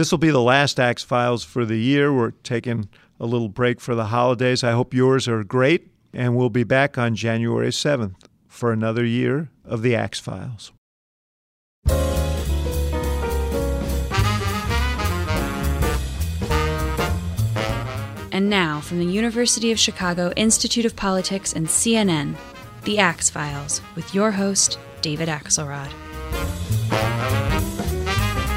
This 0.00 0.10
will 0.10 0.18
be 0.18 0.30
the 0.30 0.40
last 0.40 0.80
Axe 0.80 1.02
Files 1.02 1.44
for 1.44 1.66
the 1.66 1.76
year. 1.76 2.10
We're 2.10 2.30
taking 2.30 2.88
a 3.20 3.26
little 3.26 3.50
break 3.50 3.82
for 3.82 3.94
the 3.94 4.06
holidays. 4.06 4.64
I 4.64 4.70
hope 4.70 4.94
yours 4.94 5.28
are 5.28 5.44
great, 5.44 5.90
and 6.14 6.34
we'll 6.34 6.48
be 6.48 6.64
back 6.64 6.96
on 6.96 7.14
January 7.14 7.68
7th 7.68 8.14
for 8.48 8.72
another 8.72 9.04
year 9.04 9.50
of 9.62 9.82
the 9.82 9.94
Axe 9.94 10.18
Files. 10.18 10.72
And 18.32 18.48
now, 18.48 18.80
from 18.80 19.00
the 19.00 19.04
University 19.04 19.70
of 19.70 19.78
Chicago 19.78 20.32
Institute 20.34 20.86
of 20.86 20.96
Politics 20.96 21.52
and 21.52 21.66
CNN, 21.66 22.36
The 22.84 22.98
Axe 22.98 23.28
Files, 23.28 23.82
with 23.94 24.14
your 24.14 24.30
host, 24.30 24.78
David 25.02 25.28
Axelrod. 25.28 25.92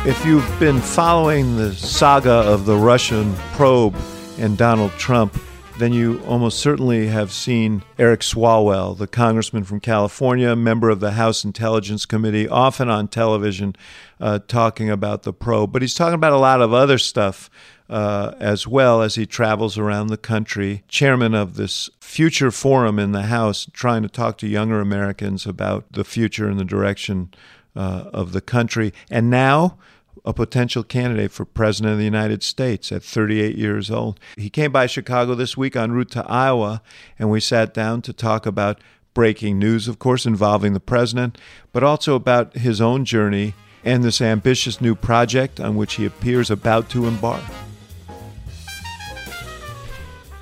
If 0.05 0.25
you've 0.25 0.59
been 0.59 0.81
following 0.81 1.55
the 1.55 1.73
saga 1.73 2.29
of 2.29 2.65
the 2.65 2.75
Russian 2.75 3.33
probe 3.53 3.95
and 4.37 4.57
Donald 4.57 4.91
Trump, 4.97 5.41
then 5.77 5.93
you 5.93 6.21
almost 6.25 6.59
certainly 6.59 7.07
have 7.07 7.31
seen 7.31 7.83
Eric 7.97 8.19
Swalwell, 8.19 8.97
the 8.97 9.07
congressman 9.07 9.63
from 9.63 9.79
California, 9.79 10.57
member 10.57 10.89
of 10.89 10.99
the 10.99 11.11
House 11.11 11.45
Intelligence 11.45 12.05
Committee, 12.05 12.49
often 12.49 12.89
on 12.89 13.07
television 13.07 13.77
uh, 14.19 14.39
talking 14.45 14.89
about 14.89 15.23
the 15.23 15.31
probe. 15.31 15.71
But 15.71 15.81
he's 15.81 15.95
talking 15.95 16.15
about 16.15 16.33
a 16.33 16.37
lot 16.37 16.59
of 16.59 16.73
other 16.73 16.97
stuff 16.97 17.49
uh, 17.89 18.33
as 18.41 18.67
well 18.67 19.01
as 19.01 19.15
he 19.15 19.25
travels 19.25 19.77
around 19.77 20.07
the 20.07 20.17
country, 20.17 20.83
chairman 20.89 21.33
of 21.33 21.55
this 21.55 21.89
future 22.01 22.51
forum 22.51 22.99
in 22.99 23.13
the 23.13 23.23
House, 23.23 23.69
trying 23.71 24.03
to 24.03 24.09
talk 24.09 24.37
to 24.39 24.47
younger 24.49 24.81
Americans 24.81 25.45
about 25.45 25.89
the 25.93 26.03
future 26.03 26.49
and 26.49 26.59
the 26.59 26.65
direction 26.65 27.33
uh, 27.73 28.09
of 28.13 28.33
the 28.33 28.41
country. 28.41 28.93
And 29.09 29.29
now, 29.29 29.77
a 30.25 30.33
potential 30.33 30.83
candidate 30.83 31.31
for 31.31 31.45
president 31.45 31.93
of 31.93 31.97
the 31.99 32.05
United 32.05 32.43
States 32.43 32.91
at 32.91 33.03
38 33.03 33.57
years 33.57 33.91
old. 33.91 34.19
He 34.37 34.49
came 34.49 34.71
by 34.71 34.87
Chicago 34.87 35.35
this 35.35 35.57
week 35.57 35.75
en 35.75 35.91
route 35.91 36.11
to 36.11 36.25
Iowa, 36.27 36.81
and 37.19 37.29
we 37.29 37.39
sat 37.39 37.73
down 37.73 38.01
to 38.03 38.13
talk 38.13 38.45
about 38.45 38.79
breaking 39.13 39.59
news, 39.59 39.87
of 39.87 39.99
course, 39.99 40.25
involving 40.25 40.73
the 40.73 40.79
president, 40.79 41.37
but 41.71 41.83
also 41.83 42.15
about 42.15 42.55
his 42.57 42.79
own 42.79 43.05
journey 43.05 43.53
and 43.83 44.03
this 44.03 44.21
ambitious 44.21 44.79
new 44.79 44.95
project 44.95 45.59
on 45.59 45.75
which 45.75 45.95
he 45.95 46.05
appears 46.05 46.49
about 46.49 46.89
to 46.89 47.05
embark. 47.05 47.43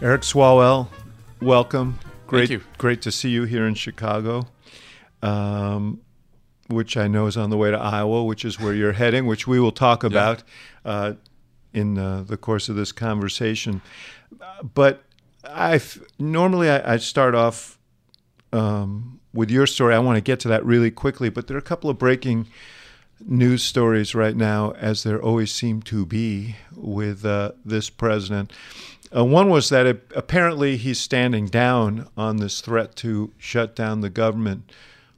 Eric 0.02 0.22
Swalwell, 0.22 0.88
welcome. 1.42 2.00
Great, 2.28 2.50
Thank 2.50 2.62
you. 2.62 2.68
great 2.78 3.02
to 3.02 3.12
see 3.12 3.30
you 3.30 3.44
here 3.44 3.66
in 3.68 3.74
Chicago. 3.74 4.48
Um, 5.22 6.02
which 6.72 6.98
I 6.98 7.08
know 7.08 7.28
is 7.28 7.38
on 7.38 7.50
the 7.50 7.58
way 7.58 7.72
to 7.72 7.78
Iowa, 7.78 8.24
which 8.24 8.46
is 8.46 8.60
where 8.60 8.74
you're 8.74 8.94
heading, 8.94 9.26
which 9.26 9.48
we 9.48 9.60
will 9.60 9.72
talk 9.72 10.04
about 10.04 10.44
uh, 10.86 11.14
in 11.74 11.98
uh, 11.98 12.24
the 12.26 12.38
course 12.38 12.70
of 12.70 12.76
this 12.76 12.92
conversation. 12.92 13.82
But 14.74 15.04
I 15.44 15.82
normally 16.20 16.70
I, 16.70 16.94
I 16.94 16.98
start 16.98 17.36
off 17.36 17.78
um, 18.54 19.20
with 19.34 19.50
your 19.50 19.68
story. 19.68 19.96
I 19.96 20.00
want 20.00 20.18
to 20.18 20.22
get 20.22 20.40
to 20.42 20.48
that 20.50 20.66
really 20.66 20.92
quickly, 20.92 21.30
but 21.30 21.48
there 21.48 21.56
are 21.56 21.60
a 21.60 21.64
couple 21.64 21.90
of 21.90 21.98
breaking 21.98 22.48
news 23.26 23.64
stories 23.64 24.16
right 24.16 24.36
now, 24.36 24.72
as 24.72 25.04
there 25.04 25.22
always 25.22 25.52
seem 25.52 25.82
to 25.84 26.06
be 26.06 26.56
with 26.76 27.26
uh, 27.26 27.52
this 27.64 27.90
president. 27.90 28.52
Uh, 29.16 29.26
one 29.26 29.50
was 29.50 29.70
that 29.70 29.86
it, 29.86 30.12
apparently 30.16 30.78
he's 30.78 31.00
standing 31.00 31.46
down 31.46 32.08
on 32.16 32.38
this 32.38 32.62
threat 32.62 32.96
to 32.96 33.32
shut 33.38 33.76
down 33.76 34.02
the 34.02 34.10
government 34.10 34.72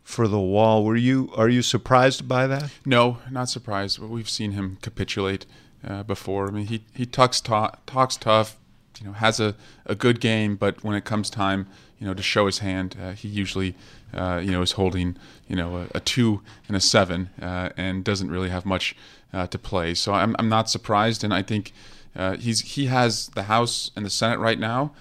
for 0.03 0.27
the 0.27 0.39
wall. 0.39 0.83
Were 0.83 0.95
you 0.95 1.31
are 1.35 1.49
you 1.49 1.61
surprised 1.61 2.27
by 2.27 2.47
that? 2.47 2.69
No, 2.85 3.17
not 3.31 3.49
surprised. 3.49 3.99
We've 3.99 4.29
seen 4.29 4.51
him 4.51 4.77
capitulate 4.81 5.45
uh, 5.87 6.03
before. 6.03 6.47
I 6.47 6.51
mean, 6.51 6.67
he 6.67 6.83
he 6.93 7.05
talks 7.05 7.41
to- 7.41 7.73
talks 7.85 8.17
tough, 8.17 8.57
you 8.99 9.07
know, 9.07 9.13
has 9.13 9.39
a, 9.39 9.55
a 9.85 9.95
good 9.95 10.19
game, 10.19 10.55
but 10.55 10.83
when 10.83 10.95
it 10.95 11.05
comes 11.05 11.29
time, 11.29 11.67
you 11.99 12.05
know, 12.05 12.13
to 12.13 12.21
show 12.23 12.45
his 12.45 12.59
hand, 12.59 12.97
uh, 13.01 13.11
he 13.13 13.27
usually, 13.27 13.75
uh, 14.13 14.41
you 14.43 14.51
know, 14.51 14.61
is 14.61 14.73
holding, 14.73 15.15
you 15.47 15.55
know, 15.55 15.77
a, 15.77 15.87
a 15.95 15.99
two 15.99 16.41
and 16.67 16.75
a 16.75 16.81
seven, 16.81 17.29
uh, 17.41 17.69
and 17.77 18.03
doesn't 18.03 18.29
really 18.29 18.49
have 18.49 18.65
much 18.65 18.95
uh, 19.33 19.47
to 19.47 19.57
play. 19.57 19.93
So 19.93 20.13
I'm 20.13 20.35
I'm 20.37 20.49
not 20.49 20.69
surprised, 20.69 21.23
and 21.23 21.33
I 21.33 21.41
think 21.41 21.71
uh, 22.15 22.35
he's 22.37 22.75
he 22.75 22.87
has 22.87 23.27
the 23.29 23.43
House 23.43 23.91
and 23.95 24.05
the 24.05 24.09
Senate 24.09 24.39
right 24.39 24.59
now, 24.59 24.91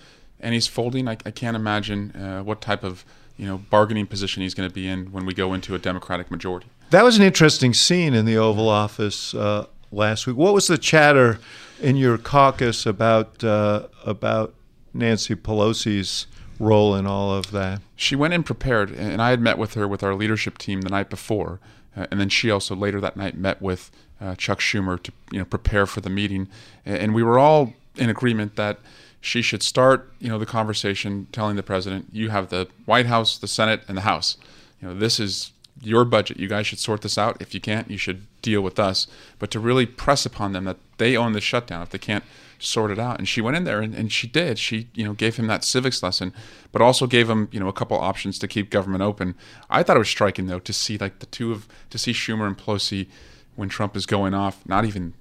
and 0.41 0.55
he's 0.55 0.69
folding. 0.69 1.09
I, 1.09 1.17
I 1.27 1.31
can't 1.31 1.57
imagine 1.57 2.43
what 2.45 2.61
type 2.61 2.85
of 2.85 3.05
you 3.37 3.47
know 3.47 3.59
bargaining 3.59 4.07
position 4.07 4.43
he's 4.43 4.55
going 4.55 4.69
to 4.69 4.75
be 4.75 4.87
in 4.87 5.13
when 5.13 5.27
we 5.27 5.35
go 5.35 5.55
into 5.55 5.75
a 5.75 5.79
Democratic 5.79 6.31
majority. 6.31 6.67
That 6.91 7.05
was 7.05 7.17
an 7.17 7.23
interesting 7.23 7.73
scene 7.73 8.15
in 8.15 8.27
the 8.27 8.37
Oval 8.37 8.69
Office 8.69 9.35
uh, 9.35 9.67
last 9.91 10.27
week. 10.27 10.37
What 10.37 10.55
was 10.55 10.67
the 10.67 10.79
chatter 10.79 11.39
in 11.81 11.97
your 11.97 12.19
caucus 12.19 12.87
about 12.87 13.43
uh, 13.43 13.89
about 14.05 14.55
Nancy 14.95 15.35
Pelosi's 15.35 16.27
role 16.59 16.95
in 16.95 17.07
all 17.07 17.33
of 17.33 17.51
that? 17.51 17.81
She 17.97 18.15
went 18.15 18.35
in 18.35 18.43
prepared, 18.43 18.91
and 18.91 19.23
I 19.23 19.31
had 19.31 19.41
met 19.41 19.59
with 19.59 19.75
her 19.75 19.89
with 19.89 20.03
our 20.03 20.15
leadership 20.15 20.59
team 20.59 20.83
the 20.83 20.91
night 20.91 21.11
before, 21.11 21.61
uh, 21.97 22.07
and 22.11 22.21
then 22.21 22.29
she 22.29 22.51
also 22.51 22.75
later 22.75 23.01
that 23.01 23.17
night 23.17 23.37
met 23.37 23.61
with 23.63 23.91
uh, 24.21 24.35
Chuck 24.37 24.61
Schumer 24.61 25.03
to 25.03 25.13
you 25.31 25.39
know 25.39 25.45
prepare 25.45 25.87
for 25.87 26.01
the 26.01 26.11
meeting, 26.11 26.49
and 26.85 27.15
we 27.15 27.23
were 27.23 27.39
all 27.39 27.75
in 27.97 28.09
agreement 28.09 28.57
that 28.57 28.79
she 29.23 29.41
should 29.41 29.63
start, 29.63 30.13
you 30.19 30.29
know, 30.29 30.39
the 30.39 30.45
conversation 30.45 31.29
telling 31.31 31.55
the 31.55 31.63
president, 31.63 32.09
you 32.13 32.31
have 32.31 32.51
the 32.51 32.69
White 32.87 33.07
House, 33.07 33.39
the 33.39 33.47
Senate, 33.47 33.83
and 33.87 33.97
the 33.97 34.03
House. 34.03 34.37
You 34.81 34.89
know, 34.89 34.95
this 34.95 35.21
is 35.21 35.53
your 35.81 36.05
budget. 36.05 36.41
You 36.41 36.49
guys 36.49 36.67
should 36.67 36.81
sort 36.81 37.03
this 37.03 37.17
out. 37.17 37.41
If 37.41 37.55
you 37.55 37.61
can't, 37.61 37.89
you 37.89 37.97
should 37.97 38.27
deal 38.43 38.63
with 38.63 38.81
us. 38.81 39.07
But 39.39 39.53
to 39.53 39.61
really 39.61 39.87
press 39.87 40.27
upon 40.27 40.53
them 40.53 40.65
that 40.65 40.79
they 40.99 41.17
own 41.17 41.35
the 41.35 41.41
shutdown 41.41 41.83
if 41.83 41.91
they 41.91 41.99
can't 41.99 42.25
sort 42.59 42.91
it 42.91 42.99
out. 42.99 43.19
And 43.19 43.29
she 43.29 43.41
went 43.41 43.57
in 43.57 43.63
there 43.63 43.81
and, 43.81 43.95
and 43.95 44.13
she 44.13 44.27
did. 44.27 44.59
She, 44.59 44.89
you 44.93 45.05
know, 45.05 45.13
gave 45.13 45.37
him 45.37 45.47
that 45.47 45.63
civics 45.63 46.03
lesson, 46.03 46.35
but 46.73 46.83
also 46.83 47.07
gave 47.07 47.31
him, 47.31 47.49
you 47.53 47.61
know, 47.61 47.69
a 47.69 47.73
couple 47.73 47.97
options 47.99 48.41
to 48.41 48.49
keep 48.49 48.71
government 48.71 49.03
open. 49.03 49.37
I 49.71 49.85
thought 49.85 49.97
it 49.97 50.01
was 50.01 50.09
striking 50.09 50.49
though 50.49 50.59
to 50.59 50.73
see 50.73 50.99
like 50.99 51.21
the 51.21 51.27
two 51.27 51.53
of 51.53 51.69
to 51.91 51.99
see 51.99 52.13
Schumer 52.13 52.49
and 52.49 52.59
Pelosi 52.59 53.07
when 53.55 53.69
Trump 53.69 53.97
is 53.97 54.05
going 54.05 54.35
off, 54.35 54.67
not 54.67 54.85
even 54.85 55.15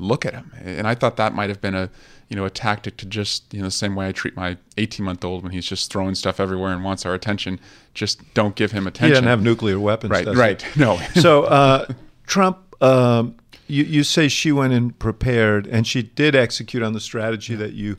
look 0.00 0.24
at 0.26 0.34
him. 0.34 0.52
And 0.60 0.86
I 0.86 0.94
thought 0.94 1.16
that 1.16 1.34
might 1.34 1.48
have 1.50 1.60
been 1.60 1.74
a 1.74 1.90
you 2.28 2.36
know 2.36 2.44
a 2.44 2.50
tactic 2.50 2.96
to 2.98 3.06
just 3.06 3.52
you 3.52 3.60
know 3.60 3.66
the 3.66 3.72
same 3.72 3.94
way 3.94 4.08
I 4.08 4.12
treat 4.12 4.36
my 4.36 4.56
18 4.78 5.04
month 5.04 5.24
old 5.24 5.42
when 5.42 5.52
he's 5.52 5.66
just 5.66 5.92
throwing 5.92 6.14
stuff 6.14 6.40
everywhere 6.40 6.72
and 6.72 6.82
wants 6.82 7.04
our 7.04 7.14
attention. 7.14 7.60
Just 7.92 8.22
don't 8.34 8.54
give 8.54 8.72
him 8.72 8.86
attention. 8.86 9.08
He 9.08 9.12
doesn't 9.12 9.28
have 9.28 9.42
nuclear 9.42 9.78
weapons, 9.78 10.10
right? 10.10 10.26
Right? 10.26 10.64
No. 10.76 10.98
so 11.14 11.44
uh, 11.44 11.86
Trump. 12.26 12.58
Um, 12.82 13.36
you, 13.66 13.84
you 13.84 14.02
say 14.02 14.26
she 14.26 14.50
went 14.50 14.72
in 14.72 14.90
prepared, 14.90 15.66
and 15.66 15.86
she 15.86 16.02
did 16.02 16.34
execute 16.34 16.82
on 16.82 16.92
the 16.92 16.98
strategy 16.98 17.54
that 17.54 17.72
you 17.72 17.96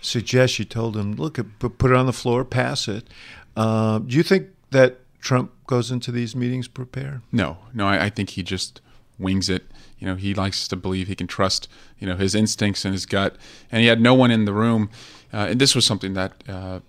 suggest. 0.00 0.54
She 0.54 0.64
told 0.64 0.96
him, 0.96 1.14
"Look, 1.16 1.38
put 1.58 1.90
it 1.90 1.96
on 1.96 2.06
the 2.06 2.12
floor, 2.12 2.44
pass 2.44 2.88
it." 2.88 3.08
Uh, 3.56 3.98
do 3.98 4.16
you 4.16 4.22
think 4.22 4.48
that 4.70 5.00
Trump 5.20 5.52
goes 5.66 5.90
into 5.90 6.12
these 6.12 6.34
meetings 6.34 6.68
prepared? 6.68 7.20
No, 7.30 7.58
no. 7.74 7.86
I, 7.86 8.04
I 8.04 8.10
think 8.10 8.30
he 8.30 8.42
just 8.42 8.80
wings 9.18 9.48
it. 9.50 9.64
You 10.02 10.08
know, 10.08 10.16
he 10.16 10.34
likes 10.34 10.66
to 10.66 10.74
believe 10.74 11.06
he 11.06 11.14
can 11.14 11.28
trust, 11.28 11.68
you 12.00 12.08
know, 12.08 12.16
his 12.16 12.34
instincts 12.34 12.84
and 12.84 12.92
his 12.92 13.06
gut. 13.06 13.36
And 13.70 13.82
he 13.82 13.86
had 13.86 14.00
no 14.00 14.14
one 14.14 14.32
in 14.32 14.46
the 14.46 14.52
room. 14.52 14.90
Uh, 15.32 15.46
and 15.50 15.60
this 15.60 15.76
was 15.76 15.86
something 15.86 16.14
that 16.14 16.32
uh, 16.48 16.80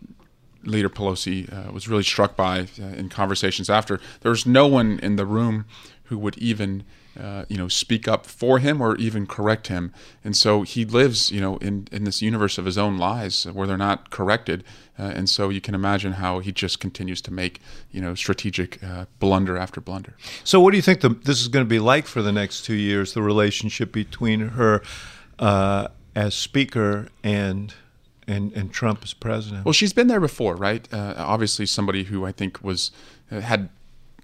Leader 0.63 0.90
Pelosi 0.90 1.47
uh, 1.53 1.72
was 1.72 1.88
really 1.88 2.01
struck 2.01 2.35
by 2.35 2.62
uh, 2.81 2.85
in 2.97 3.09
conversations 3.09 3.69
after. 3.69 4.00
There 4.22 4.31
was 4.31 4.47
no 4.47 4.66
one 4.66 4.97
in 5.03 5.16
the 5.16 5.28
room 5.28 5.66
who 6.06 6.18
would 6.18 6.40
even 6.40 6.85
uh, 7.19 7.46
you 7.47 7.57
know, 7.57 7.68
speak 7.68 8.07
up 8.07 8.25
for 8.25 8.59
him 8.59 8.81
or 8.81 8.96
even 8.97 9.28
correct 9.28 9.68
him. 9.68 9.94
And 10.24 10.35
so 10.35 10.63
he 10.63 10.84
lives, 10.84 11.31
you 11.31 11.40
know, 11.40 11.57
in, 11.57 11.88
in 11.91 12.06
this 12.06 12.22
universe 12.22 12.57
of 12.57 12.66
his 12.66 12.78
own 12.78 12.97
lies 12.97 13.46
where 13.46 13.68
they're 13.68 13.78
not 13.78 14.09
corrected. 14.09 14.63
Uh, 14.97 15.03
and 15.03 15.29
so 15.29 15.50
you 15.50 15.62
can 15.62 15.75
imagine 15.75 16.13
how 16.13 16.40
he 16.40 16.51
just 16.51 16.79
continues 16.79 17.22
to 17.22 17.31
make, 17.31 17.62
you 17.91 18.01
know, 18.01 18.16
strategic 18.16 18.84
uh, 18.84 19.06
blunder 19.19 19.57
after 19.57 19.79
blunder. 19.79 20.16
So 20.44 20.59
what 20.59 20.72
do 20.72 20.78
you 20.78 20.81
think 20.81 21.01
the, 21.01 21.09
this 21.09 21.41
is 21.41 21.47
going 21.47 21.66
to 21.66 21.69
be 21.69 21.79
like 21.79 22.07
for 22.07 22.22
the 22.22 22.31
next 22.31 22.66
two 22.66 22.75
years, 22.75 23.13
the 23.13 23.22
relationship 23.22 23.91
between 23.91 24.50
her 24.50 24.81
uh, 25.39 25.89
as 26.16 26.36
speaker 26.36 27.09
and 27.24 27.74
and, 28.25 28.54
and 28.54 28.71
Trump 28.71 29.01
as 29.04 29.13
president? 29.13 29.66
Well, 29.66 29.74
she's 29.74 29.92
been 29.92 30.07
there 30.07 30.21
before, 30.21 30.56
right? 30.56 30.88
Uh, 30.94 31.13
obviously, 31.18 31.66
somebody 31.66 32.06
who 32.06 32.25
I 32.25 32.31
think 32.31 32.63
was 32.63 32.92
had 33.30 33.69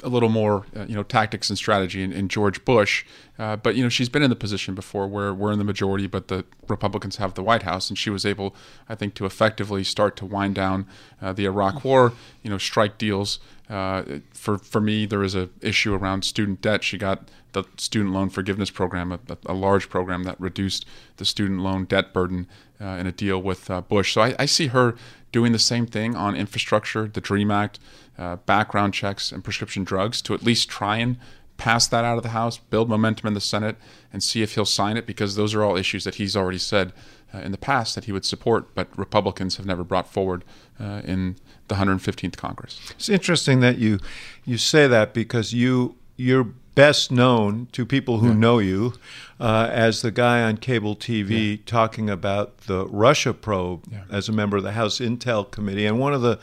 a 0.03 0.09
little 0.09 0.29
more, 0.29 0.65
uh, 0.75 0.85
you 0.87 0.95
know, 0.95 1.03
tactics 1.03 1.49
and 1.49 1.57
strategy 1.57 2.01
in, 2.01 2.11
in 2.11 2.29
George 2.29 2.63
Bush. 2.63 3.05
Uh, 3.37 3.55
but 3.55 3.75
you 3.75 3.83
know, 3.83 3.89
she's 3.89 4.09
been 4.09 4.23
in 4.23 4.29
the 4.29 4.35
position 4.35 4.75
before 4.75 5.07
where 5.07 5.33
we're 5.33 5.51
in 5.51 5.59
the 5.59 5.65
majority, 5.65 6.07
but 6.07 6.27
the 6.27 6.45
Republicans 6.67 7.17
have 7.17 7.33
the 7.33 7.43
White 7.43 7.63
House, 7.63 7.89
and 7.89 7.97
she 7.97 8.09
was 8.09 8.25
able, 8.25 8.55
I 8.87 8.95
think, 8.95 9.13
to 9.15 9.25
effectively 9.25 9.83
start 9.83 10.15
to 10.17 10.25
wind 10.25 10.55
down 10.55 10.87
uh, 11.21 11.33
the 11.33 11.45
Iraq 11.45 11.83
War. 11.83 12.13
You 12.43 12.49
know, 12.49 12.57
strike 12.57 12.97
deals. 12.97 13.39
Uh, 13.69 14.19
for 14.31 14.57
for 14.57 14.81
me, 14.81 15.05
there 15.05 15.23
is 15.23 15.35
a 15.35 15.49
issue 15.61 15.93
around 15.93 16.23
student 16.23 16.61
debt. 16.61 16.83
She 16.83 16.97
got 16.97 17.29
the 17.51 17.63
student 17.77 18.13
loan 18.13 18.29
forgiveness 18.29 18.69
program, 18.69 19.11
a, 19.11 19.19
a 19.45 19.53
large 19.53 19.89
program 19.89 20.23
that 20.23 20.39
reduced 20.39 20.85
the 21.17 21.25
student 21.25 21.61
loan 21.61 21.85
debt 21.85 22.13
burden 22.13 22.47
uh, 22.81 22.85
in 22.85 23.07
a 23.07 23.11
deal 23.11 23.41
with 23.41 23.69
uh, 23.69 23.81
Bush. 23.81 24.13
So 24.13 24.21
I, 24.21 24.35
I 24.39 24.45
see 24.45 24.67
her 24.67 24.95
doing 25.31 25.51
the 25.51 25.59
same 25.59 25.85
thing 25.85 26.15
on 26.15 26.35
infrastructure, 26.35 27.07
the 27.07 27.21
DREAM 27.21 27.51
Act, 27.51 27.79
uh, 28.17 28.37
background 28.37 28.93
checks, 28.93 29.31
and 29.31 29.43
prescription 29.43 29.83
drugs 29.83 30.21
to 30.23 30.33
at 30.33 30.43
least 30.43 30.69
try 30.69 30.97
and 30.97 31.17
pass 31.57 31.87
that 31.87 32.05
out 32.05 32.17
of 32.17 32.23
the 32.23 32.29
House, 32.29 32.57
build 32.57 32.89
momentum 32.89 33.27
in 33.27 33.33
the 33.33 33.41
Senate, 33.41 33.75
and 34.11 34.23
see 34.23 34.41
if 34.41 34.55
he'll 34.55 34.65
sign 34.65 34.97
it 34.97 35.05
because 35.05 35.35
those 35.35 35.53
are 35.53 35.63
all 35.63 35.75
issues 35.75 36.05
that 36.05 36.15
he's 36.15 36.35
already 36.35 36.57
said 36.57 36.93
uh, 37.33 37.39
in 37.39 37.51
the 37.51 37.57
past 37.57 37.95
that 37.95 38.05
he 38.05 38.11
would 38.11 38.25
support, 38.25 38.73
but 38.75 38.87
Republicans 38.97 39.57
have 39.57 39.65
never 39.65 39.83
brought 39.83 40.07
forward 40.07 40.43
uh, 40.79 41.01
in 41.03 41.35
the 41.67 41.75
115th 41.75 42.37
Congress. 42.37 42.79
It's 42.91 43.09
interesting 43.09 43.59
that 43.59 43.77
you 43.77 43.99
you 44.45 44.57
say 44.57 44.87
that 44.87 45.13
because 45.13 45.53
you 45.53 45.95
you're 46.15 46.47
best 46.75 47.11
known 47.11 47.67
to 47.73 47.85
people 47.85 48.19
who 48.19 48.29
yeah. 48.29 48.35
know 48.35 48.59
you 48.59 48.93
uh, 49.39 49.69
as 49.69 50.01
the 50.01 50.11
guy 50.11 50.41
on 50.41 50.55
cable 50.55 50.95
TV 50.95 51.51
yeah. 51.51 51.63
talking 51.65 52.09
about 52.09 52.57
the 52.67 52.85
Russia 52.87 53.33
probe 53.33 53.83
yeah. 53.91 54.03
as 54.09 54.29
a 54.29 54.31
member 54.31 54.55
of 54.55 54.63
the 54.63 54.71
House 54.71 54.99
Intel 54.99 55.49
Committee. 55.49 55.85
And 55.85 55.99
one 55.99 56.13
of 56.13 56.21
the 56.21 56.39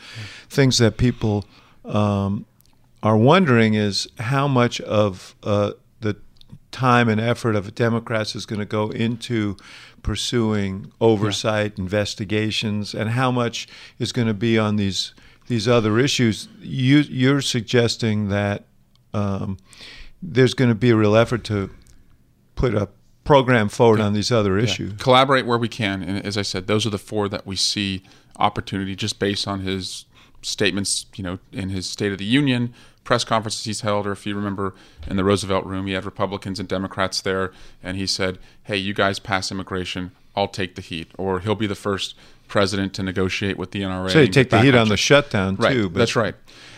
things 0.47 0.77
that 0.77 0.97
people 0.97 1.45
um, 1.85 2.45
are 3.01 3.17
wondering 3.17 3.73
is 3.73 4.07
how 4.19 4.47
much 4.47 4.79
of 4.81 5.35
uh, 5.41 5.71
the 6.01 6.17
time 6.71 7.09
and 7.09 7.19
effort 7.19 7.55
of 7.55 7.73
Democrats 7.73 8.35
is 8.35 8.45
going 8.45 8.59
to 8.59 8.65
go 8.65 8.89
into 8.89 9.57
pursuing 10.07 10.89
oversight, 11.01 11.77
investigations, 11.77 12.95
and 12.95 13.09
how 13.09 13.29
much 13.29 13.67
is 13.99 14.13
going 14.13 14.27
to 14.27 14.33
be 14.33 14.57
on 14.57 14.77
these 14.77 15.13
these 15.47 15.67
other 15.67 15.99
issues. 15.99 16.47
You, 16.61 16.99
you're 16.99 17.41
suggesting 17.41 18.29
that. 18.29 18.63
Um, 19.13 19.57
there's 20.21 20.53
going 20.53 20.69
to 20.69 20.75
be 20.75 20.89
a 20.89 20.95
real 20.95 21.15
effort 21.15 21.43
to 21.45 21.69
put 22.55 22.73
a 22.73 22.89
program 23.23 23.69
forward 23.69 23.99
yeah. 23.99 24.05
on 24.05 24.13
these 24.13 24.31
other 24.31 24.57
issues. 24.57 24.91
Yeah. 24.91 24.97
Collaborate 24.97 25.45
where 25.45 25.59
we 25.59 25.67
can, 25.67 26.01
and 26.01 26.25
as 26.25 26.37
I 26.37 26.41
said, 26.41 26.67
those 26.67 26.87
are 26.87 26.89
the 26.89 26.97
four 26.97 27.29
that 27.29 27.45
we 27.45 27.55
see 27.55 28.01
opportunity 28.37 28.95
just 28.95 29.19
based 29.19 29.47
on 29.47 29.59
his 29.59 30.05
statements. 30.41 31.05
You 31.15 31.23
know, 31.23 31.39
in 31.51 31.69
his 31.69 31.87
State 31.87 32.11
of 32.11 32.17
the 32.17 32.25
Union 32.25 32.73
press 33.07 33.23
conferences 33.23 33.63
he's 33.63 33.81
held, 33.81 34.05
or 34.05 34.11
if 34.11 34.25
you 34.25 34.35
remember 34.35 34.75
in 35.09 35.15
the 35.15 35.23
Roosevelt 35.23 35.65
Room, 35.65 35.87
he 35.87 35.93
had 35.93 36.03
Republicans 36.03 36.59
and 36.59 36.67
Democrats 36.67 37.21
there, 37.21 37.53
and 37.81 37.95
he 37.95 38.05
said, 38.05 38.37
"Hey, 38.63 38.75
you 38.75 38.93
guys 38.93 39.17
pass 39.17 39.49
immigration, 39.49 40.11
I'll 40.35 40.49
take 40.49 40.75
the 40.75 40.81
heat," 40.81 41.09
or 41.17 41.39
he'll 41.39 41.55
be 41.55 41.67
the 41.67 41.73
first 41.73 42.15
president 42.49 42.93
to 42.95 43.03
negotiate 43.03 43.57
with 43.57 43.71
the 43.71 43.81
NRA. 43.81 44.11
So 44.11 44.19
you 44.19 44.27
take 44.27 44.49
the 44.49 44.61
heat 44.61 44.75
on 44.75 44.89
the 44.89 44.97
shutdown 44.97 45.55
right. 45.55 45.71
too. 45.71 45.89
But. 45.89 45.99
That's 45.99 46.17
right. 46.17 46.35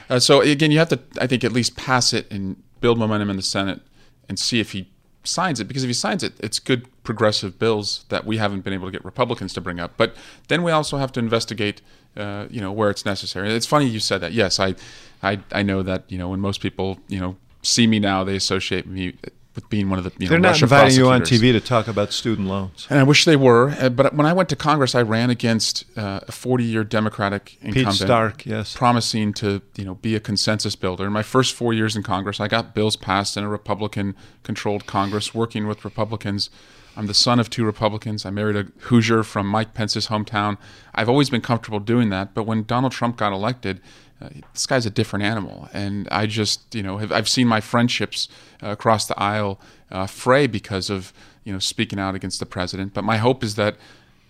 Uh, 0.07 0.19
so 0.19 0.41
again, 0.41 0.69
you 0.69 0.77
have 0.77 0.89
to, 0.89 0.99
I 1.19 1.25
think, 1.25 1.43
at 1.43 1.51
least 1.51 1.75
pass 1.75 2.13
it 2.13 2.31
and 2.31 2.61
build 2.79 2.99
momentum 2.99 3.31
in 3.31 3.35
the 3.35 3.41
Senate 3.41 3.81
and 4.29 4.37
see 4.37 4.59
if 4.59 4.73
he 4.73 4.87
signs 5.24 5.60
it. 5.60 5.68
Because 5.68 5.83
if 5.83 5.88
he 5.89 5.94
signs 5.94 6.24
it, 6.24 6.33
it's 6.39 6.60
good 6.60 6.88
progressive 7.04 7.60
bills 7.60 8.06
that 8.10 8.25
we 8.25 8.38
haven't 8.38 8.62
been 8.62 8.74
able 8.74 8.88
to 8.88 8.92
get 8.92 9.04
Republicans 9.04 9.54
to 9.54 9.62
bring 9.62 9.80
up. 9.80 9.94
But 9.98 10.16
then 10.48 10.63
we 10.63 10.71
also 10.71 10.98
have 10.98 11.12
to 11.13 11.19
investigate, 11.19 11.81
uh, 12.16 12.48
you 12.50 12.62
know, 12.62 12.71
where 12.71 12.89
it's 12.89 13.06
necessary. 13.06 13.51
It's 13.54 13.66
funny 13.66 13.86
you 13.86 14.00
said 14.00 14.21
that. 14.21 14.33
Yes, 14.33 14.60
I, 14.60 14.75
I, 15.21 15.39
I 15.51 15.63
know 15.63 15.83
that 15.83 16.04
you 16.07 16.18
know 16.18 16.30
when 16.30 16.39
most 16.39 16.62
people 16.62 17.00
you 17.07 17.19
know 17.19 17.36
see 17.62 17.88
me 17.88 18.00
now, 18.00 18.24
they 18.24 18.36
associate 18.36 18.88
me 18.88 19.16
with 19.56 19.69
being 19.69 19.90
one 19.90 19.98
of 19.98 20.06
the 20.06 20.12
you 20.18 20.28
know, 20.28 20.30
they're 20.30 20.40
not 20.40 20.50
Russia 20.50 20.66
inviting 20.66 20.98
you 20.98 21.10
on 21.10 21.22
TV 21.22 21.51
to 21.51 21.60
talk 21.60 21.88
about 21.88 22.13
student 22.13 22.48
loans. 22.48 22.88
And 22.90 23.00
I 23.00 23.04
wish 23.04 23.25
they 23.25 23.36
were. 23.36 23.72
Uh, 23.72 23.90
but 23.90 24.13
when 24.13 24.25
I 24.25 24.34
went 24.34 24.50
to 24.50 24.56
Congress, 24.56 24.96
I 24.96 25.01
ran 25.01 25.30
against 25.30 25.86
uh, 25.98 26.22
a 26.28 26.31
40-year 26.31 26.84
Democratic 26.84 27.57
incumbent, 27.62 27.88
Pete 27.88 27.96
Stark, 27.96 28.46
yes, 28.46 28.75
promising 28.75 29.34
to 29.34 29.62
you 29.75 29.86
know 29.86 29.96
be 29.96 30.16
a 30.16 30.19
consensus 30.19 30.75
builder. 30.75 31.06
In 31.06 31.13
my 31.13 31.24
first 31.24 31.56
four 31.56 31.74
years 31.74 31.96
in 31.96 32.04
Congress, 32.04 32.40
I 32.40 32.48
got 32.48 32.75
bills 32.75 32.96
passed 32.96 33.38
in 33.38 33.44
a 33.44 33.50
Republican-controlled 33.50 34.86
Congress, 34.86 35.34
working 35.34 35.68
with 35.68 35.84
Republicans. 35.84 36.50
I'm 36.96 37.07
the 37.07 37.13
son 37.13 37.40
of 37.40 37.50
two 37.50 37.63
Republicans. 37.63 38.25
I 38.25 38.30
married 38.30 38.57
a 38.57 38.68
Hoosier 38.88 39.24
from 39.24 39.48
Mike 39.48 39.74
Pence's 39.74 40.07
hometown. 40.07 40.57
I've 40.94 41.07
always 41.07 41.30
been 41.30 41.40
comfortable 41.40 41.80
doing 41.80 42.10
that. 42.10 42.34
But 42.34 42.44
when 42.44 42.63
Donald 42.63 42.92
Trump 42.92 43.16
got 43.16 43.31
elected, 43.31 43.80
uh, 44.21 44.30
this 44.54 44.66
guy's 44.66 44.86
a 44.86 44.89
different 44.89 45.24
animal. 45.25 45.69
And 45.74 46.07
I 46.12 46.25
just, 46.25 46.74
you 46.75 46.83
know, 46.83 46.98
have, 46.98 47.12
I've 47.12 47.30
seen 47.30 47.48
my 47.48 47.62
friendships 47.62 48.27
uh, 48.62 48.69
across 48.69 49.07
the 49.07 49.19
aisle 49.19 49.60
uh, 49.92 50.07
fray 50.07 50.48
because 50.48 50.89
of, 50.89 51.13
you 51.44 51.54
know, 51.54 51.60
speaking 51.60 52.00
out 52.00 52.16
against 52.16 52.39
the 52.39 52.45
president. 52.45 52.94
But 52.94 53.04
my 53.04 53.18
hope 53.18 53.44
is 53.44 53.56
that 53.56 53.75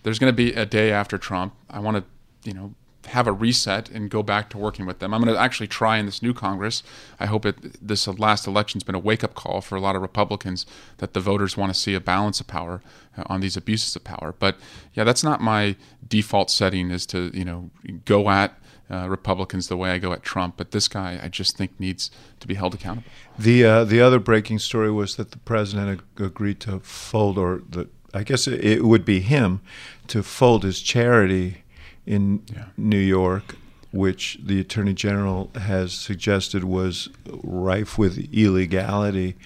there's 0.02 0.18
going 0.18 0.32
to 0.32 0.36
be 0.36 0.52
a 0.52 0.66
day 0.66 0.92
after 0.92 1.18
Trump. 1.18 1.54
I 1.68 1.80
want 1.80 1.96
to, 1.98 2.04
you 2.48 2.54
know, 2.54 2.74
have 3.06 3.26
a 3.26 3.32
reset 3.32 3.90
and 3.90 4.10
go 4.10 4.22
back 4.22 4.50
to 4.50 4.58
working 4.58 4.86
with 4.86 4.98
them. 4.98 5.12
I'm 5.12 5.22
going 5.22 5.34
to 5.34 5.40
actually 5.40 5.66
try 5.66 5.98
in 5.98 6.06
this 6.06 6.22
new 6.22 6.34
Congress. 6.34 6.82
I 7.18 7.26
hope 7.26 7.46
it, 7.46 7.86
this 7.86 8.06
last 8.06 8.46
election's 8.46 8.84
been 8.84 8.94
a 8.94 9.00
wake 9.00 9.24
up 9.24 9.34
call 9.34 9.60
for 9.60 9.74
a 9.74 9.80
lot 9.80 9.96
of 9.96 10.02
Republicans 10.02 10.66
that 10.98 11.14
the 11.14 11.20
voters 11.20 11.56
want 11.56 11.72
to 11.72 11.78
see 11.78 11.94
a 11.94 12.00
balance 12.00 12.40
of 12.40 12.46
power 12.46 12.82
uh, 13.16 13.24
on 13.26 13.40
these 13.40 13.56
abuses 13.56 13.96
of 13.96 14.04
power. 14.04 14.34
But 14.38 14.58
yeah, 14.94 15.04
that's 15.04 15.24
not 15.24 15.40
my 15.40 15.76
default 16.06 16.50
setting 16.50 16.90
is 16.90 17.06
to, 17.06 17.30
you 17.34 17.44
know, 17.44 17.70
go 18.04 18.30
at 18.30 18.56
uh, 18.90 19.08
Republicans 19.08 19.68
the 19.68 19.76
way 19.76 19.90
I 19.90 19.98
go 19.98 20.12
at 20.12 20.22
Trump, 20.22 20.54
but 20.56 20.72
this 20.72 20.88
guy 20.88 21.20
I 21.22 21.28
just 21.28 21.56
think 21.56 21.78
needs 21.78 22.10
to 22.40 22.48
be 22.48 22.54
held 22.54 22.74
accountable. 22.74 23.08
The 23.38 23.64
uh, 23.64 23.84
the 23.84 24.00
other 24.00 24.18
breaking 24.18 24.58
story 24.58 24.90
was 24.90 25.16
that 25.16 25.30
the 25.30 25.38
president 25.38 26.00
ag- 26.00 26.20
agreed 26.20 26.60
to 26.60 26.80
fold, 26.80 27.38
or 27.38 27.62
the 27.68 27.88
I 28.12 28.24
guess 28.24 28.48
it, 28.48 28.64
it, 28.64 28.84
would 28.84 29.04
be 29.04 29.20
him, 29.20 29.60
to 30.08 30.22
fold 30.22 30.64
his 30.64 30.80
charity 30.80 31.62
in 32.04 32.42
yeah. 32.52 32.66
New 32.76 32.98
York, 32.98 33.54
which 33.92 34.38
the 34.42 34.60
attorney 34.60 34.94
general 34.94 35.50
has 35.54 35.92
suggested 35.92 36.64
was 36.64 37.08
rife 37.26 37.96
with 37.96 38.18
illegality. 38.34 39.36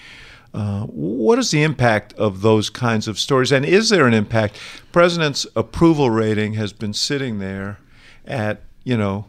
Uh, 0.55 0.85
what 0.85 1.38
is 1.38 1.50
the 1.50 1.62
impact 1.62 2.12
of 2.14 2.40
those 2.40 2.70
kinds 2.70 3.08
of 3.08 3.19
stories, 3.19 3.52
and 3.52 3.67
is 3.67 3.90
there 3.90 4.06
an 4.06 4.14
impact? 4.14 4.58
President's 4.93 5.47
approval 5.55 6.11
rating 6.11 6.55
has 6.55 6.73
been 6.73 6.94
sitting 6.94 7.40
there 7.40 7.79
at 8.25 8.62
you 8.85 8.97
know 8.97 9.26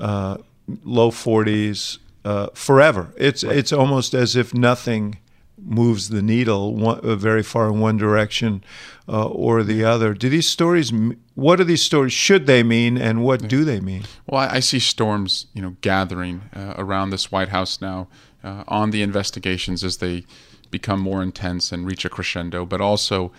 uh, 0.00 0.38
low 0.84 1.10
40s 1.10 1.98
uh, 2.24 2.48
forever. 2.54 3.12
It's 3.16 3.44
right. 3.44 3.56
it's 3.56 3.72
almost 3.72 4.14
as 4.14 4.36
if 4.36 4.52
nothing 4.54 5.18
moves 5.62 6.08
the 6.08 6.22
needle 6.22 6.74
one, 6.74 7.00
uh, 7.00 7.14
very 7.16 7.42
far 7.42 7.68
in 7.68 7.80
one 7.80 7.96
direction 7.96 8.64
uh, 9.08 9.26
or 9.26 9.62
the 9.62 9.84
other. 9.84 10.14
Do 10.14 10.28
these 10.28 10.48
stories? 10.48 10.92
What 11.34 11.56
do 11.56 11.64
these 11.64 11.82
stories? 11.82 12.12
Should 12.12 12.46
they 12.46 12.62
mean, 12.62 12.96
and 12.96 13.22
what 13.24 13.48
do 13.48 13.64
they 13.64 13.80
mean? 13.80 14.04
Well, 14.26 14.40
I, 14.40 14.56
I 14.56 14.60
see 14.60 14.78
storms, 14.78 15.46
you 15.54 15.62
know, 15.62 15.76
gathering 15.80 16.42
uh, 16.54 16.74
around 16.76 17.10
this 17.10 17.30
White 17.30 17.48
House 17.48 17.80
now 17.80 18.08
uh, 18.42 18.64
on 18.68 18.90
the 18.90 19.02
investigations 19.02 19.84
as 19.84 19.98
they 19.98 20.24
become 20.70 21.00
more 21.00 21.22
intense 21.22 21.72
and 21.72 21.86
reach 21.86 22.04
a 22.04 22.08
crescendo, 22.08 22.64
but 22.64 22.80
also 22.80 23.32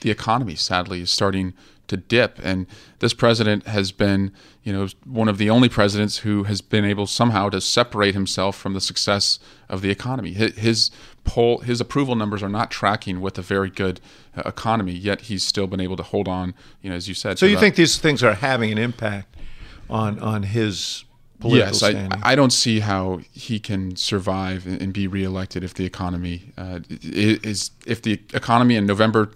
the 0.00 0.10
economy, 0.10 0.54
sadly, 0.54 1.02
is 1.02 1.10
starting 1.10 1.54
to 1.88 1.96
dip. 1.96 2.38
And 2.42 2.66
this 3.00 3.12
president 3.12 3.66
has 3.66 3.92
been, 3.92 4.32
you 4.62 4.72
know, 4.72 4.88
one 5.04 5.28
of 5.28 5.38
the 5.38 5.50
only 5.50 5.68
presidents 5.68 6.18
who 6.18 6.44
has 6.44 6.60
been 6.60 6.84
able 6.84 7.06
somehow 7.06 7.48
to 7.50 7.60
separate 7.60 8.14
himself 8.14 8.56
from 8.56 8.74
the 8.74 8.80
success 8.80 9.38
of 9.68 9.82
the 9.82 9.90
economy. 9.90 10.32
His 10.32 10.90
poll, 11.24 11.58
his 11.58 11.80
approval 11.80 12.14
numbers 12.14 12.42
are 12.42 12.48
not 12.48 12.70
tracking 12.70 13.20
with 13.20 13.38
a 13.38 13.42
very 13.42 13.70
good 13.70 14.00
uh, 14.36 14.42
economy. 14.46 14.92
Yet 14.92 15.22
he's 15.22 15.42
still 15.42 15.66
been 15.66 15.80
able 15.80 15.96
to 15.96 16.04
hold 16.04 16.28
on. 16.28 16.54
You 16.80 16.90
know, 16.90 16.96
as 16.96 17.08
you 17.08 17.14
said. 17.14 17.38
So 17.38 17.46
you 17.46 17.58
think 17.58 17.74
these 17.74 17.98
things 17.98 18.22
are 18.22 18.34
having 18.34 18.70
an 18.70 18.78
impact 18.78 19.36
on 19.88 20.18
on 20.20 20.44
his 20.44 21.04
yes, 21.44 21.82
I, 21.82 22.08
I, 22.22 22.34
don't 22.34 22.52
see 22.52 22.80
how 22.80 23.20
he 23.32 23.58
can 23.58 23.96
survive 23.96 24.66
and 24.66 24.92
be 24.92 25.06
reelected 25.06 25.64
if 25.64 25.74
the 25.74 25.84
economy 25.84 26.52
uh, 26.56 26.80
is 27.02 27.70
if 27.86 28.02
the 28.02 28.20
economy 28.34 28.76
in 28.76 28.86
November 28.86 29.30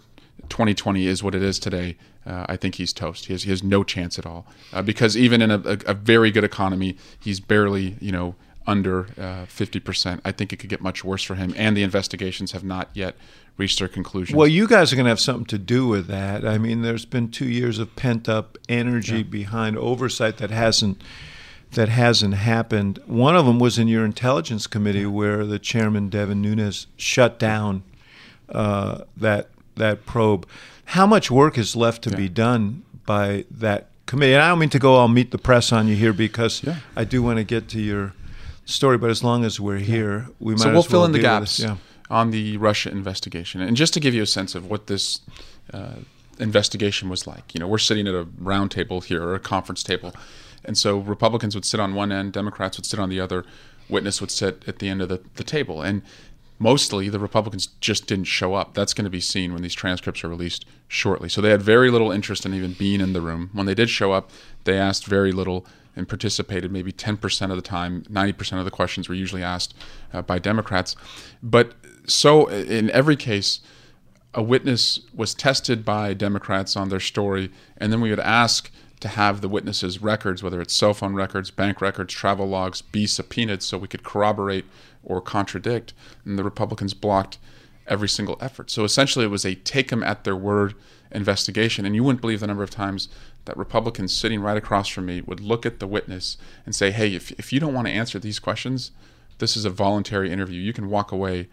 2020 0.49 1.07
is 1.07 1.23
what 1.23 1.35
it 1.35 1.43
is 1.43 1.59
today, 1.59 1.97
uh, 2.27 2.47
I 2.49 2.57
think 2.57 2.77
he's 2.77 2.93
toast. 2.93 3.27
He 3.27 3.35
has, 3.35 3.43
he 3.43 3.51
has 3.51 3.63
no 3.63 3.85
chance 3.85 4.19
at 4.19 4.27
all 4.27 4.47
uh, 4.73 4.83
because 4.83 5.17
even 5.17 5.43
in 5.43 5.51
a, 5.51 5.59
a, 5.59 5.79
a, 5.87 5.95
very 5.95 6.31
good 6.31 6.45
economy, 6.45 6.97
he's 7.21 7.41
barely 7.41 7.97
you 8.01 8.13
know 8.13 8.35
under 8.67 9.09
uh, 9.19 9.45
fifty 9.47 9.81
percent. 9.81 10.23
I 10.25 10.33
think 10.33 10.53
it 10.53 10.57
could 10.57 10.71
get 10.71 10.81
much 10.81 11.05
worse 11.05 11.23
for 11.23 11.35
him, 11.35 11.53
and 11.57 11.77
the 11.77 11.83
investigations 11.83 12.53
have 12.53 12.65
not 12.65 12.89
yet 12.95 13.17
reached 13.57 13.79
their 13.79 13.89
conclusion. 13.89 14.37
Well, 14.37 14.49
you 14.49 14.67
guys 14.67 14.93
are 14.93 14.97
going 14.97 15.05
to 15.05 15.11
have 15.11 15.21
something 15.21 15.47
to 15.47 15.59
do 15.59 15.87
with 15.87 16.07
that. 16.07 16.47
I 16.47 16.59
mean, 16.59 16.83
there's 16.83 17.05
been 17.05 17.31
two 17.31 17.49
years 17.49 17.79
of 17.79 17.95
pent 17.95 18.29
up 18.29 18.59
energy 18.69 19.19
yeah. 19.19 19.23
behind 19.25 19.77
oversight 19.77 20.39
that 20.39 20.51
hasn't 20.51 21.03
that 21.73 21.89
hasn't 21.89 22.35
happened. 22.35 23.01
One 23.07 23.37
of 23.37 23.47
them 23.47 23.59
was 23.59 23.79
in 23.79 23.89
your 23.89 24.05
intelligence 24.05 24.67
committee, 24.67 25.07
where 25.07 25.45
the 25.45 25.59
chairman 25.59 26.09
Devin 26.09 26.41
Nunes 26.41 26.87
shut 26.97 27.39
down 27.39 27.83
uh, 28.49 29.03
that 29.17 29.51
that 29.77 30.07
probe. 30.07 30.47
How 30.87 31.07
much 31.07 31.31
work 31.31 31.59
is 31.59 31.75
left 31.75 32.03
to 32.03 32.11
yeah. 32.11 32.17
be 32.17 32.29
done 32.29 32.83
by 33.07 33.45
that 33.51 33.89
committee? 34.07 34.35
And 34.35 34.43
I 34.43 34.49
don't 34.49 34.59
mean 34.59 34.71
to 34.71 34.79
go 34.79 34.95
all 34.95 35.09
meet 35.09 35.31
the 35.31 35.39
press 35.39 35.73
on 35.73 35.89
you 35.89 35.97
here 35.97 36.13
because 36.13 36.63
yeah. 36.63 36.77
I 36.97 37.05
do 37.05 37.23
want 37.23 37.39
to 37.39 37.45
get 37.45 37.69
to 37.69 37.81
your 37.81 38.13
story. 38.65 38.99
But 38.99 39.11
as 39.11 39.23
long 39.25 39.45
as 39.45 39.59
we're 39.61 39.79
here, 39.79 40.29
we 40.41 40.55
might. 40.55 40.61
So 40.61 40.73
we'll 40.73 40.83
fill 40.83 41.05
in 41.05 41.13
the 41.13 41.19
gaps 41.19 41.61
yeah. 41.61 41.77
on 42.11 42.31
the 42.31 42.57
Russia 42.57 42.91
investigation, 42.91 43.61
and 43.61 43.77
just 43.77 43.95
to 43.95 44.01
give 44.01 44.15
you 44.15 44.23
a 44.23 44.27
sense 44.27 44.55
of 44.55 44.69
what 44.71 44.87
this. 44.87 45.21
Uh, 45.73 45.95
investigation 46.39 47.09
was 47.09 47.27
like. 47.27 47.55
You 47.55 47.61
know, 47.61 47.69
we're 47.69 47.79
sitting 47.79 48.07
at 48.07 48.15
a 48.15 48.27
round 48.39 48.71
table 48.71 49.01
here 49.01 49.23
or 49.23 49.35
a 49.35 49.41
conference 49.41 49.83
table. 49.83 50.13
And 50.65 50.77
so 50.79 50.99
Republicans 50.99 51.55
would 51.55 51.65
sit 51.65 51.81
on 51.81 51.95
one 51.95 52.11
end, 52.11 52.33
Democrats 52.33 52.77
would 52.77 52.87
sit 52.87 52.99
on 52.99 53.09
the 53.09 53.21
other, 53.21 53.45
witness 53.89 54.21
would 54.21 54.31
sit 54.31 54.65
at 54.67 54.79
the 54.79 54.89
end 54.89 55.03
of 55.03 55.09
the, 55.09 55.21
the 55.35 55.45
table. 55.45 55.83
And 55.83 56.03
mostly 56.59 57.09
the 57.09 57.19
Republicans 57.19 57.69
just 57.81 58.07
didn't 58.07 58.25
show 58.25 58.55
up. 58.55 58.75
That's 58.75 58.95
going 58.95 59.05
to 59.05 59.11
be 59.11 59.21
seen 59.21 59.53
when 59.53 59.63
these 59.63 59.75
transcripts 59.75 60.23
are 60.25 60.29
released 60.29 60.65
shortly. 60.89 61.29
So 61.29 61.41
they 61.41 61.51
had 61.51 61.63
very 61.63 61.91
little 61.91 62.13
interest 62.13 62.47
in 62.47 62.55
even 62.55 62.73
being 62.73 63.01
in 63.01 63.13
the 63.13 63.21
room. 63.21 63.51
When 63.53 63.67
they 63.67 63.75
did 63.75 63.91
show 63.91 64.13
up, 64.13 64.31
they 64.65 64.79
asked 64.79 65.07
very 65.07 65.33
little 65.33 65.67
and 65.97 66.09
participated 66.09 66.73
maybe 66.73 66.93
10% 66.93 67.51
of 67.51 67.57
the 67.57 67.63
time. 67.63 68.03
90% 68.05 68.59
of 68.59 68.65
the 68.65 68.71
questions 68.71 69.09
were 69.09 69.15
usually 69.15 69.43
asked 69.43 69.75
uh, 70.13 70.23
by 70.23 70.39
Democrats. 70.39 70.97
But 71.43 71.75
so 72.07 72.47
in 72.47 72.91
every 72.91 73.17
case, 73.17 73.61
a 74.33 74.43
witness 74.43 75.01
was 75.15 75.35
tested 75.35 75.85
by 75.85 76.13
Democrats 76.13 76.77
on 76.77 76.89
their 76.89 77.01
story, 77.01 77.53
and 77.77 77.93
then 77.93 78.01
we 78.01 78.11
would 78.11 78.21
ask 78.21 78.71
to 79.01 79.09
have 79.09 79.41
the 79.41 79.49
witnesses' 79.49 80.03
records, 80.03 80.43
whether 80.43 80.61
it's 80.61 80.75
cell 80.75 80.95
phone 80.95 81.15
records, 81.15 81.51
bank 81.51 81.81
records, 81.81 82.13
travel 82.13 82.49
logs, 82.49 82.83
be 82.83 83.07
subpoenaed 83.07 83.63
so 83.63 83.79
we 83.79 83.89
could 83.89 84.03
corroborate 84.03 84.65
or 85.05 85.21
contradict. 85.21 85.93
And 86.25 86.39
the 86.39 86.45
Republicans 86.45 86.95
blocked 86.95 87.39
every 87.87 88.09
single 88.09 88.39
effort. 88.41 88.71
So 88.71 88.85
essentially, 88.85 89.25
it 89.25 89.29
was 89.29 89.45
a 89.45 89.55
take 89.55 89.89
them 89.89 90.03
at 90.03 90.25
their 90.25 90.37
word 90.37 90.75
investigation. 91.11 91.85
And 91.85 91.95
you 91.95 92.03
wouldn't 92.03 92.21
believe 92.21 92.41
the 92.41 92.47
number 92.47 92.63
of 92.63 92.71
times 92.71 93.09
that 93.45 93.57
Republicans 93.57 94.15
sitting 94.15 94.41
right 94.41 94.57
across 94.57 94.89
from 94.89 95.07
me 95.07 95.21
would 95.21 95.41
look 95.41 95.67
at 95.67 95.79
the 95.79 95.87
witness 95.87 96.37
and 96.65 96.75
say, 96.75 96.91
hey, 96.91 97.15
if, 97.15 97.31
if 97.33 97.53
you 97.53 97.61
don't 97.61 97.75
want 97.75 97.87
to 97.87 97.93
answer 97.93 98.19
these 98.19 98.39
questions, 98.39 98.91
this 99.39 99.57
is 99.57 99.65
a 99.65 99.71
voluntary 99.71 100.31
interview. 100.31 100.61
You 100.61 100.73
can 100.73 100.89
walk 100.89 101.13
away 101.13 101.49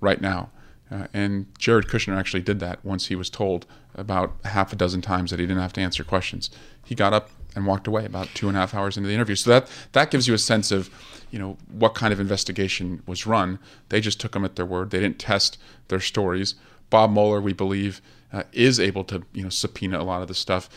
right 0.00 0.20
now. 0.20 0.50
Uh, 0.90 1.06
and 1.12 1.46
Jared 1.58 1.86
Kushner 1.86 2.16
actually 2.16 2.42
did 2.42 2.60
that 2.60 2.84
once 2.84 3.06
he 3.06 3.16
was 3.16 3.28
told 3.30 3.66
about 3.94 4.34
half 4.44 4.72
a 4.72 4.76
dozen 4.76 5.02
times 5.02 5.30
that 5.30 5.40
he 5.40 5.46
didn't 5.46 5.62
have 5.62 5.72
to 5.74 5.80
answer 5.80 6.04
questions. 6.04 6.50
He 6.84 6.94
got 6.94 7.12
up 7.12 7.30
and 7.56 7.66
walked 7.66 7.88
away 7.88 8.04
about 8.04 8.28
two 8.34 8.46
and 8.46 8.56
a 8.56 8.60
half 8.60 8.74
hours 8.74 8.96
into 8.96 9.08
the 9.08 9.14
interview. 9.14 9.34
So 9.34 9.50
that 9.50 9.68
that 9.92 10.10
gives 10.12 10.28
you 10.28 10.34
a 10.34 10.38
sense 10.38 10.70
of, 10.70 10.90
you 11.32 11.38
know, 11.38 11.56
what 11.72 11.94
kind 11.94 12.12
of 12.12 12.20
investigation 12.20 13.02
was 13.06 13.26
run. 13.26 13.58
They 13.88 14.00
just 14.00 14.20
took 14.20 14.32
them 14.32 14.44
at 14.44 14.54
their 14.54 14.66
word. 14.66 14.90
They 14.90 15.00
didn't 15.00 15.18
test 15.18 15.58
their 15.88 16.00
stories. 16.00 16.54
Bob 16.90 17.10
Mueller, 17.10 17.40
we 17.40 17.52
believe, 17.52 18.00
uh, 18.32 18.44
is 18.52 18.78
able 18.78 19.02
to, 19.04 19.24
you 19.32 19.42
know, 19.42 19.48
subpoena 19.48 19.98
a 19.98 20.04
lot 20.04 20.22
of 20.22 20.28
the 20.28 20.34
stuff. 20.34 20.68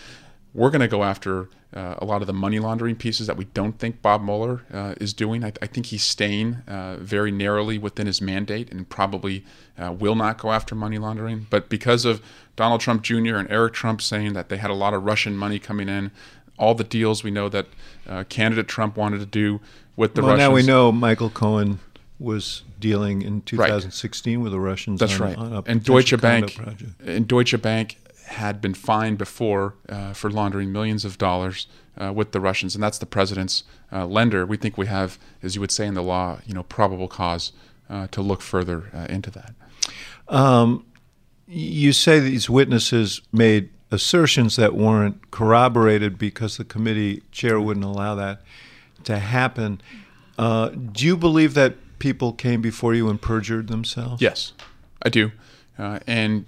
We're 0.55 0.71
going 0.71 0.81
to 0.81 0.88
go 0.88 1.03
after 1.03 1.50
uh, 1.74 1.95
a 2.00 2.05
lot 2.05 2.21
of 2.21 2.27
the 2.27 2.33
money 2.33 2.57
laundering 2.57 2.95
pieces 2.95 3.27
that 3.27 3.38
we 3.38 3.45
don't 3.45 3.77
think 3.77 4.01
Bob 4.01 4.24
Mueller 4.24 4.63
uh, 4.74 4.95
is 5.00 5.13
doing. 5.13 5.43
I, 5.43 5.53
I, 5.62 5.67
think 5.67 5.88
he's 5.88 6.01
staying 6.01 6.55
uh, 6.67 6.98
very 7.00 7.31
narrowly 7.31 7.77
within 7.77 8.07
his 8.07 8.21
mandate 8.21 8.71
and 8.71 8.89
probably 8.89 9.45
uh, 9.77 9.91
will 9.91 10.15
not 10.15 10.39
go 10.39 10.51
after 10.51 10.74
money 10.74 10.98
laundering. 10.98 11.45
But 11.51 11.69
because 11.69 12.05
of 12.05 12.24
Donald 12.55 12.81
Trump 12.81 13.03
Jr. 13.03 13.36
and 13.36 13.50
Eric 13.51 13.74
Trump 13.74 14.01
saying 14.01 14.33
that 14.33 14.50
they 14.50 14.57
had 14.57 14.71
a 14.71 14.74
lot 14.74 14.95
of 14.95 15.03
Russian 15.03 15.38
money 15.38 15.59
coming 15.59 15.89
in, 15.89 16.09
all 16.59 16.75
the 16.75 16.83
deals 16.83 17.23
we 17.23 17.31
know 17.31 17.49
that 17.49 17.65
uh, 18.07 18.23
candidate 18.29 18.67
Trump 18.67 18.97
wanted 18.97 19.19
to 19.19 19.25
do 19.25 19.59
with 19.95 20.13
the 20.13 20.21
well, 20.21 20.31
Russians. 20.31 20.49
now 20.49 20.53
we 20.53 20.63
know 20.63 20.91
Michael 20.91 21.29
Cohen 21.29 21.79
was 22.19 22.63
dealing 22.79 23.21
in 23.21 23.41
2016 23.41 24.37
right. 24.37 24.43
with 24.43 24.51
the 24.51 24.59
Russians. 24.59 24.99
That's 24.99 25.19
on, 25.19 25.21
right. 25.21 25.37
On 25.37 25.63
and 25.65 25.83
Deutsche 25.83 26.19
Bank 26.19 26.59
and 27.03 27.27
Deutsche 27.27 27.59
Bank 27.61 27.97
had 28.25 28.61
been 28.61 28.73
fined 28.73 29.17
before 29.17 29.75
uh, 29.87 30.13
for 30.13 30.29
laundering 30.29 30.71
millions 30.71 31.03
of 31.03 31.17
dollars 31.17 31.67
uh, 31.99 32.13
with 32.13 32.31
the 32.31 32.39
Russians, 32.39 32.75
and 32.75 32.83
that's 32.83 32.99
the 32.99 33.05
president's 33.05 33.63
uh, 33.91 34.05
lender. 34.05 34.45
We 34.45 34.57
think 34.57 34.77
we 34.77 34.85
have, 34.85 35.17
as 35.41 35.55
you 35.55 35.61
would 35.61 35.71
say 35.71 35.87
in 35.87 35.95
the 35.95 36.03
law, 36.03 36.39
you 36.45 36.53
know, 36.53 36.63
probable 36.63 37.07
cause 37.07 37.51
uh, 37.89 38.07
to 38.11 38.21
look 38.21 38.41
further 38.41 38.91
uh, 38.93 39.07
into 39.09 39.31
that. 39.31 39.53
Um, 40.27 40.85
you 41.47 41.91
say 41.91 42.19
these 42.19 42.49
witnesses 42.49 43.21
made 43.31 43.71
assertions 43.91 44.55
that 44.55 44.75
weren't 44.75 45.31
corroborated 45.31 46.17
because 46.17 46.58
the 46.58 46.65
committee 46.65 47.24
chair 47.31 47.60
wouldn't 47.60 47.86
allow 47.86 48.15
that 48.15 48.41
to 49.03 49.19
happen. 49.19 49.81
Uh, 50.38 50.69
do 50.69 51.05
you 51.05 51.17
believe 51.17 51.53
that 51.53 51.75
people 52.00 52.34
came 52.34 52.62
before 52.62 52.93
you 52.93 53.10
and 53.10 53.22
perjured 53.22 53.67
themselves? 53.67 54.22
Yes, 54.22 54.53
I 55.03 55.10
do. 55.10 55.31
Uh, 55.77 56.00
and 56.08 56.46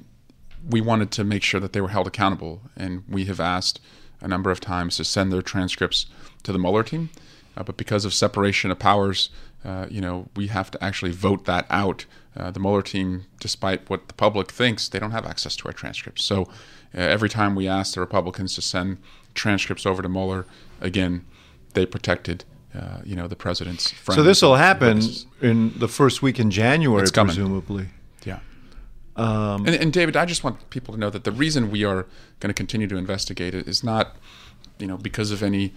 we 0.70 0.82
wanted 0.82 1.12
to 1.12 1.24
make 1.24 1.44
sure 1.44 1.60
that 1.60 1.74
they 1.74 1.82
were 1.82 1.90
held 1.90 2.08
accountable. 2.08 2.62
And 2.76 3.04
we 3.08 3.26
have 3.26 3.40
asked 3.40 3.80
a 4.22 4.28
number 4.28 4.52
of 4.52 4.60
times 4.60 4.98
to 4.98 5.04
send 5.04 5.32
their 5.32 5.42
transcripts 5.42 6.06
to 6.44 6.52
the 6.52 6.60
Mueller 6.60 6.84
team. 6.84 7.10
Uh, 7.58 7.64
but 7.64 7.78
because 7.78 8.06
of 8.06 8.14
separation 8.14 8.72
of 8.72 8.80
powers, 8.80 9.30
uh, 9.66 9.88
you 9.90 10.02
know, 10.02 10.28
we 10.36 10.48
have 10.48 10.72
to 10.72 10.84
actually 10.84 11.12
vote 11.12 11.46
that 11.46 11.66
out. 11.70 12.06
Uh, 12.36 12.50
the 12.50 12.60
Mueller 12.60 12.82
team, 12.82 13.26
despite 13.40 13.90
what 13.90 14.08
the 14.08 14.14
public 14.14 14.52
thinks, 14.52 14.88
they 14.88 15.00
don't 15.00 15.12
have 15.12 15.26
access 15.26 15.56
to 15.58 15.68
our 15.68 15.74
transcripts. 15.74 16.24
So 16.24 16.48
every 16.94 17.30
time 17.30 17.56
we 17.56 17.68
asked 17.68 17.96
the 17.96 18.02
Republicans 18.02 18.56
to 18.56 18.62
send 18.62 18.98
transcripts 19.34 19.86
over 19.86 20.02
to 20.02 20.10
Mueller, 20.10 20.46
again, 20.80 21.26
they 21.74 21.86
protected 21.86 22.44
uh, 22.74 23.00
you 23.04 23.16
know 23.16 23.28
the 23.28 23.36
president's 23.36 23.92
friends. 23.92 24.18
So 24.18 24.24
this 24.24 24.42
will 24.42 24.56
happen 24.56 25.02
in 25.42 25.78
the 25.78 25.88
first 25.88 26.22
week 26.22 26.40
in 26.40 26.52
January, 26.52 27.06
presumably. 27.12 27.88
Yeah. 28.24 28.40
Um, 29.18 29.66
and, 29.66 29.76
and, 29.76 29.92
David, 29.92 30.16
I 30.16 30.26
just 30.26 30.44
want 30.44 30.70
people 30.70 30.94
to 30.94 31.00
know 31.00 31.10
that 31.10 31.26
the 31.26 31.34
reason 31.34 31.70
we 31.70 31.84
are 31.84 32.06
going 32.40 32.50
to 32.50 32.54
continue 32.54 32.88
to 32.88 32.96
investigate 32.96 33.54
it 33.54 33.68
is 33.68 33.84
not, 33.84 34.16
you 34.80 34.88
know, 34.88 34.98
because 34.98 35.32
of 35.32 35.44
any 35.44 35.74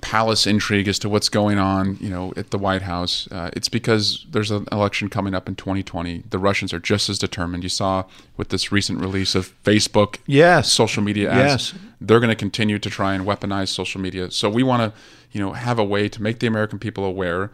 palace 0.00 0.46
intrigue 0.46 0.88
as 0.88 0.98
to 1.00 1.08
what's 1.08 1.28
going 1.28 1.58
on, 1.58 1.96
you 2.00 2.08
know, 2.08 2.32
at 2.36 2.50
the 2.50 2.58
White 2.58 2.82
House. 2.82 3.28
Uh, 3.30 3.50
it's 3.54 3.68
because 3.68 4.26
there's 4.30 4.50
an 4.50 4.66
election 4.70 5.08
coming 5.08 5.34
up 5.34 5.48
in 5.48 5.56
2020. 5.56 6.24
The 6.28 6.38
Russians 6.38 6.72
are 6.72 6.78
just 6.78 7.08
as 7.08 7.18
determined. 7.18 7.62
You 7.62 7.68
saw 7.68 8.04
with 8.36 8.50
this 8.50 8.70
recent 8.70 9.00
release 9.00 9.34
of 9.34 9.52
Facebook, 9.64 10.18
yes, 10.26 10.72
social 10.72 11.02
media 11.02 11.30
ads. 11.30 11.72
Yes. 11.72 11.82
They're 12.00 12.20
going 12.20 12.30
to 12.30 12.36
continue 12.36 12.78
to 12.78 12.90
try 12.90 13.14
and 13.14 13.24
weaponize 13.24 13.68
social 13.68 14.00
media. 14.00 14.30
So 14.30 14.50
we 14.50 14.62
want 14.62 14.82
to, 14.82 15.00
you 15.32 15.40
know, 15.40 15.52
have 15.52 15.78
a 15.78 15.84
way 15.84 16.08
to 16.08 16.22
make 16.22 16.40
the 16.40 16.46
American 16.46 16.78
people 16.78 17.04
aware, 17.04 17.50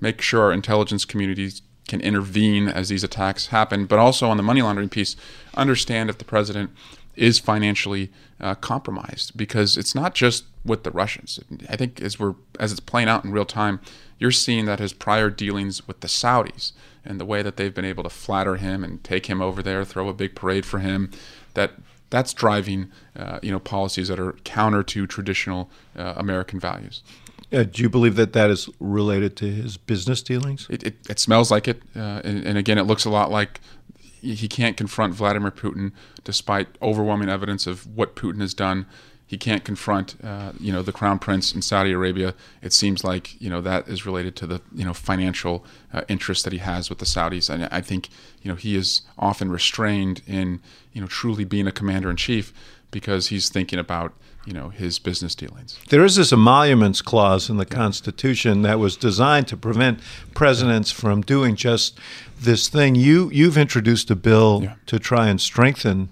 make 0.00 0.20
sure 0.20 0.42
our 0.42 0.52
intelligence 0.52 1.04
communities 1.04 1.62
can 1.88 2.00
intervene 2.00 2.68
as 2.68 2.88
these 2.88 3.04
attacks 3.04 3.48
happen, 3.48 3.86
but 3.86 3.98
also 3.98 4.28
on 4.28 4.36
the 4.36 4.42
money 4.42 4.60
laundering 4.60 4.88
piece, 4.88 5.16
understand 5.54 6.10
if 6.10 6.18
the 6.18 6.24
president 6.24 6.70
is 7.16 7.38
financially 7.38 8.12
uh, 8.40 8.54
compromised 8.54 9.36
because 9.36 9.76
it's 9.76 9.94
not 9.94 10.14
just 10.14 10.44
with 10.64 10.82
the 10.84 10.90
Russians. 10.90 11.40
I 11.68 11.76
think 11.76 12.00
as 12.00 12.18
we're 12.18 12.34
as 12.60 12.72
it's 12.72 12.80
playing 12.80 13.08
out 13.08 13.24
in 13.24 13.32
real 13.32 13.44
time, 13.44 13.80
you're 14.18 14.30
seeing 14.30 14.66
that 14.66 14.78
his 14.78 14.92
prior 14.92 15.30
dealings 15.30 15.86
with 15.86 16.00
the 16.00 16.08
Saudis 16.08 16.72
and 17.04 17.20
the 17.20 17.24
way 17.24 17.42
that 17.42 17.56
they've 17.56 17.74
been 17.74 17.84
able 17.84 18.02
to 18.02 18.10
flatter 18.10 18.56
him 18.56 18.82
and 18.82 19.02
take 19.02 19.26
him 19.26 19.40
over 19.40 19.62
there, 19.62 19.84
throw 19.84 20.08
a 20.08 20.14
big 20.14 20.34
parade 20.34 20.66
for 20.66 20.80
him, 20.80 21.10
that 21.54 21.72
that's 22.10 22.32
driving 22.32 22.90
uh, 23.16 23.38
you 23.42 23.50
know 23.50 23.60
policies 23.60 24.08
that 24.08 24.20
are 24.20 24.32
counter 24.44 24.82
to 24.82 25.06
traditional 25.06 25.70
uh, 25.96 26.14
American 26.16 26.60
values. 26.60 27.02
Uh, 27.52 27.62
do 27.62 27.80
you 27.82 27.88
believe 27.88 28.16
that 28.16 28.32
that 28.32 28.50
is 28.50 28.68
related 28.80 29.36
to 29.36 29.48
his 29.48 29.76
business 29.76 30.20
dealings? 30.20 30.66
It, 30.68 30.82
it, 30.82 30.96
it 31.08 31.20
smells 31.20 31.48
like 31.48 31.68
it, 31.68 31.80
uh, 31.94 32.20
and, 32.24 32.44
and, 32.44 32.58
again, 32.58 32.76
it 32.76 32.82
looks 32.82 33.04
a 33.04 33.10
lot 33.10 33.30
like 33.30 33.60
he 34.34 34.48
can't 34.48 34.76
confront 34.76 35.14
Vladimir 35.14 35.50
Putin 35.50 35.92
despite 36.24 36.68
overwhelming 36.82 37.28
evidence 37.28 37.66
of 37.66 37.86
what 37.96 38.16
Putin 38.16 38.40
has 38.40 38.54
done. 38.54 38.86
He 39.28 39.36
can't 39.36 39.64
confront, 39.64 40.14
uh, 40.22 40.52
you 40.60 40.72
know, 40.72 40.82
the 40.82 40.92
crown 40.92 41.18
prince 41.18 41.52
in 41.52 41.60
Saudi 41.60 41.90
Arabia. 41.90 42.34
It 42.62 42.72
seems 42.72 43.02
like 43.02 43.40
you 43.40 43.50
know 43.50 43.60
that 43.60 43.88
is 43.88 44.06
related 44.06 44.36
to 44.36 44.46
the 44.46 44.60
you 44.72 44.84
know 44.84 44.94
financial 44.94 45.64
uh, 45.92 46.02
interest 46.08 46.44
that 46.44 46.52
he 46.52 46.60
has 46.60 46.88
with 46.88 46.98
the 46.98 47.04
Saudis, 47.04 47.50
and 47.50 47.68
I 47.72 47.80
think 47.80 48.08
you 48.42 48.50
know 48.50 48.56
he 48.56 48.76
is 48.76 49.02
often 49.18 49.50
restrained 49.50 50.22
in 50.26 50.60
you 50.92 51.00
know 51.00 51.08
truly 51.08 51.44
being 51.44 51.66
a 51.66 51.72
commander 51.72 52.08
in 52.08 52.16
chief 52.16 52.52
because 52.92 53.28
he's 53.28 53.48
thinking 53.48 53.78
about 53.78 54.12
you 54.46 54.52
know 54.52 54.70
his 54.70 54.98
business 54.98 55.34
dealings. 55.34 55.78
There 55.90 56.04
is 56.04 56.16
this 56.16 56.32
emoluments 56.32 57.02
clause 57.02 57.50
in 57.50 57.56
the 57.56 57.66
Constitution 57.66 58.62
that 58.62 58.78
was 58.78 58.96
designed 58.96 59.48
to 59.48 59.56
prevent 59.56 60.00
presidents 60.34 60.90
from 60.90 61.20
doing 61.22 61.56
just 61.56 61.98
this 62.40 62.68
thing. 62.68 62.94
You 62.94 63.30
you've 63.30 63.58
introduced 63.58 64.10
a 64.10 64.16
bill 64.16 64.60
yeah. 64.62 64.74
to 64.86 64.98
try 64.98 65.28
and 65.28 65.40
strengthen. 65.40 66.08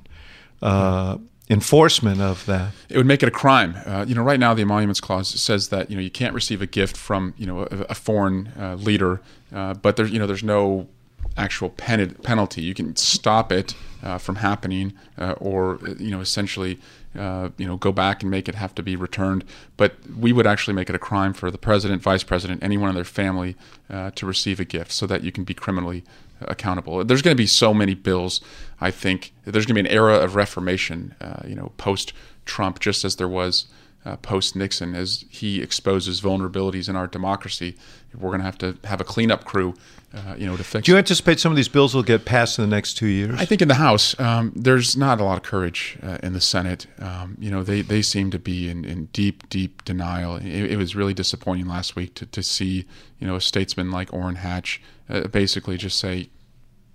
Uh, 0.61 1.19
enforcement 1.51 2.23
of 2.23 2.47
that. 2.47 2.73
It 2.89 2.97
would 2.97 3.07
make 3.07 3.23
it 3.23 3.29
a 3.29 3.31
crime. 3.31 3.77
Uh, 3.85 4.07
you 4.09 4.15
know, 4.15 4.23
right 4.23 4.41
now 4.41 4.55
the 4.55 4.63
emoluments 4.63 4.99
clause 4.99 5.29
says 5.29 5.69
that 5.69 5.91
you 5.91 5.97
know 5.97 6.01
you 6.01 6.11
can't 6.11 6.35
receive 6.35 6.63
a 6.63 6.67
gift 6.67 6.97
from 6.97 7.35
you 7.37 7.47
know 7.47 7.61
a, 7.61 7.87
a 7.91 7.95
foreign 7.95 8.51
uh, 8.59 8.77
leader, 8.77 9.21
uh, 9.55 9.75
but 9.75 9.97
there's 9.97 10.11
you 10.11 10.19
know 10.19 10.27
there's 10.27 10.43
no 10.43 10.89
actual 11.37 11.71
pen- 11.71 12.15
penalty. 12.23 12.63
You 12.63 12.75
can 12.75 12.97
stop 12.97 13.53
it 13.53 13.75
uh, 14.03 14.19
from 14.19 14.37
happening, 14.37 14.95
uh, 15.19 15.35
or 15.39 15.81
you 15.99 16.11
know 16.11 16.21
essentially 16.21 16.79
uh, 17.19 17.51
you 17.57 17.67
know, 17.67 17.77
go 17.77 17.93
back 17.93 18.23
and 18.23 18.31
make 18.31 18.49
it 18.49 18.55
have 18.55 18.75
to 18.75 18.83
be 18.83 18.97
returned. 18.97 19.45
But 19.77 19.95
we 20.17 20.33
would 20.33 20.47
actually 20.47 20.75
make 20.75 20.89
it 20.89 20.95
a 20.95 20.99
crime 20.99 21.33
for 21.33 21.51
the 21.51 21.59
president, 21.59 22.03
vice 22.03 22.25
president, 22.25 22.63
anyone 22.63 22.89
in 22.89 22.95
their 22.95 23.05
family 23.05 23.57
uh, 23.91 24.11
to 24.13 24.27
receive 24.27 24.61
a 24.61 24.65
gift, 24.65 24.93
so 24.93 25.07
that 25.07 25.23
you 25.23 25.33
can 25.33 25.45
be 25.45 25.55
criminally 25.55 26.05
accountable. 26.41 27.05
There's 27.05 27.23
going 27.23 27.37
to 27.37 27.41
be 27.43 27.47
so 27.47 27.73
many 27.73 27.95
bills. 27.95 28.41
I 28.81 28.91
think 28.91 29.33
there's 29.45 29.67
going 29.67 29.77
to 29.77 29.83
be 29.83 29.89
an 29.89 29.95
era 29.95 30.17
of 30.17 30.35
reformation. 30.35 31.15
Uh, 31.21 31.43
you 31.47 31.55
know, 31.55 31.73
post 31.77 32.13
Trump, 32.45 32.81
just 32.81 33.05
as 33.05 33.17
there 33.17 33.29
was. 33.29 33.67
Uh, 34.05 34.17
post 34.17 34.55
Nixon, 34.55 34.95
as 34.95 35.25
he 35.31 35.63
exposes 35.63 36.21
vulnerabilities 36.21 36.91
in 36.91 36.97
our 36.97 37.07
democracy, 37.07 37.75
we're 38.15 38.29
going 38.29 38.41
to 38.41 38.45
have 38.45 38.59
to 38.59 38.77
have 38.85 39.01
a 39.01 39.05
cleanup 39.05 39.45
crew 39.45 39.75
uh, 40.15 40.35
you 40.37 40.47
know, 40.47 40.57
to 40.57 40.63
fix. 40.63 40.87
Do 40.87 40.93
you 40.93 40.99
anticipate 40.99 41.41
some 41.41 41.51
of 41.51 41.57
these 41.57 41.69
bills 41.69 41.95
will 41.95 42.03
get 42.03 42.25
passed 42.25 42.59
in 42.59 42.69
the 42.69 42.75
next 42.75 42.95
two 42.95 43.09
years? 43.09 43.41
I 43.41 43.45
think 43.45 43.61
in 43.61 43.69
the 43.69 43.75
House, 43.75 44.19
um, 44.21 44.53
there's 44.55 44.97
not 44.97 45.21
a 45.21 45.25
lot 45.25 45.37
of 45.37 45.43
courage 45.43 45.99
uh, 46.03 46.19
in 46.23 46.35
the 46.35 46.41
Senate. 46.41 46.87
Um, 47.01 47.37
you 47.41 47.51
know, 47.51 47.63
they, 47.63 47.83
they 47.83 48.01
seem 48.03 48.31
to 48.31 48.39
be 48.39 48.69
in, 48.69 48.85
in 48.85 49.07
deep, 49.07 49.49
deep 49.49 49.85
denial. 49.85 50.37
It, 50.37 50.73
it, 50.73 50.77
was 50.77 50.95
really 50.95 51.15
disappointing 51.15 51.67
last 51.67 51.97
week 51.97 52.15
to, 52.15 52.27
to 52.27 52.43
see, 52.43 52.87
you 53.19 53.27
know, 53.27 53.35
a 53.35 53.41
statesman 53.41 53.91
like 53.91 54.13
Orrin 54.13 54.37
Hatch 54.37 54.81
uh, 55.09 55.27
basically 55.29 55.77
just 55.77 55.99
say, 55.99 56.31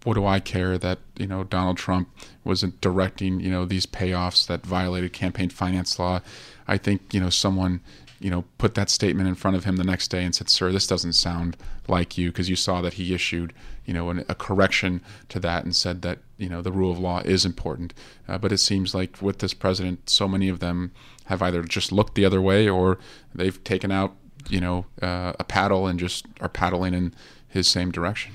what 0.05 0.13
do 0.13 0.25
I 0.25 0.39
care 0.39 0.77
that 0.77 0.99
you 1.17 1.27
know 1.27 1.43
Donald 1.43 1.75
Trump 1.75 2.09
wasn't 2.45 2.79
directing 2.79 3.41
you 3.41 3.51
know 3.51 3.65
these 3.65 3.85
payoffs 3.85 4.47
that 4.47 4.65
violated 4.65 5.11
campaign 5.11 5.49
finance 5.49 5.99
law? 5.99 6.21
I 6.69 6.77
think 6.77 7.13
you 7.13 7.19
know 7.19 7.29
someone 7.29 7.81
you 8.21 8.29
know, 8.29 8.43
put 8.57 8.73
that 8.75 8.89
statement 8.89 9.29
in 9.29 9.35
front 9.35 9.55
of 9.55 9.63
him 9.63 9.77
the 9.77 9.83
next 9.83 10.09
day 10.09 10.23
and 10.25 10.35
said, 10.35 10.49
"Sir, 10.49 10.71
this 10.73 10.85
doesn't 10.87 11.13
sound 11.13 11.55
like 11.87 12.17
you," 12.17 12.31
because 12.31 12.49
you 12.49 12.55
saw 12.57 12.81
that 12.81 12.95
he 12.95 13.13
issued, 13.13 13.53
you 13.85 13.93
know, 13.93 14.09
an, 14.09 14.25
a 14.27 14.35
correction 14.35 15.01
to 15.29 15.39
that 15.39 15.63
and 15.63 15.73
said 15.73 16.01
that 16.01 16.19
you 16.37 16.49
know 16.49 16.61
the 16.61 16.71
rule 16.71 16.91
of 16.91 16.99
law 16.99 17.21
is 17.23 17.45
important. 17.45 17.93
Uh, 18.27 18.37
but 18.37 18.51
it 18.51 18.57
seems 18.57 18.93
like 18.93 19.21
with 19.21 19.39
this 19.39 19.53
president, 19.53 20.09
so 20.09 20.27
many 20.27 20.49
of 20.49 20.59
them 20.59 20.91
have 21.25 21.41
either 21.41 21.63
just 21.63 21.91
looked 21.93 22.15
the 22.15 22.25
other 22.25 22.41
way 22.41 22.67
or 22.67 22.97
they've 23.33 23.63
taken 23.63 23.89
out, 23.89 24.13
you 24.49 24.59
know, 24.59 24.85
uh, 25.01 25.31
a 25.39 25.45
paddle 25.45 25.87
and 25.87 25.97
just 25.97 26.25
are 26.41 26.49
paddling 26.49 26.93
in 26.93 27.13
his 27.47 27.69
same 27.69 27.89
direction. 27.89 28.33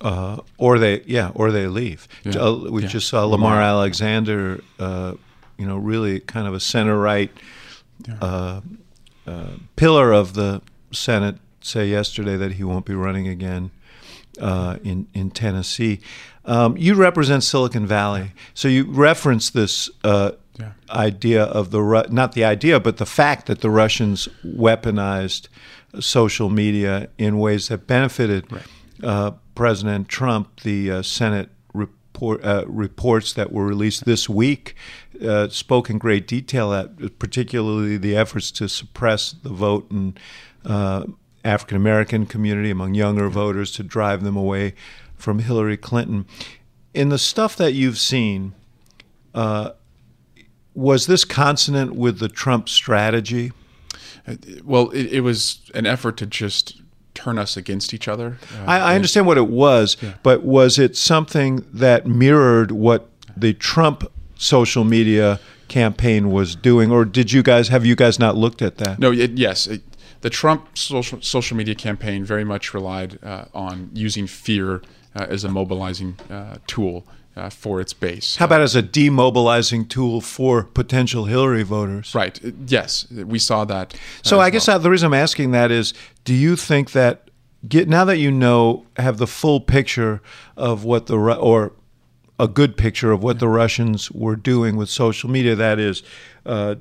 Uh, 0.00 0.38
or 0.58 0.80
they, 0.80 1.00
yeah, 1.06 1.30
or 1.36 1.52
they 1.52 1.68
leave. 1.68 2.08
Yeah. 2.24 2.40
Uh, 2.40 2.54
we 2.70 2.82
Yeah. 2.82 2.88
just 2.88 3.06
saw 3.06 3.20
Lamar, 3.24 3.50
Lamar. 3.54 3.62
Alexander, 3.62 4.60
uh, 4.80 5.14
you 5.56 5.64
know, 5.66 5.76
really 5.76 6.18
kind 6.18 6.48
of 6.48 6.54
a 6.54 6.60
center 6.60 6.98
right 6.98 7.30
uh, 8.20 8.60
uh, 9.26 9.46
pillar 9.76 10.12
of 10.12 10.34
the 10.34 10.60
Senate, 10.90 11.36
say 11.60 11.86
yesterday 11.88 12.36
that 12.36 12.52
he 12.52 12.64
won't 12.64 12.84
be 12.84 12.94
running 12.94 13.28
again 13.28 13.70
uh, 14.40 14.76
in 14.84 15.06
in 15.14 15.30
Tennessee. 15.30 16.00
Um, 16.44 16.76
you 16.76 16.94
represent 16.94 17.44
Silicon 17.44 17.86
Valley, 17.86 18.32
so 18.54 18.66
you 18.68 18.84
reference 18.84 19.50
this 19.50 19.88
uh, 20.04 20.32
Yeah. 20.58 20.72
idea 20.90 21.44
of 21.44 21.70
the 21.70 21.80
Ru- 21.80 22.08
not 22.10 22.32
the 22.32 22.44
idea, 22.44 22.80
but 22.80 22.96
the 22.96 23.06
fact 23.06 23.46
that 23.46 23.60
the 23.60 23.70
Russians 23.70 24.28
weaponized 24.44 25.48
social 26.00 26.50
media 26.50 27.08
in 27.18 27.38
ways 27.38 27.68
that 27.68 27.86
benefited 27.86 28.44
uh, 29.02 29.30
President 29.54 30.08
Trump. 30.08 30.60
The 30.62 30.90
uh, 30.90 31.02
Senate 31.02 31.48
report, 31.74 32.44
uh, 32.44 32.64
reports 32.66 33.32
that 33.34 33.52
were 33.52 33.66
released 33.66 34.04
this 34.04 34.28
week 34.28 34.74
uh, 35.20 35.48
spoke 35.48 35.90
in 35.90 35.98
great 35.98 36.26
detail 36.26 36.72
at 36.72 37.18
particularly 37.18 37.96
the 37.96 38.16
efforts 38.16 38.50
to 38.52 38.68
suppress 38.68 39.32
the 39.32 39.50
vote 39.50 39.90
in 39.90 40.16
uh, 40.64 41.04
African 41.44 41.76
American 41.76 42.26
community 42.26 42.70
among 42.70 42.94
younger 42.94 43.28
voters 43.28 43.72
to 43.72 43.82
drive 43.82 44.22
them 44.22 44.36
away 44.36 44.74
from 45.16 45.40
Hillary 45.40 45.76
Clinton. 45.76 46.26
In 46.94 47.08
the 47.08 47.18
stuff 47.18 47.56
that 47.56 47.72
you've 47.72 47.98
seen, 47.98 48.52
uh, 49.34 49.70
was 50.74 51.06
this 51.06 51.24
consonant 51.24 51.94
with 51.94 52.18
the 52.18 52.28
Trump 52.28 52.68
strategy? 52.68 53.52
Well, 54.64 54.90
it, 54.90 55.06
it 55.12 55.20
was 55.20 55.70
an 55.74 55.86
effort 55.86 56.16
to 56.18 56.26
just 56.26 56.80
turn 57.14 57.38
us 57.38 57.56
against 57.56 57.92
each 57.92 58.08
other. 58.08 58.38
Uh, 58.54 58.64
I, 58.64 58.76
I 58.76 58.78
and- 58.78 58.96
understand 58.96 59.26
what 59.26 59.38
it 59.38 59.48
was, 59.48 59.96
but 60.22 60.42
was 60.42 60.78
it 60.78 60.96
something 60.96 61.66
that 61.72 62.06
mirrored 62.06 62.72
what 62.72 63.08
the 63.36 63.52
Trump 63.52 64.10
social 64.42 64.84
media 64.84 65.38
campaign 65.68 66.30
was 66.30 66.56
doing, 66.56 66.90
or 66.90 67.04
did 67.04 67.32
you 67.32 67.42
guys 67.42 67.68
have 67.68 67.86
you 67.86 67.94
guys 67.94 68.18
not 68.18 68.36
looked 68.36 68.60
at 68.60 68.76
that? 68.78 68.98
No, 68.98 69.12
it, 69.12 69.32
yes. 69.38 69.66
It, 69.66 69.82
the 70.20 70.30
Trump 70.30 70.76
social, 70.76 71.20
social 71.22 71.56
media 71.56 71.74
campaign 71.74 72.24
very 72.24 72.44
much 72.44 72.74
relied 72.74 73.18
uh, 73.22 73.44
on 73.54 73.90
using 73.94 74.26
fear 74.26 74.82
uh, 75.16 75.26
as 75.28 75.44
a 75.44 75.48
mobilizing 75.48 76.16
uh, 76.30 76.56
tool 76.66 77.04
uh, 77.36 77.48
for 77.50 77.80
its 77.80 77.92
base. 77.92 78.36
How 78.36 78.44
about 78.44 78.60
as 78.60 78.76
a 78.76 78.82
demobilizing 78.82 79.88
tool 79.88 80.20
for 80.20 80.64
potential 80.64 81.24
Hillary 81.24 81.62
voters? 81.62 82.14
Right. 82.14 82.38
Yes, 82.66 83.10
we 83.10 83.38
saw 83.38 83.64
that. 83.64 83.94
uh, 83.94 83.98
So 84.22 84.40
I 84.40 84.50
guess 84.50 84.68
well. 84.68 84.78
the 84.78 84.90
reason 84.90 85.06
I'm 85.06 85.14
asking 85.14 85.52
that 85.52 85.70
is, 85.70 85.94
do 86.24 86.34
you 86.34 86.56
think 86.56 86.92
that 86.92 87.28
get 87.68 87.88
now 87.88 88.04
that 88.04 88.18
you 88.18 88.30
know 88.30 88.84
have 88.96 89.18
the 89.18 89.26
full 89.26 89.60
picture 89.60 90.20
of 90.56 90.84
what 90.84 91.06
the 91.06 91.16
or 91.16 91.72
a 92.42 92.48
good 92.48 92.76
picture 92.76 93.12
of 93.12 93.22
what 93.22 93.38
the 93.38 93.48
Russians 93.48 94.10
were 94.10 94.34
doing 94.34 94.74
with 94.74 94.90
social 94.90 95.30
media, 95.30 95.54
that 95.54 95.78
is, 95.78 96.02
uh, 96.44 96.74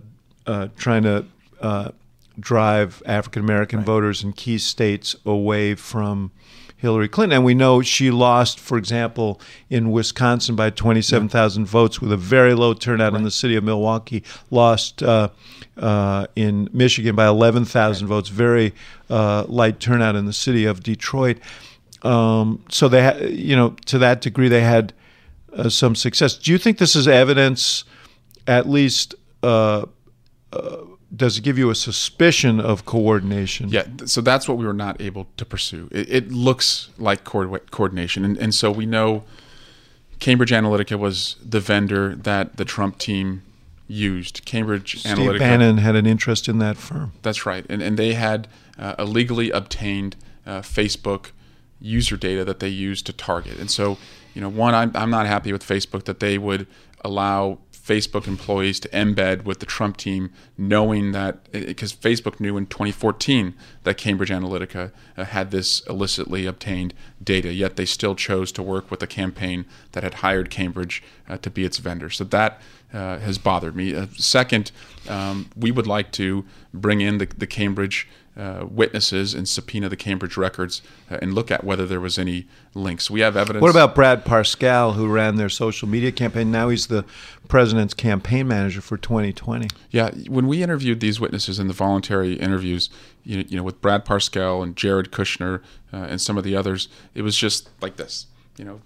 uh, 0.48 0.70
trying 0.76 1.04
to 1.04 1.24
uh, 1.62 1.92
drive 2.40 3.04
African 3.06 3.44
American 3.44 3.84
voters 3.84 4.24
in 4.24 4.34
key 4.34 4.58
states 4.58 5.16
away 5.24 5.76
from 5.76 6.32
Hillary 6.78 7.08
Clinton. 7.08 7.36
And 7.36 7.46
we 7.46 7.54
know 7.54 7.84
she 7.84 8.10
lost, 8.10 8.60
for 8.60 8.76
example, 8.76 9.40
in 9.70 9.92
Wisconsin 9.92 10.56
by 10.56 10.72
27,000 10.72 11.68
votes 11.68 12.02
with 12.02 12.12
a 12.12 12.18
very 12.18 12.56
low 12.56 12.74
turnout 12.74 13.14
in 13.14 13.22
the 13.22 13.30
city 13.30 13.56
of 13.56 13.64
Milwaukee, 13.64 14.24
lost 14.50 15.04
uh, 15.04 15.30
uh, 15.78 16.26
in 16.36 16.70
Michigan 16.74 17.16
by 17.16 17.28
11,000 17.28 18.08
votes, 18.08 18.30
very 18.30 18.74
uh, 19.12 19.44
light 19.48 19.80
turnout 19.80 20.16
in 20.16 20.26
the 20.26 20.34
city 20.34 20.66
of 20.66 20.82
Detroit. 20.82 21.38
Um, 22.02 22.66
so 22.70 22.90
they, 22.90 23.04
ha- 23.04 23.18
you 23.28 23.56
know, 23.56 23.76
to 23.86 24.00
that 24.00 24.22
degree, 24.22 24.48
they 24.48 24.62
had 24.62 24.94
uh, 25.56 25.70
some 25.70 25.96
success. 25.96 26.36
Do 26.36 26.52
you 26.52 26.58
think 26.58 26.78
this 26.78 26.96
is 26.96 27.08
evidence, 27.08 27.84
at 28.48 28.68
least? 28.70 29.16
Uh, 29.44 29.86
uh, 30.54 30.78
does 31.14 31.38
it 31.38 31.42
give 31.42 31.58
you 31.58 31.70
a 31.70 31.76
suspicion 31.76 32.60
of 32.62 32.86
coordination? 32.86 33.70
Yeah, 33.70 33.86
so 34.06 34.22
that's 34.22 34.48
what 34.48 34.58
we 34.58 34.66
were 34.66 34.74
not 34.74 35.02
able 35.02 35.28
to 35.38 35.46
pursue. 35.46 35.90
It, 35.92 36.10
it 36.10 36.32
looks 36.32 36.90
like 36.98 37.24
co- 37.24 37.58
coordination, 37.72 38.24
and, 38.24 38.38
and 38.38 38.56
so 38.56 38.72
we 38.72 38.86
know 38.86 39.24
Cambridge 40.20 40.52
Analytica 40.52 40.98
was 40.98 41.36
the 41.44 41.60
vendor 41.60 42.16
that 42.16 42.58
the 42.58 42.66
Trump 42.66 42.98
team 42.98 43.42
used. 43.88 44.46
Cambridge 44.46 45.00
Steve 45.00 45.18
Analytica. 45.18 45.40
Bannon 45.40 45.78
had 45.80 45.96
an 45.96 46.06
interest 46.06 46.48
in 46.48 46.60
that 46.60 46.78
firm. 46.78 47.12
That's 47.24 47.46
right, 47.46 47.66
and 47.70 47.82
and 47.82 47.98
they 47.98 48.14
had 48.14 48.48
uh, 48.80 48.96
illegally 48.98 49.52
obtained 49.52 50.16
uh, 50.46 50.62
Facebook 50.62 51.32
user 51.82 52.16
data 52.16 52.46
that 52.46 52.60
they 52.60 52.70
used 52.70 53.06
to 53.08 53.14
target. 53.14 53.58
And 53.58 53.70
so, 53.70 53.98
you 54.34 54.42
know, 54.42 54.50
one, 54.50 54.74
I'm 54.74 54.92
I'm 54.96 55.10
not 55.10 55.28
happy 55.28 55.52
with 55.52 55.66
Facebook 55.66 56.06
that 56.06 56.20
they 56.20 56.38
would 56.38 56.68
allow 57.04 57.60
Facebook 57.72 58.28
employees 58.28 58.80
to 58.80 58.88
embed 58.90 59.44
with 59.44 59.60
the 59.60 59.66
Trump 59.66 59.98
team, 59.98 60.32
knowing 60.58 61.12
that 61.14 61.52
because 61.52 61.92
Facebook 61.94 62.40
knew 62.40 62.56
in 62.56 62.68
2014 62.68 63.56
that 63.84 63.98
Cambridge 63.98 64.30
Analytica 64.30 64.92
uh, 65.18 65.26
had 65.26 65.52
this 65.52 65.82
illicitly 65.88 66.46
obtained 66.46 66.94
data, 67.24 67.52
yet 67.52 67.76
they 67.76 67.86
still 67.86 68.16
chose 68.16 68.52
to 68.54 68.64
work 68.64 68.92
with 68.92 69.02
a 69.02 69.08
campaign 69.08 69.66
that 69.94 70.04
had 70.04 70.16
hired 70.16 70.50
Cambridge 70.50 71.02
uh, 71.28 71.38
to 71.38 71.50
be 71.50 71.66
its 71.66 71.80
vendor. 71.80 72.10
So 72.10 72.24
that 72.26 72.62
uh, 72.94 73.20
has 73.20 73.38
bothered 73.38 73.76
me. 73.76 73.96
Uh, 73.96 74.08
second, 74.18 74.72
um, 75.10 75.50
we 75.56 75.72
would 75.72 75.88
like 75.88 76.12
to 76.14 76.46
bring 76.74 77.02
in 77.02 77.18
the, 77.18 77.26
the 77.26 77.48
Cambridge 77.48 78.08
uh, 78.38 78.66
witnesses 78.70 79.34
and 79.34 79.48
subpoena 79.48 79.90
the 79.90 79.96
Cambridge 79.98 80.38
records 80.38 80.82
uh, 81.10 81.18
and 81.22 81.34
look 81.34 81.52
at 81.52 81.64
whether 81.64 81.86
there 81.86 82.00
was 82.00 82.18
any 82.18 82.48
links. 82.74 83.12
We 83.12 83.20
have 83.20 83.36
evidence. 83.36 83.62
What 83.62 83.72
about 83.72 83.94
Brad 83.94 84.24
Parscale, 84.24 84.96
who 84.96 85.08
ran 85.08 85.36
their 85.36 85.50
social 85.50 85.88
media 85.88 86.12
campaign? 86.12 86.50
Now 86.50 86.70
he's 86.70 86.88
the 86.88 87.04
president's 87.50 87.94
campaign 87.94 88.48
manager 88.48 88.80
for 88.80 88.98
2020. 88.98 89.68
Yeah, 89.90 90.12
when 90.30 90.48
we 90.48 90.64
interviewed 90.64 91.02
these 91.02 91.20
witnesses 91.20 91.60
in 91.60 91.68
the 91.68 91.74
voluntary 91.74 92.34
interviews, 92.34 92.90
you 93.24 93.38
know, 93.38 93.44
you 93.50 93.58
know 93.58 93.64
with 93.64 93.82
Brad 93.82 94.06
Parscale 94.06 94.64
and 94.64 94.76
Jared 94.78 95.12
Kushner 95.12 95.62
uh, 95.92 95.98
and 95.98 96.22
some 96.22 96.38
of 96.38 96.44
the 96.44 96.56
others, 96.56 96.88
it 97.14 97.24
was 97.24 97.36
just 97.36 97.70
like 97.82 97.98
this. 97.98 98.28
You 98.58 98.66
know, 98.66 98.82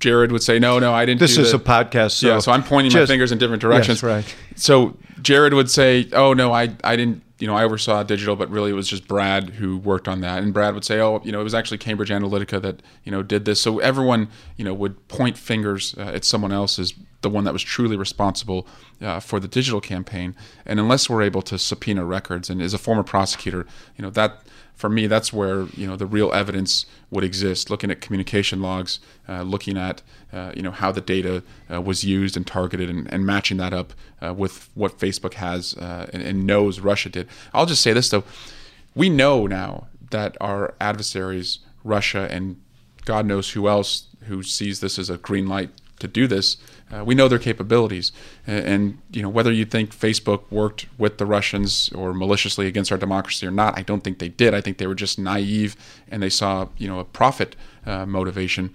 Jared 0.00 0.32
would 0.32 0.42
say, 0.42 0.58
"No, 0.58 0.78
no, 0.78 0.92
I 0.92 1.04
didn't." 1.04 1.20
This 1.20 1.38
is 1.38 1.52
that." 1.52 1.60
a 1.60 1.64
podcast, 1.64 2.12
so 2.12 2.26
yeah, 2.26 2.38
so 2.38 2.52
I'm 2.52 2.62
pointing 2.64 2.92
my 2.92 3.06
fingers 3.06 3.32
in 3.32 3.38
different 3.38 3.62
directions. 3.62 4.02
Yes, 4.02 4.02
right. 4.02 4.36
So 4.56 4.96
Jared 5.22 5.54
would 5.54 5.70
say, 5.70 6.08
"Oh 6.12 6.32
no, 6.32 6.52
I 6.52 6.74
I 6.82 6.96
didn't." 6.96 7.22
You 7.40 7.46
know, 7.46 7.56
I 7.56 7.64
oversaw 7.64 8.02
digital, 8.02 8.36
but 8.36 8.50
really 8.50 8.70
it 8.70 8.74
was 8.74 8.88
just 8.88 9.08
Brad 9.08 9.50
who 9.50 9.78
worked 9.78 10.06
on 10.06 10.20
that. 10.20 10.42
And 10.42 10.52
Brad 10.52 10.74
would 10.74 10.84
say, 10.84 11.00
"Oh, 11.00 11.20
you 11.24 11.32
know, 11.32 11.40
it 11.40 11.44
was 11.44 11.54
actually 11.54 11.78
Cambridge 11.78 12.10
Analytica 12.10 12.60
that 12.62 12.82
you 13.04 13.10
know 13.10 13.22
did 13.22 13.44
this." 13.44 13.60
So 13.60 13.78
everyone, 13.78 14.28
you 14.56 14.64
know, 14.64 14.74
would 14.74 15.08
point 15.08 15.36
fingers 15.36 15.94
uh, 15.98 16.02
at 16.02 16.24
someone 16.24 16.52
else 16.52 16.78
as 16.78 16.94
the 17.22 17.30
one 17.30 17.44
that 17.44 17.52
was 17.52 17.62
truly 17.62 17.96
responsible 17.96 18.66
uh, 19.00 19.20
for 19.20 19.40
the 19.40 19.48
digital 19.48 19.80
campaign. 19.80 20.34
And 20.64 20.80
unless 20.80 21.10
we're 21.10 21.22
able 21.22 21.42
to 21.42 21.58
subpoena 21.58 22.04
records, 22.04 22.48
and 22.48 22.62
as 22.62 22.74
a 22.74 22.78
former 22.78 23.02
prosecutor, 23.02 23.66
you 23.96 24.02
know 24.02 24.10
that 24.10 24.42
for 24.80 24.88
me, 24.88 25.06
that's 25.06 25.30
where 25.30 25.66
you 25.76 25.86
know 25.86 25.94
the 25.94 26.06
real 26.06 26.32
evidence 26.32 26.86
would 27.10 27.22
exist. 27.22 27.68
Looking 27.68 27.90
at 27.90 28.00
communication 28.00 28.62
logs, 28.62 28.98
uh, 29.28 29.42
looking 29.42 29.76
at 29.76 30.00
uh, 30.32 30.52
you 30.56 30.62
know 30.62 30.70
how 30.70 30.90
the 30.90 31.02
data 31.02 31.42
uh, 31.70 31.82
was 31.82 32.02
used 32.02 32.34
and 32.34 32.46
targeted, 32.46 32.88
and, 32.88 33.12
and 33.12 33.26
matching 33.26 33.58
that 33.58 33.74
up 33.74 33.92
uh, 34.22 34.32
with 34.32 34.70
what 34.74 34.98
Facebook 34.98 35.34
has 35.34 35.74
uh, 35.74 36.08
and, 36.14 36.22
and 36.22 36.46
knows 36.46 36.80
Russia 36.80 37.10
did. 37.10 37.28
I'll 37.52 37.66
just 37.66 37.82
say 37.82 37.92
this 37.92 38.08
though: 38.08 38.24
we 38.94 39.10
know 39.10 39.46
now 39.46 39.88
that 40.10 40.34
our 40.40 40.74
adversaries, 40.80 41.58
Russia 41.84 42.26
and 42.30 42.58
God 43.04 43.26
knows 43.26 43.50
who 43.50 43.68
else, 43.68 44.06
who 44.28 44.42
sees 44.42 44.80
this 44.80 44.98
as 44.98 45.10
a 45.10 45.18
green 45.18 45.46
light 45.46 45.70
to 45.98 46.08
do 46.08 46.26
this. 46.26 46.56
Uh, 46.92 47.04
we 47.04 47.14
know 47.14 47.28
their 47.28 47.38
capabilities, 47.38 48.12
and, 48.46 48.64
and 48.66 48.98
you 49.12 49.22
know 49.22 49.28
whether 49.28 49.52
you 49.52 49.64
think 49.64 49.94
Facebook 49.94 50.42
worked 50.50 50.86
with 50.98 51.18
the 51.18 51.26
Russians 51.26 51.90
or 51.94 52.12
maliciously 52.12 52.66
against 52.66 52.90
our 52.90 52.98
democracy 52.98 53.46
or 53.46 53.50
not. 53.50 53.78
I 53.78 53.82
don't 53.82 54.02
think 54.02 54.18
they 54.18 54.28
did. 54.28 54.54
I 54.54 54.60
think 54.60 54.78
they 54.78 54.86
were 54.86 54.94
just 54.94 55.18
naive 55.18 55.76
and 56.08 56.22
they 56.22 56.30
saw 56.30 56.68
you 56.76 56.88
know 56.88 56.98
a 56.98 57.04
profit 57.04 57.56
uh, 57.86 58.06
motivation. 58.06 58.74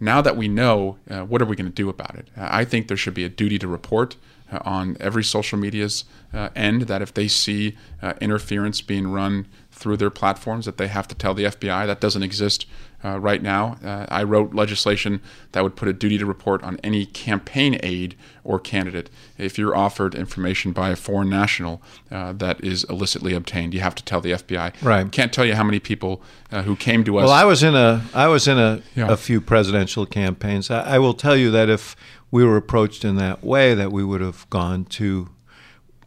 Now 0.00 0.20
that 0.20 0.36
we 0.36 0.48
know, 0.48 0.98
uh, 1.08 1.22
what 1.22 1.40
are 1.40 1.44
we 1.44 1.54
going 1.56 1.70
to 1.70 1.72
do 1.72 1.88
about 1.88 2.16
it? 2.16 2.28
I 2.36 2.64
think 2.64 2.88
there 2.88 2.96
should 2.96 3.14
be 3.14 3.24
a 3.24 3.28
duty 3.28 3.58
to 3.60 3.68
report 3.68 4.16
uh, 4.52 4.58
on 4.64 4.96
every 5.00 5.24
social 5.24 5.58
media's 5.58 6.04
uh, 6.32 6.48
end 6.54 6.82
that 6.82 7.00
if 7.00 7.14
they 7.14 7.28
see 7.28 7.76
uh, 8.02 8.14
interference 8.20 8.80
being 8.80 9.08
run 9.08 9.46
through 9.84 9.98
their 9.98 10.08
platforms 10.08 10.64
that 10.64 10.78
they 10.78 10.88
have 10.88 11.06
to 11.06 11.14
tell 11.14 11.34
the 11.34 11.44
FBI. 11.44 11.86
That 11.86 12.00
doesn't 12.00 12.22
exist 12.22 12.64
uh, 13.04 13.20
right 13.20 13.42
now. 13.42 13.76
Uh, 13.84 14.06
I 14.08 14.22
wrote 14.22 14.54
legislation 14.54 15.20
that 15.52 15.62
would 15.62 15.76
put 15.76 15.88
a 15.88 15.92
duty 15.92 16.16
to 16.16 16.24
report 16.24 16.62
on 16.62 16.80
any 16.82 17.04
campaign 17.04 17.78
aide 17.82 18.16
or 18.44 18.58
candidate. 18.58 19.10
If 19.36 19.58
you're 19.58 19.76
offered 19.76 20.14
information 20.14 20.72
by 20.72 20.88
a 20.88 20.96
foreign 20.96 21.28
national 21.28 21.82
uh, 22.10 22.32
that 22.32 22.64
is 22.64 22.84
illicitly 22.84 23.34
obtained, 23.34 23.74
you 23.74 23.80
have 23.80 23.94
to 23.96 24.02
tell 24.02 24.22
the 24.22 24.30
FBI. 24.32 24.82
Right. 24.82 25.12
Can't 25.12 25.34
tell 25.34 25.44
you 25.44 25.54
how 25.54 25.64
many 25.64 25.80
people 25.80 26.22
uh, 26.50 26.62
who 26.62 26.76
came 26.76 27.04
to 27.04 27.18
us. 27.18 27.24
Well, 27.24 27.30
I 27.32 27.44
was 27.44 27.62
in 27.62 27.74
a 27.74 28.02
I 28.14 28.26
was 28.28 28.48
in 28.48 28.58
a, 28.58 28.80
Yeah. 28.94 29.12
a 29.12 29.18
few 29.18 29.42
presidential 29.42 30.06
campaigns. 30.06 30.70
I, 30.70 30.94
I 30.94 30.98
will 30.98 31.12
tell 31.14 31.36
you 31.36 31.50
that 31.50 31.68
if 31.68 31.94
we 32.30 32.42
were 32.42 32.56
approached 32.56 33.04
in 33.04 33.16
that 33.16 33.44
way, 33.44 33.74
that 33.74 33.92
we 33.92 34.02
would 34.02 34.22
have 34.22 34.48
gone 34.48 34.86
to 34.86 35.28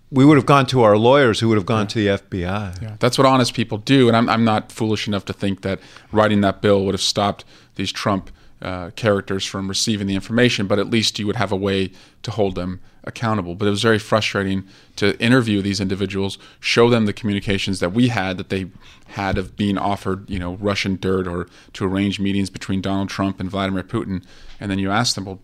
we 0.09 0.23
would 0.23 0.37
have 0.37 0.45
gone 0.45 0.65
to 0.67 0.83
our 0.83 0.97
lawyers, 0.97 1.39
who 1.39 1.49
would 1.49 1.57
have 1.57 1.65
gone 1.65 1.87
to 1.87 1.99
the 1.99 2.07
FBI. 2.07 2.81
Yeah, 2.81 2.95
that's 2.99 3.17
what 3.17 3.27
honest 3.27 3.53
people 3.53 3.77
do, 3.77 4.07
and 4.07 4.15
I'm, 4.15 4.29
I'm 4.29 4.45
not 4.45 4.71
foolish 4.71 5.07
enough 5.07 5.25
to 5.25 5.33
think 5.33 5.61
that 5.61 5.79
writing 6.11 6.41
that 6.41 6.61
bill 6.61 6.85
would 6.85 6.93
have 6.93 7.01
stopped 7.01 7.43
these 7.75 7.91
Trump 7.91 8.31
uh, 8.61 8.89
characters 8.91 9.45
from 9.45 9.67
receiving 9.67 10.07
the 10.07 10.15
information, 10.15 10.65
but 10.65 10.79
at 10.79 10.89
least 10.89 11.19
you 11.19 11.27
would 11.27 11.35
have 11.35 11.51
a 11.51 11.55
way 11.55 11.91
to 12.23 12.31
hold 12.31 12.55
them 12.55 12.79
accountable. 13.03 13.53
But 13.53 13.67
it 13.67 13.71
was 13.71 13.83
very 13.83 13.99
frustrating 13.99 14.65
to 14.95 15.19
interview 15.21 15.61
these 15.61 15.79
individuals, 15.79 16.37
show 16.59 16.89
them 16.89 17.05
the 17.05 17.13
communications 17.13 17.79
that 17.81 17.91
we 17.93 18.07
had 18.07 18.37
that 18.37 18.49
they 18.49 18.67
had 19.09 19.37
of 19.37 19.55
being 19.55 19.77
offered, 19.77 20.29
you 20.29 20.39
know, 20.39 20.55
Russian 20.55 20.97
dirt 20.99 21.27
or 21.27 21.47
to 21.73 21.85
arrange 21.85 22.19
meetings 22.19 22.49
between 22.49 22.81
Donald 22.81 23.09
Trump 23.09 23.39
and 23.39 23.49
Vladimir 23.49 23.83
Putin, 23.83 24.23
and 24.59 24.71
then 24.71 24.79
you 24.79 24.89
ask 24.89 25.15
them, 25.15 25.25
well, 25.25 25.39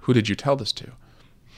who 0.00 0.12
did 0.12 0.28
you 0.28 0.34
tell 0.34 0.56
this 0.56 0.72
to? 0.72 0.92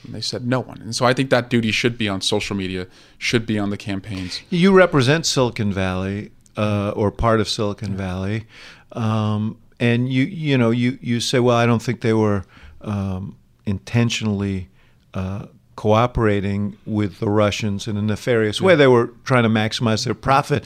And 0.04 0.14
they 0.14 0.20
said 0.20 0.46
no 0.46 0.60
one. 0.60 0.80
And 0.80 0.94
so 0.94 1.06
I 1.06 1.12
think 1.12 1.30
that 1.30 1.48
duty 1.48 1.70
should 1.70 1.96
be 1.96 2.08
on 2.08 2.20
social 2.20 2.56
media, 2.56 2.86
should 3.18 3.46
be 3.46 3.58
on 3.58 3.70
the 3.70 3.76
campaigns. 3.76 4.42
You 4.50 4.72
represent 4.72 5.26
Silicon 5.26 5.72
Valley 5.72 6.30
uh, 6.56 6.92
or 6.94 7.10
part 7.10 7.40
of 7.40 7.48
Silicon 7.48 7.96
Valley, 7.96 8.44
um, 8.92 9.58
and 9.80 10.12
you 10.12 10.24
you 10.24 10.56
know 10.56 10.70
you 10.70 10.98
you 11.00 11.20
say, 11.20 11.40
well, 11.40 11.56
I 11.56 11.66
don't 11.66 11.82
think 11.82 12.00
they 12.00 12.14
were 12.14 12.44
um, 12.80 13.36
intentionally. 13.66 14.68
Uh, 15.12 15.46
cooperating 15.76 16.76
with 16.86 17.18
the 17.18 17.28
Russians 17.28 17.88
in 17.88 17.96
a 17.96 18.02
nefarious 18.02 18.60
way. 18.60 18.76
They 18.76 18.86
were 18.86 19.10
trying 19.24 19.42
to 19.42 19.48
maximize 19.48 20.04
their 20.04 20.14
profit. 20.14 20.64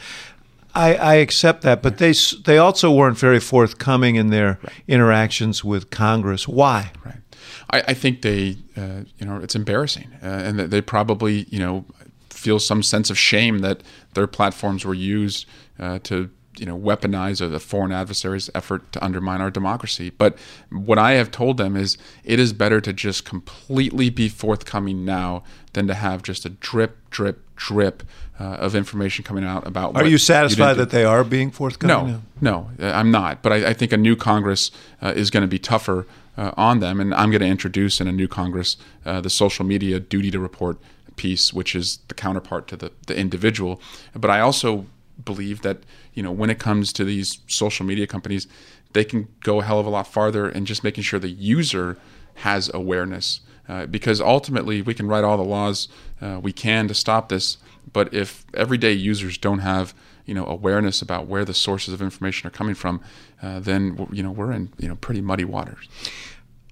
I, 0.78 0.94
I 0.94 1.14
accept 1.14 1.62
that, 1.62 1.82
but 1.82 1.98
they 1.98 2.14
they 2.44 2.58
also 2.58 2.90
weren't 2.92 3.18
very 3.18 3.40
forthcoming 3.40 4.16
in 4.16 4.30
their 4.30 4.58
interactions 4.86 5.64
with 5.64 5.90
Congress. 5.90 6.46
Why? 6.46 6.92
Right. 7.04 7.22
I, 7.70 7.78
I 7.88 7.94
think 7.94 8.22
they, 8.22 8.56
uh, 8.76 9.02
you 9.18 9.26
know, 9.26 9.36
it's 9.42 9.56
embarrassing, 9.56 10.08
uh, 10.22 10.26
and 10.26 10.58
that 10.58 10.70
they 10.70 10.80
probably, 10.80 11.46
you 11.50 11.58
know, 11.58 11.84
feel 12.30 12.58
some 12.58 12.82
sense 12.82 13.10
of 13.10 13.18
shame 13.18 13.58
that 13.58 13.82
their 14.14 14.26
platforms 14.26 14.84
were 14.84 14.94
used 14.94 15.46
uh, 15.78 15.98
to, 16.04 16.30
you 16.56 16.66
know, 16.66 16.78
weaponize 16.78 17.40
a 17.40 17.58
foreign 17.58 17.92
adversary's 17.92 18.48
effort 18.54 18.92
to 18.92 19.04
undermine 19.04 19.40
our 19.40 19.50
democracy. 19.50 20.10
But 20.10 20.38
what 20.70 20.98
I 20.98 21.12
have 21.12 21.30
told 21.30 21.56
them 21.56 21.76
is, 21.76 21.98
it 22.24 22.38
is 22.38 22.52
better 22.52 22.80
to 22.80 22.92
just 22.92 23.24
completely 23.24 24.10
be 24.10 24.28
forthcoming 24.28 25.04
now 25.04 25.42
than 25.72 25.88
to 25.88 25.94
have 25.94 26.22
just 26.22 26.46
a 26.46 26.50
drip, 26.50 26.96
drip, 27.10 27.42
drip 27.58 28.02
uh, 28.40 28.44
of 28.44 28.74
information 28.74 29.24
coming 29.24 29.44
out 29.44 29.66
about. 29.66 29.96
Are 29.96 30.06
you 30.06 30.16
satisfied 30.16 30.74
didn't 30.74 30.78
that 30.78 30.90
they 30.90 31.04
are 31.04 31.24
being 31.24 31.50
forthcoming? 31.50 32.22
no, 32.40 32.70
no, 32.78 32.86
uh, 32.86 32.92
I'm 32.92 33.10
not. 33.10 33.42
But 33.42 33.52
I, 33.52 33.70
I 33.70 33.74
think 33.74 33.92
a 33.92 33.96
new 33.96 34.16
Congress 34.16 34.70
uh, 35.02 35.12
is 35.14 35.30
going 35.30 35.42
to 35.42 35.48
be 35.48 35.58
tougher 35.58 36.06
uh, 36.36 36.52
on 36.56 36.80
them, 36.80 37.00
and 37.00 37.12
I'm 37.14 37.30
going 37.30 37.40
to 37.40 37.46
introduce 37.46 38.00
in 38.00 38.06
a 38.06 38.12
new 38.12 38.28
Congress 38.28 38.76
uh, 39.04 39.20
the 39.20 39.30
social 39.30 39.66
media 39.66 40.00
duty 40.00 40.30
to 40.30 40.38
report 40.38 40.78
piece, 41.16 41.52
which 41.52 41.74
is 41.74 41.98
the 42.06 42.14
counterpart 42.14 42.68
to 42.68 42.76
the, 42.76 42.92
the 43.08 43.18
individual. 43.18 43.82
But 44.14 44.30
I 44.30 44.40
also 44.40 44.86
believe 45.22 45.62
that 45.62 45.78
you 46.14 46.22
know 46.22 46.30
when 46.30 46.48
it 46.48 46.60
comes 46.60 46.92
to 46.94 47.04
these 47.04 47.40
social 47.48 47.84
media 47.84 48.06
companies, 48.06 48.46
they 48.92 49.04
can 49.04 49.28
go 49.40 49.60
a 49.60 49.64
hell 49.64 49.80
of 49.80 49.86
a 49.86 49.90
lot 49.90 50.06
farther 50.06 50.48
in 50.48 50.64
just 50.64 50.84
making 50.84 51.02
sure 51.02 51.18
the 51.18 51.28
user 51.28 51.98
has 52.36 52.70
awareness. 52.72 53.40
Uh, 53.68 53.86
because 53.86 54.20
ultimately, 54.20 54.80
we 54.80 54.94
can 54.94 55.06
write 55.06 55.24
all 55.24 55.36
the 55.36 55.44
laws 55.44 55.88
uh, 56.20 56.40
we 56.42 56.52
can 56.52 56.88
to 56.88 56.94
stop 56.94 57.28
this, 57.28 57.58
but 57.92 58.12
if 58.12 58.44
everyday 58.54 58.92
users 58.92 59.38
don't 59.38 59.60
have 59.60 59.94
you 60.24 60.34
know 60.34 60.46
awareness 60.46 61.00
about 61.00 61.26
where 61.26 61.44
the 61.44 61.54
sources 61.54 61.94
of 61.94 62.02
information 62.02 62.46
are 62.46 62.50
coming 62.50 62.74
from, 62.74 63.00
uh, 63.42 63.60
then 63.60 64.08
you 64.12 64.22
know 64.22 64.30
we're 64.30 64.52
in 64.52 64.70
you 64.78 64.88
know 64.88 64.96
pretty 64.96 65.20
muddy 65.20 65.44
waters. 65.44 65.88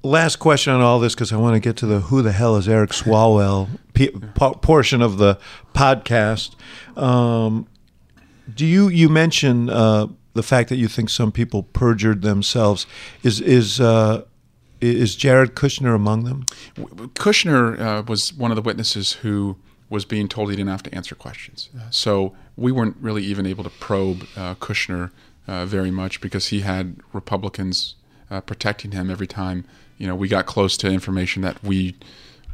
Last 0.03 0.37
question 0.37 0.73
on 0.73 0.83
all 0.83 1.01
this 1.01 1.15
because 1.15 1.33
I 1.33 1.37
want 1.37 1.55
to 1.55 1.61
get 1.61 1.77
to 1.79 1.87
the 1.87 2.01
who 2.01 2.23
the 2.23 2.33
hell 2.33 2.57
is 2.57 2.69
Eric 2.69 2.91
Swalwell 2.91 3.69
p- 3.95 4.11
po- 4.35 4.55
portion 4.55 5.03
of 5.03 5.19
the 5.19 5.39
podcast. 5.75 6.55
Um, 6.97 7.67
do 8.55 8.67
you 8.67 8.89
you 8.89 9.09
mentioned 9.09 9.71
uh, 9.71 10.09
the 10.35 10.43
fact 10.43 10.69
that 10.69 10.77
you 10.77 10.87
think 10.87 11.09
some 11.09 11.33
people 11.33 11.63
perjured 11.63 12.23
themselves? 12.23 12.87
Is 13.23 13.41
is 13.41 13.81
uh, 13.81 14.25
is 14.81 15.17
Jared 15.17 15.55
Kushner 15.55 15.95
among 15.95 16.25
them? 16.25 16.47
Kushner 17.15 17.81
uh, 17.81 18.03
was 18.07 18.33
one 18.33 18.51
of 18.51 18.57
the 18.57 18.63
witnesses 18.63 19.13
who 19.13 19.57
was 19.89 20.05
being 20.05 20.29
told 20.29 20.51
he 20.51 20.57
didn't 20.57 20.71
have 20.71 20.83
to 20.83 20.95
answer 20.95 21.15
questions. 21.15 21.69
Uh, 21.77 21.91
so 21.91 22.35
we 22.57 22.73
weren't 22.73 22.97
really 23.01 23.23
even 23.23 23.47
able 23.47 23.65
to 23.65 23.71
probe 23.71 24.27
uh, 24.37 24.55
Kushner 24.57 25.11
uh, 25.47 25.65
very 25.65 25.91
much 25.91 26.21
because 26.21 26.49
he 26.49 26.61
had 26.61 26.97
Republicans 27.13 27.95
uh, 28.31 28.41
protecting 28.41 28.91
him 28.91 29.11
every 29.11 29.29
time 29.29 29.65
you 29.99 30.07
know 30.07 30.17
we 30.17 30.27
got 30.27 30.47
close 30.47 30.77
to 30.77 30.89
information 30.89 31.43
that 31.43 31.63
we 31.63 31.95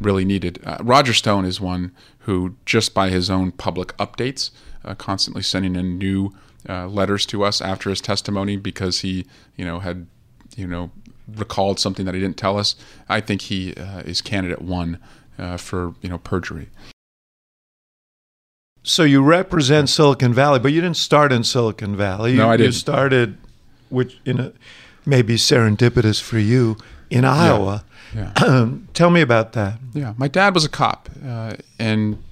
really 0.00 0.24
needed. 0.24 0.60
Uh, 0.64 0.78
Roger 0.82 1.14
Stone 1.14 1.44
is 1.44 1.60
one 1.60 1.92
who, 2.20 2.56
just 2.66 2.92
by 2.92 3.08
his 3.08 3.30
own 3.30 3.52
public 3.52 3.96
updates, 3.96 4.50
constantly 4.98 5.42
sending 5.42 5.76
in 5.76 5.96
new 5.96 6.32
letters 6.68 7.24
to 7.26 7.44
us 7.44 7.60
after 7.60 7.88
his 7.88 8.00
testimony 8.00 8.56
because 8.56 9.00
he, 9.00 9.24
you 9.56 9.64
know, 9.64 9.78
had, 9.78 10.06
you 10.56 10.66
know, 10.66 10.90
recalled 11.28 11.78
something 11.80 12.04
that 12.06 12.14
he 12.14 12.20
didn't 12.20 12.36
tell 12.36 12.58
us. 12.58 12.74
I 13.08 13.20
think 13.20 13.42
he 13.42 13.74
uh, 13.74 14.00
is 14.00 14.20
candidate 14.20 14.62
one 14.62 14.98
uh, 15.38 15.56
for, 15.56 15.94
you 16.02 16.08
know, 16.08 16.18
perjury. 16.18 16.68
So 18.82 19.04
you 19.04 19.22
represent 19.22 19.88
Silicon 19.88 20.34
Valley, 20.34 20.58
but 20.58 20.72
you 20.72 20.80
didn't 20.80 20.96
start 20.96 21.32
in 21.32 21.44
Silicon 21.44 21.96
Valley. 21.96 22.32
You, 22.32 22.38
No, 22.38 22.50
I 22.50 22.56
didn't. 22.56 22.72
started, 22.72 23.38
which 23.90 24.18
in 24.24 24.40
a 24.40 24.52
maybe 25.06 25.36
serendipitous 25.36 26.20
for 26.20 26.38
you, 26.38 26.76
in 27.10 27.24
Iowa. 27.24 27.84
Yeah. 28.14 28.32
Tell 28.94 29.10
me 29.10 29.20
about 29.20 29.52
that. 29.52 29.78
Yeah, 29.92 30.14
my 30.16 30.28
dad 30.28 30.54
was 30.54 30.64
a 30.64 30.68
cop, 30.68 31.08
uh, 31.24 31.54
and 31.78 32.22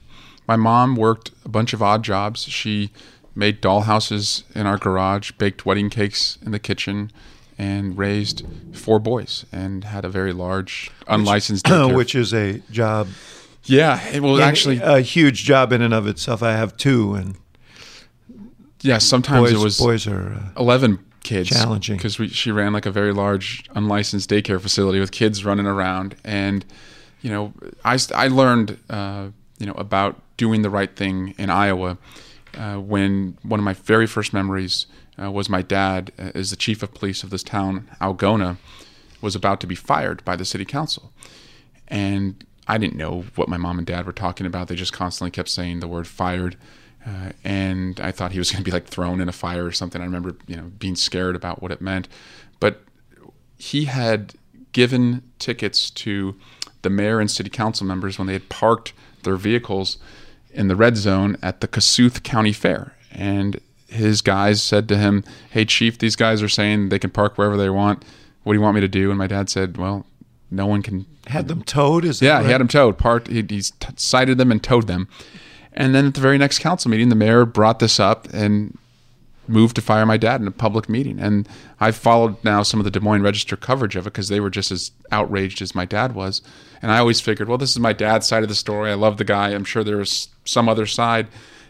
my 0.48 0.56
mom 0.56 0.96
worked 0.96 1.30
a 1.44 1.48
bunch 1.48 1.72
of 1.72 1.82
odd 1.82 2.02
jobs. 2.02 2.42
She 2.42 2.90
made 3.34 3.62
dollhouses 3.62 4.42
in 4.56 4.66
our 4.66 4.76
garage, 4.76 5.30
baked 5.32 5.64
wedding 5.64 5.88
cakes 5.88 6.36
in 6.44 6.50
the 6.50 6.58
kitchen, 6.58 7.12
and 7.60 7.98
raised 7.98 8.42
four 8.72 8.98
boys, 8.98 9.44
and 9.52 9.84
had 9.84 10.06
a 10.06 10.08
very 10.08 10.32
large 10.32 10.90
unlicensed 11.06 11.64
daycare. 11.66 11.94
which 11.94 12.14
is 12.14 12.32
a 12.32 12.60
job. 12.70 13.06
yeah, 13.64 14.02
it 14.08 14.22
was 14.22 14.40
actually 14.40 14.78
a 14.78 15.00
huge 15.02 15.44
job 15.44 15.70
in 15.70 15.82
and 15.82 15.92
of 15.92 16.06
itself. 16.06 16.42
I 16.42 16.52
have 16.52 16.74
two, 16.78 17.12
and 17.14 17.36
yeah. 18.80 18.96
Sometimes 18.96 19.50
boys, 19.50 19.60
it 19.60 19.62
was 19.62 19.78
boys 19.78 20.06
are. 20.06 20.32
Uh, 20.32 20.60
eleven 20.60 21.04
kids 21.22 21.50
Challenging. 21.50 21.98
because 21.98 22.14
she 22.32 22.50
ran 22.50 22.72
like 22.72 22.86
a 22.86 22.90
very 22.90 23.12
large 23.12 23.62
unlicensed 23.74 24.30
daycare 24.30 24.58
facility 24.58 24.98
with 24.98 25.12
kids 25.12 25.44
running 25.44 25.66
around 25.66 26.16
and 26.24 26.64
you 27.20 27.30
know 27.30 27.52
i, 27.84 27.98
I 28.14 28.28
learned 28.28 28.78
uh, 28.88 29.28
you 29.58 29.66
know 29.66 29.74
about 29.74 30.18
doing 30.38 30.62
the 30.62 30.70
right 30.70 30.96
thing 30.96 31.34
in 31.36 31.50
iowa 31.50 31.98
uh, 32.56 32.76
when 32.76 33.36
one 33.42 33.60
of 33.60 33.64
my 33.64 33.74
very 33.74 34.06
first 34.06 34.32
memories 34.32 34.86
uh, 35.20 35.30
was 35.30 35.48
my 35.48 35.62
dad 35.62 36.12
uh, 36.18 36.30
as 36.34 36.50
the 36.50 36.56
chief 36.56 36.82
of 36.82 36.94
police 36.94 37.22
of 37.22 37.30
this 37.30 37.42
town 37.42 37.88
algona 38.00 38.56
was 39.20 39.34
about 39.34 39.60
to 39.60 39.66
be 39.66 39.74
fired 39.74 40.24
by 40.24 40.36
the 40.36 40.44
city 40.44 40.64
council 40.64 41.12
and 41.88 42.44
I 42.70 42.78
didn't 42.78 42.96
know 42.96 43.24
what 43.34 43.48
my 43.48 43.56
mom 43.56 43.78
and 43.78 43.86
dad 43.86 44.06
were 44.06 44.12
talking 44.12 44.46
about. 44.46 44.68
They 44.68 44.76
just 44.76 44.92
constantly 44.92 45.32
kept 45.32 45.48
saying 45.48 45.80
the 45.80 45.88
word 45.88 46.06
fired. 46.06 46.56
Uh, 47.04 47.32
and 47.42 47.98
I 47.98 48.12
thought 48.12 48.30
he 48.30 48.38
was 48.38 48.50
going 48.52 48.62
to 48.62 48.64
be 48.64 48.72
like 48.72 48.86
thrown 48.86 49.20
in 49.20 49.28
a 49.28 49.32
fire 49.32 49.66
or 49.66 49.72
something. 49.72 50.00
I 50.00 50.04
remember, 50.04 50.36
you 50.46 50.56
know, 50.56 50.70
being 50.78 50.94
scared 50.94 51.34
about 51.34 51.60
what 51.60 51.72
it 51.72 51.80
meant. 51.80 52.06
But 52.60 52.82
he 53.58 53.86
had 53.86 54.34
given 54.72 55.22
tickets 55.40 55.90
to 55.90 56.36
the 56.82 56.90
mayor 56.90 57.18
and 57.18 57.28
city 57.28 57.50
council 57.50 57.86
members 57.86 58.18
when 58.18 58.28
they 58.28 58.34
had 58.34 58.48
parked 58.48 58.92
their 59.24 59.36
vehicles 59.36 59.98
in 60.52 60.68
the 60.68 60.76
red 60.76 60.96
zone 60.96 61.36
at 61.42 61.60
the 61.60 61.66
Kossuth 61.66 62.22
County 62.22 62.52
Fair. 62.52 62.94
And 63.10 63.60
his 63.90 64.22
guys 64.22 64.62
said 64.62 64.88
to 64.88 64.96
him, 64.96 65.24
Hey, 65.50 65.64
chief, 65.64 65.98
these 65.98 66.16
guys 66.16 66.42
are 66.42 66.48
saying 66.48 66.88
they 66.88 66.98
can 66.98 67.10
park 67.10 67.36
wherever 67.36 67.56
they 67.56 67.70
want. 67.70 68.04
What 68.42 68.52
do 68.52 68.58
you 68.58 68.62
want 68.62 68.74
me 68.74 68.80
to 68.80 68.88
do? 68.88 69.10
And 69.10 69.18
my 69.18 69.26
dad 69.26 69.50
said, 69.50 69.76
Well, 69.76 70.06
no 70.50 70.66
one 70.66 70.82
can 70.82 71.06
had 71.26 71.48
them 71.48 71.62
towed. 71.62 72.04
Is 72.04 72.20
yeah, 72.22 72.36
right? 72.36 72.46
he 72.46 72.52
had 72.52 72.60
them 72.60 72.68
towed. 72.68 72.98
Part 72.98 73.28
he, 73.28 73.44
he's 73.48 73.70
t- 73.72 73.88
cited 73.96 74.38
them 74.38 74.50
and 74.50 74.62
towed 74.62 74.86
them, 74.86 75.08
and 75.72 75.94
then 75.94 76.06
at 76.06 76.14
the 76.14 76.20
very 76.20 76.38
next 76.38 76.58
council 76.58 76.90
meeting, 76.90 77.08
the 77.08 77.14
mayor 77.14 77.44
brought 77.44 77.78
this 77.78 78.00
up 78.00 78.28
and 78.32 78.76
moved 79.50 79.76
to 79.76 79.82
fire 79.82 80.06
my 80.06 80.16
dad 80.16 80.40
in 80.40 80.46
a 80.46 80.52
public 80.52 80.88
meeting. 80.88 81.18
And 81.18 81.48
I've 81.80 81.96
followed 81.96 82.42
now 82.44 82.62
some 82.62 82.78
of 82.80 82.84
the 82.84 82.90
Des 82.90 83.00
Moines 83.00 83.22
Register 83.22 83.56
coverage 83.56 83.96
of 83.96 84.06
it 84.06 84.10
because 84.10 84.28
they 84.28 84.40
were 84.40 84.50
just 84.50 84.70
as 84.70 84.92
outraged 85.10 85.60
as 85.60 85.74
my 85.74 85.84
dad 85.84 86.14
was. 86.14 86.40
And 86.80 86.92
I 86.92 86.98
always 86.98 87.20
figured, 87.20 87.48
well, 87.48 87.58
this 87.58 87.70
is 87.70 87.80
my 87.80 87.92
dad's 87.92 88.26
side 88.26 88.42
of 88.42 88.48
the 88.48 88.54
story. 88.54 88.90
I 88.90 88.94
love 88.94 89.16
the 89.18 89.24
guy. 89.24 89.50
I'm 89.50 89.64
sure 89.64 89.84
there's 89.84 90.28
some 90.44 90.68
other 90.68 90.86
side. 90.86 91.26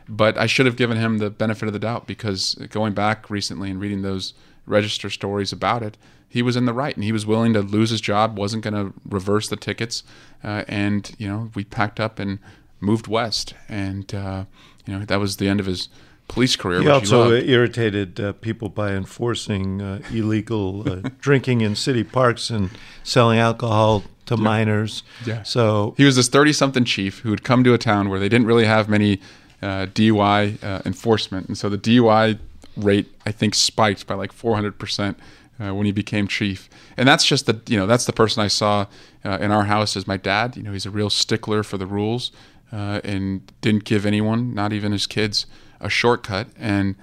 But 0.09 0.37
I 0.39 0.47
should 0.47 0.67
have 0.67 0.77
given 0.77 0.97
him 0.97 1.19
the 1.19 1.31
benefit 1.31 1.67
of 1.67 1.73
the 1.73 1.79
doubt 1.79 2.07
because 2.07 2.55
going 2.71 2.95
back 2.95 3.31
recently 3.31 3.71
and 3.71 3.81
reading 3.81 4.03
those 4.03 4.35
register 4.67 5.11
stories 5.11 5.53
about 5.53 5.83
it, 5.83 5.97
he 6.29 6.43
was 6.43 6.57
in 6.57 6.65
the 6.65 6.73
right 6.73 6.95
and 6.95 7.05
he 7.05 7.13
was 7.13 7.27
willing 7.27 7.53
to 7.55 7.61
lose 7.61 7.91
his 7.91 8.01
job, 8.01 8.39
wasn't 8.39 8.63
going 8.63 8.75
to 8.75 8.93
reverse 9.09 9.49
the 9.49 9.57
tickets, 9.57 10.03
uh, 10.45 10.65
and 10.69 11.15
you 11.19 11.29
know 11.29 11.51
we 11.55 11.65
packed 11.65 11.99
up 11.99 12.19
and 12.19 12.39
moved 12.81 13.09
west, 13.09 13.55
and 13.69 14.15
uh, 14.15 14.45
you 14.87 14.97
know 14.97 15.05
that 15.05 15.19
was 15.19 15.37
the 15.37 15.49
end 15.49 15.61
of 15.61 15.67
his 15.67 15.89
police 16.29 16.55
career. 16.55 16.81
He 16.81 16.89
also 16.89 17.31
loved. 17.31 17.49
irritated 17.49 18.21
uh, 18.21 18.33
people 18.35 18.69
by 18.69 18.93
enforcing 18.93 19.83
uh, 19.83 20.01
illegal 20.13 20.89
uh, 20.89 21.09
drinking 21.21 21.61
in 21.61 21.75
city 21.75 22.05
parks 22.05 22.51
and 22.51 22.71
selling 23.03 23.39
alcohol 23.39 24.05
to 24.27 24.37
minors. 24.37 25.03
Yeah. 25.27 25.43
So 25.43 25.95
He 25.97 26.05
was 26.05 26.15
this 26.15 26.29
30 26.29 26.53
something 26.53 26.85
chief 26.85 27.19
who 27.21 27.31
would 27.31 27.43
come 27.43 27.65
to 27.65 27.75
a 27.75 27.79
town 27.79 28.09
where 28.09 28.21
they 28.21 28.29
didn't 28.29 28.47
really 28.47 28.65
have 28.65 28.89
many 28.89 29.21
uh, 29.63 29.87
DUI 29.87 30.63
uh, 30.63 30.83
enforcement. 30.85 31.49
And 31.49 31.57
so 31.57 31.69
the 31.69 31.79
DUI 31.79 32.39
rate, 32.77 33.13
I 33.27 33.33
think, 33.33 33.55
spiked 33.55 34.07
by 34.07 34.15
like 34.15 34.35
400% 34.35 35.17
uh, 35.61 35.75
when 35.75 35.87
he 35.87 35.93
became 35.93 36.27
chief. 36.27 36.69
And 36.97 37.07
that's 37.09 37.25
just 37.25 37.47
the, 37.47 37.61
you 37.67 37.79
know, 37.79 37.87
that's 37.87 38.07
the 38.07 38.13
person 38.13 38.43
I 38.43 38.49
saw 38.49 38.87
uh, 39.25 39.39
in 39.41 39.51
our 39.51 39.65
house 39.65 39.97
as 39.97 40.07
my 40.07 40.17
dad. 40.17 40.57
You 40.57 40.63
know, 40.63 40.73
he's 40.73 40.87
a 40.87 40.91
real 40.91 41.11
stickler 41.11 41.63
for 41.63 41.79
the 41.79 41.87
rules 41.87 42.33
uh, 42.73 43.01
and 43.05 43.51
didn't 43.61 43.85
give 43.85 44.07
anyone, 44.07 44.55
not 44.55 44.73
even 44.73 44.93
his 44.93 45.07
kids, 45.07 45.47
a 45.81 45.91
shortcut. 45.91 46.49
And, 46.59 46.97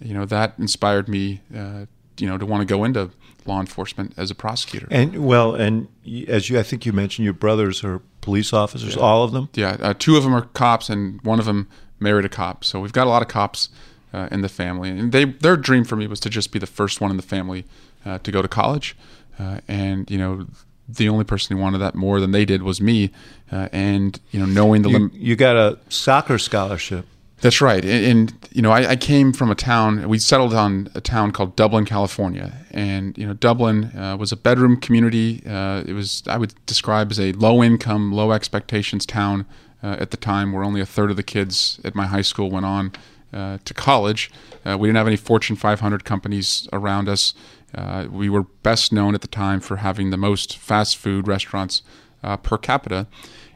you 0.00 0.14
know, 0.14 0.26
that 0.26 0.54
inspired 0.58 1.08
me, 1.08 1.40
uh, 1.56 1.86
you 2.18 2.26
know, 2.26 2.36
to 2.36 2.44
want 2.44 2.60
to 2.60 2.66
go 2.66 2.84
into 2.84 3.10
law 3.46 3.60
enforcement 3.60 4.14
as 4.16 4.30
a 4.30 4.34
prosecutor. 4.34 4.86
and 4.90 5.24
well, 5.24 5.54
and 5.54 5.88
as 6.28 6.48
you, 6.48 6.58
I 6.58 6.62
think 6.62 6.86
you 6.86 6.92
mentioned, 6.92 7.24
your 7.24 7.34
brothers 7.34 7.82
are 7.82 8.00
police 8.20 8.52
officers, 8.52 8.96
all 8.96 9.24
of 9.24 9.32
them. 9.32 9.48
Yeah, 9.54 9.76
uh, 9.80 9.94
two 9.98 10.16
of 10.16 10.22
them 10.22 10.34
are 10.34 10.42
cops, 10.42 10.88
and 10.88 11.20
one 11.22 11.40
of 11.40 11.46
them 11.46 11.68
married 12.02 12.24
a 12.24 12.28
cop. 12.28 12.64
So 12.64 12.80
we've 12.80 12.92
got 12.92 13.06
a 13.06 13.10
lot 13.10 13.22
of 13.22 13.28
cops 13.28 13.68
uh, 14.12 14.28
in 14.30 14.42
the 14.42 14.48
family, 14.48 14.90
and 14.90 15.12
they 15.12 15.24
their 15.24 15.56
dream 15.56 15.84
for 15.84 15.96
me 15.96 16.06
was 16.06 16.20
to 16.20 16.30
just 16.30 16.52
be 16.52 16.58
the 16.58 16.66
first 16.66 17.00
one 17.00 17.10
in 17.10 17.16
the 17.16 17.22
family 17.22 17.64
uh, 18.04 18.18
to 18.18 18.30
go 18.32 18.42
to 18.42 18.48
college, 18.48 18.96
uh, 19.38 19.58
and 19.68 20.10
you 20.10 20.18
know. 20.18 20.46
The 20.88 21.08
only 21.08 21.24
person 21.24 21.56
who 21.56 21.62
wanted 21.62 21.78
that 21.78 21.94
more 21.94 22.20
than 22.20 22.32
they 22.32 22.44
did 22.44 22.62
was 22.62 22.80
me, 22.80 23.12
uh, 23.50 23.68
and 23.72 24.20
you 24.32 24.40
know, 24.40 24.44
knowing 24.46 24.82
the 24.82 24.90
You, 24.90 24.98
lim- 24.98 25.10
you 25.14 25.36
got 25.36 25.56
a 25.56 25.78
soccer 25.88 26.38
scholarship. 26.38 27.06
that's 27.40 27.60
right. 27.62 27.82
And, 27.84 28.04
and 28.04 28.48
you 28.50 28.60
know, 28.60 28.72
I, 28.72 28.90
I 28.90 28.96
came 28.96 29.32
from 29.32 29.50
a 29.50 29.54
town. 29.54 30.06
We 30.08 30.18
settled 30.18 30.52
on 30.52 30.90
a 30.94 31.00
town 31.00 31.30
called 31.30 31.56
Dublin, 31.56 31.86
California. 31.86 32.52
And 32.72 33.16
you 33.16 33.26
know, 33.26 33.32
Dublin 33.32 33.84
uh, 33.96 34.16
was 34.18 34.32
a 34.32 34.36
bedroom 34.36 34.76
community. 34.76 35.42
Uh, 35.46 35.84
it 35.86 35.94
was 35.94 36.24
I 36.26 36.36
would 36.36 36.52
describe 36.66 37.10
as 37.12 37.18
a 37.20 37.32
low-income, 37.32 38.12
low 38.12 38.32
expectations 38.32 39.06
town 39.06 39.46
uh, 39.82 39.96
at 39.98 40.10
the 40.10 40.16
time, 40.16 40.52
where 40.52 40.64
only 40.64 40.80
a 40.80 40.86
third 40.86 41.10
of 41.10 41.16
the 41.16 41.22
kids 41.22 41.80
at 41.84 41.94
my 41.94 42.06
high 42.06 42.22
school 42.22 42.50
went 42.50 42.66
on 42.66 42.92
uh, 43.32 43.58
to 43.64 43.74
college. 43.74 44.30
Uh, 44.64 44.76
we 44.78 44.88
didn't 44.88 44.98
have 44.98 45.06
any 45.06 45.16
Fortune 45.16 45.56
500 45.56 46.04
companies 46.04 46.68
around 46.72 47.08
us. 47.08 47.34
Uh, 47.74 48.06
we 48.10 48.28
were 48.28 48.42
best 48.42 48.92
known 48.92 49.14
at 49.14 49.22
the 49.22 49.28
time 49.28 49.60
for 49.60 49.76
having 49.76 50.10
the 50.10 50.16
most 50.16 50.58
fast 50.58 50.96
food 50.96 51.26
restaurants 51.26 51.82
uh, 52.22 52.36
per 52.36 52.58
capita 52.58 53.06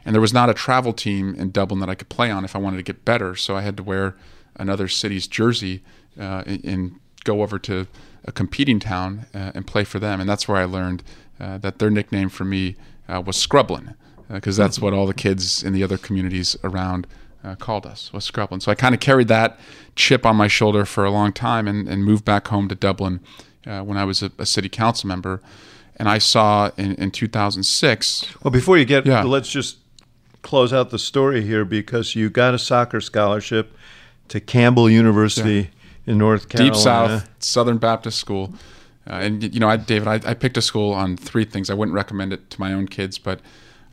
and 0.03 0.13
there 0.13 0.21
was 0.21 0.33
not 0.33 0.49
a 0.49 0.53
travel 0.53 0.93
team 0.93 1.35
in 1.35 1.51
Dublin 1.51 1.81
that 1.81 1.89
I 1.89 1.95
could 1.95 2.07
play 2.07 2.31
on 2.31 2.45
if 2.45 2.55
I 2.55 2.59
wanted 2.59 2.77
to 2.77 2.83
get 2.83 3.03
better. 3.03 3.35
So 3.35 3.57
I 3.57 3.61
had 3.61 3.75
to 3.75 3.83
wear 3.83 4.15
another 4.55 4.87
city's 4.87 5.27
jersey 5.27 5.83
uh, 6.17 6.43
and, 6.45 6.63
and 6.63 6.99
go 7.25 7.41
over 7.41 7.59
to 7.59 7.87
a 8.23 8.31
competing 8.31 8.79
town 8.79 9.25
and 9.33 9.67
play 9.67 9.83
for 9.83 9.99
them. 9.99 10.21
And 10.21 10.29
that's 10.29 10.47
where 10.47 10.57
I 10.57 10.63
learned 10.63 11.03
that 11.39 11.79
their 11.79 11.89
nickname 11.89 12.29
for 12.29 12.45
me 12.45 12.77
was 13.09 13.35
Scrublin, 13.35 13.95
because 14.29 14.57
that's 14.57 14.79
what 14.79 14.93
all 14.93 15.07
the 15.07 15.13
kids 15.13 15.63
in 15.63 15.73
the 15.73 15.83
other 15.83 15.97
communities 15.97 16.55
around 16.63 17.07
uh, 17.43 17.55
called 17.55 17.85
us 17.85 18.11
was 18.11 18.25
Scrublin. 18.25 18.61
So 18.61 18.71
I 18.71 18.75
kind 18.75 18.93
of 18.93 18.99
carried 19.01 19.27
that 19.29 19.59
chip 19.95 20.25
on 20.25 20.35
my 20.35 20.47
shoulder 20.47 20.85
for 20.85 21.05
a 21.05 21.11
long 21.11 21.31
time 21.31 21.67
and, 21.67 21.87
and 21.87 22.03
moved 22.03 22.25
back 22.25 22.47
home 22.47 22.67
to 22.69 22.75
Dublin 22.75 23.19
uh, 23.65 23.81
when 23.81 23.97
I 23.97 24.03
was 24.05 24.21
a, 24.21 24.31
a 24.37 24.45
city 24.45 24.69
council 24.69 25.07
member. 25.07 25.41
And 25.95 26.07
I 26.09 26.17
saw 26.19 26.71
in, 26.77 26.93
in 26.95 27.11
2006 27.11 28.25
Well, 28.43 28.51
before 28.51 28.77
you 28.77 28.85
get, 28.85 29.05
Yeah. 29.05 29.23
let's 29.23 29.49
just 29.49 29.77
close 30.41 30.71
out 30.71 30.89
the 30.91 30.99
story 30.99 31.41
here 31.41 31.65
because 31.65 32.15
you 32.15 32.29
got 32.29 32.53
a 32.53 32.59
soccer 32.59 33.01
scholarship 33.01 33.75
to 34.29 34.39
Campbell 34.39 34.89
University 34.89 35.71
in 36.05 36.17
North 36.17 36.49
Carolina. 36.49 36.73
Deep 36.73 36.81
South 36.81 37.29
Southern 37.39 37.77
Baptist 37.77 38.19
School. 38.19 38.53
Uh, 39.09 39.13
and 39.13 39.53
you 39.53 39.59
know, 39.59 39.69
I, 39.69 39.77
David, 39.77 40.07
I, 40.07 40.31
I 40.31 40.33
picked 40.33 40.57
a 40.57 40.61
school 40.61 40.93
on 40.93 41.17
three 41.17 41.45
things. 41.45 41.69
I 41.69 41.73
wouldn't 41.73 41.95
recommend 41.95 42.33
it 42.33 42.49
to 42.51 42.59
my 42.59 42.73
own 42.73 42.87
kids, 42.87 43.17
but 43.17 43.39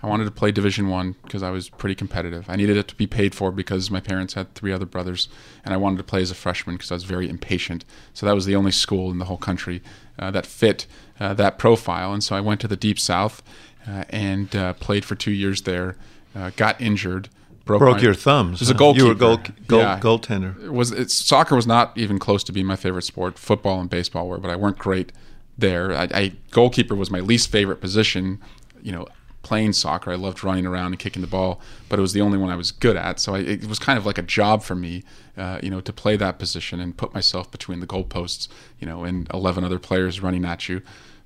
I 0.04 0.06
wanted 0.06 0.24
to 0.26 0.30
play 0.30 0.52
Division 0.52 0.88
One 0.88 1.16
because 1.22 1.42
I 1.42 1.50
was 1.50 1.70
pretty 1.70 1.94
competitive. 1.94 2.44
I 2.46 2.56
needed 2.56 2.76
it 2.76 2.88
to 2.88 2.94
be 2.94 3.06
paid 3.06 3.34
for 3.34 3.50
because 3.50 3.90
my 3.90 4.00
parents 4.00 4.34
had 4.34 4.54
three 4.54 4.70
other 4.70 4.84
brothers, 4.84 5.28
and 5.64 5.72
I 5.72 5.78
wanted 5.78 5.96
to 5.96 6.02
play 6.04 6.20
as 6.20 6.30
a 6.30 6.34
freshman 6.34 6.76
because 6.76 6.92
I 6.92 6.94
was 6.94 7.04
very 7.04 7.26
impatient. 7.26 7.86
So 8.12 8.26
that 8.26 8.34
was 8.34 8.44
the 8.44 8.54
only 8.54 8.70
school 8.70 9.10
in 9.10 9.18
the 9.18 9.24
whole 9.24 9.38
country 9.38 9.82
uh, 10.18 10.30
that 10.32 10.44
fit 10.44 10.86
uh, 11.18 11.32
that 11.34 11.56
profile. 11.58 12.12
And 12.12 12.22
so 12.22 12.36
I 12.36 12.40
went 12.42 12.60
to 12.60 12.68
the 12.68 12.76
Deep 12.76 12.98
South 12.98 13.42
uh, 13.88 14.04
and 14.10 14.54
uh, 14.54 14.74
played 14.74 15.06
for 15.06 15.14
two 15.14 15.30
years 15.32 15.62
there. 15.62 15.96
Uh, 16.36 16.50
got 16.56 16.78
injured, 16.82 17.30
broke, 17.64 17.78
Broke 17.80 17.96
my- 17.96 18.02
your 18.02 18.14
thumbs. 18.14 18.60
As 18.60 18.68
a 18.68 18.74
goalkeeper, 18.74 19.04
You 19.04 19.08
were 19.08 19.14
goal, 19.14 19.40
goal, 19.66 19.80
Yeah 19.80 20.00
goaltender. 20.00 20.62
it 20.64 20.72
was 20.72 20.92
it's, 20.92 21.14
soccer 21.14 21.56
was 21.56 21.66
not 21.66 21.96
even 21.96 22.18
close 22.18 22.44
to 22.44 22.52
being 22.52 22.66
my 22.66 22.76
favorite 22.76 23.04
sport. 23.04 23.38
Football 23.38 23.80
and 23.80 23.88
baseball 23.88 24.28
were, 24.28 24.36
but 24.38 24.50
I 24.50 24.56
weren't 24.56 24.76
great 24.78 25.12
there. 25.56 25.94
I, 25.96 26.08
I 26.12 26.32
goalkeeper 26.50 26.94
was 26.94 27.10
my 27.10 27.20
least 27.20 27.50
favorite 27.50 27.80
position. 27.80 28.42
You 28.82 28.92
know, 28.92 29.06
playing 29.44 29.74
soccer, 29.74 30.10
I 30.10 30.16
loved 30.16 30.42
running 30.42 30.66
around 30.66 30.92
and 30.92 30.98
kicking 30.98 31.22
the 31.22 31.28
ball, 31.28 31.60
but 31.88 31.98
it 31.98 32.02
was 32.02 32.12
the 32.12 32.20
only 32.20 32.38
one 32.38 32.50
I 32.50 32.56
was 32.56 32.72
good 32.72 32.96
at. 32.96 33.20
So 33.20 33.34
I, 33.36 33.40
it 33.40 33.66
was 33.66 33.78
kind 33.78 33.98
of 33.98 34.06
like 34.06 34.18
a 34.18 34.22
job 34.22 34.62
for 34.62 34.74
me, 34.74 35.02
uh, 35.36 35.58
you 35.62 35.70
know, 35.70 35.80
to 35.80 35.92
play 35.92 36.16
that 36.16 36.38
position 36.38 36.80
and 36.80 36.96
put 36.96 37.14
myself 37.14 37.50
between 37.50 37.80
the 37.80 37.86
goalposts, 37.86 38.48
you 38.80 38.86
know, 38.88 39.04
and 39.04 39.28
eleven 39.32 39.64
other 39.64 39.78
players 39.78 40.20
running 40.20 40.44
at 40.44 40.68
you. 40.68 40.80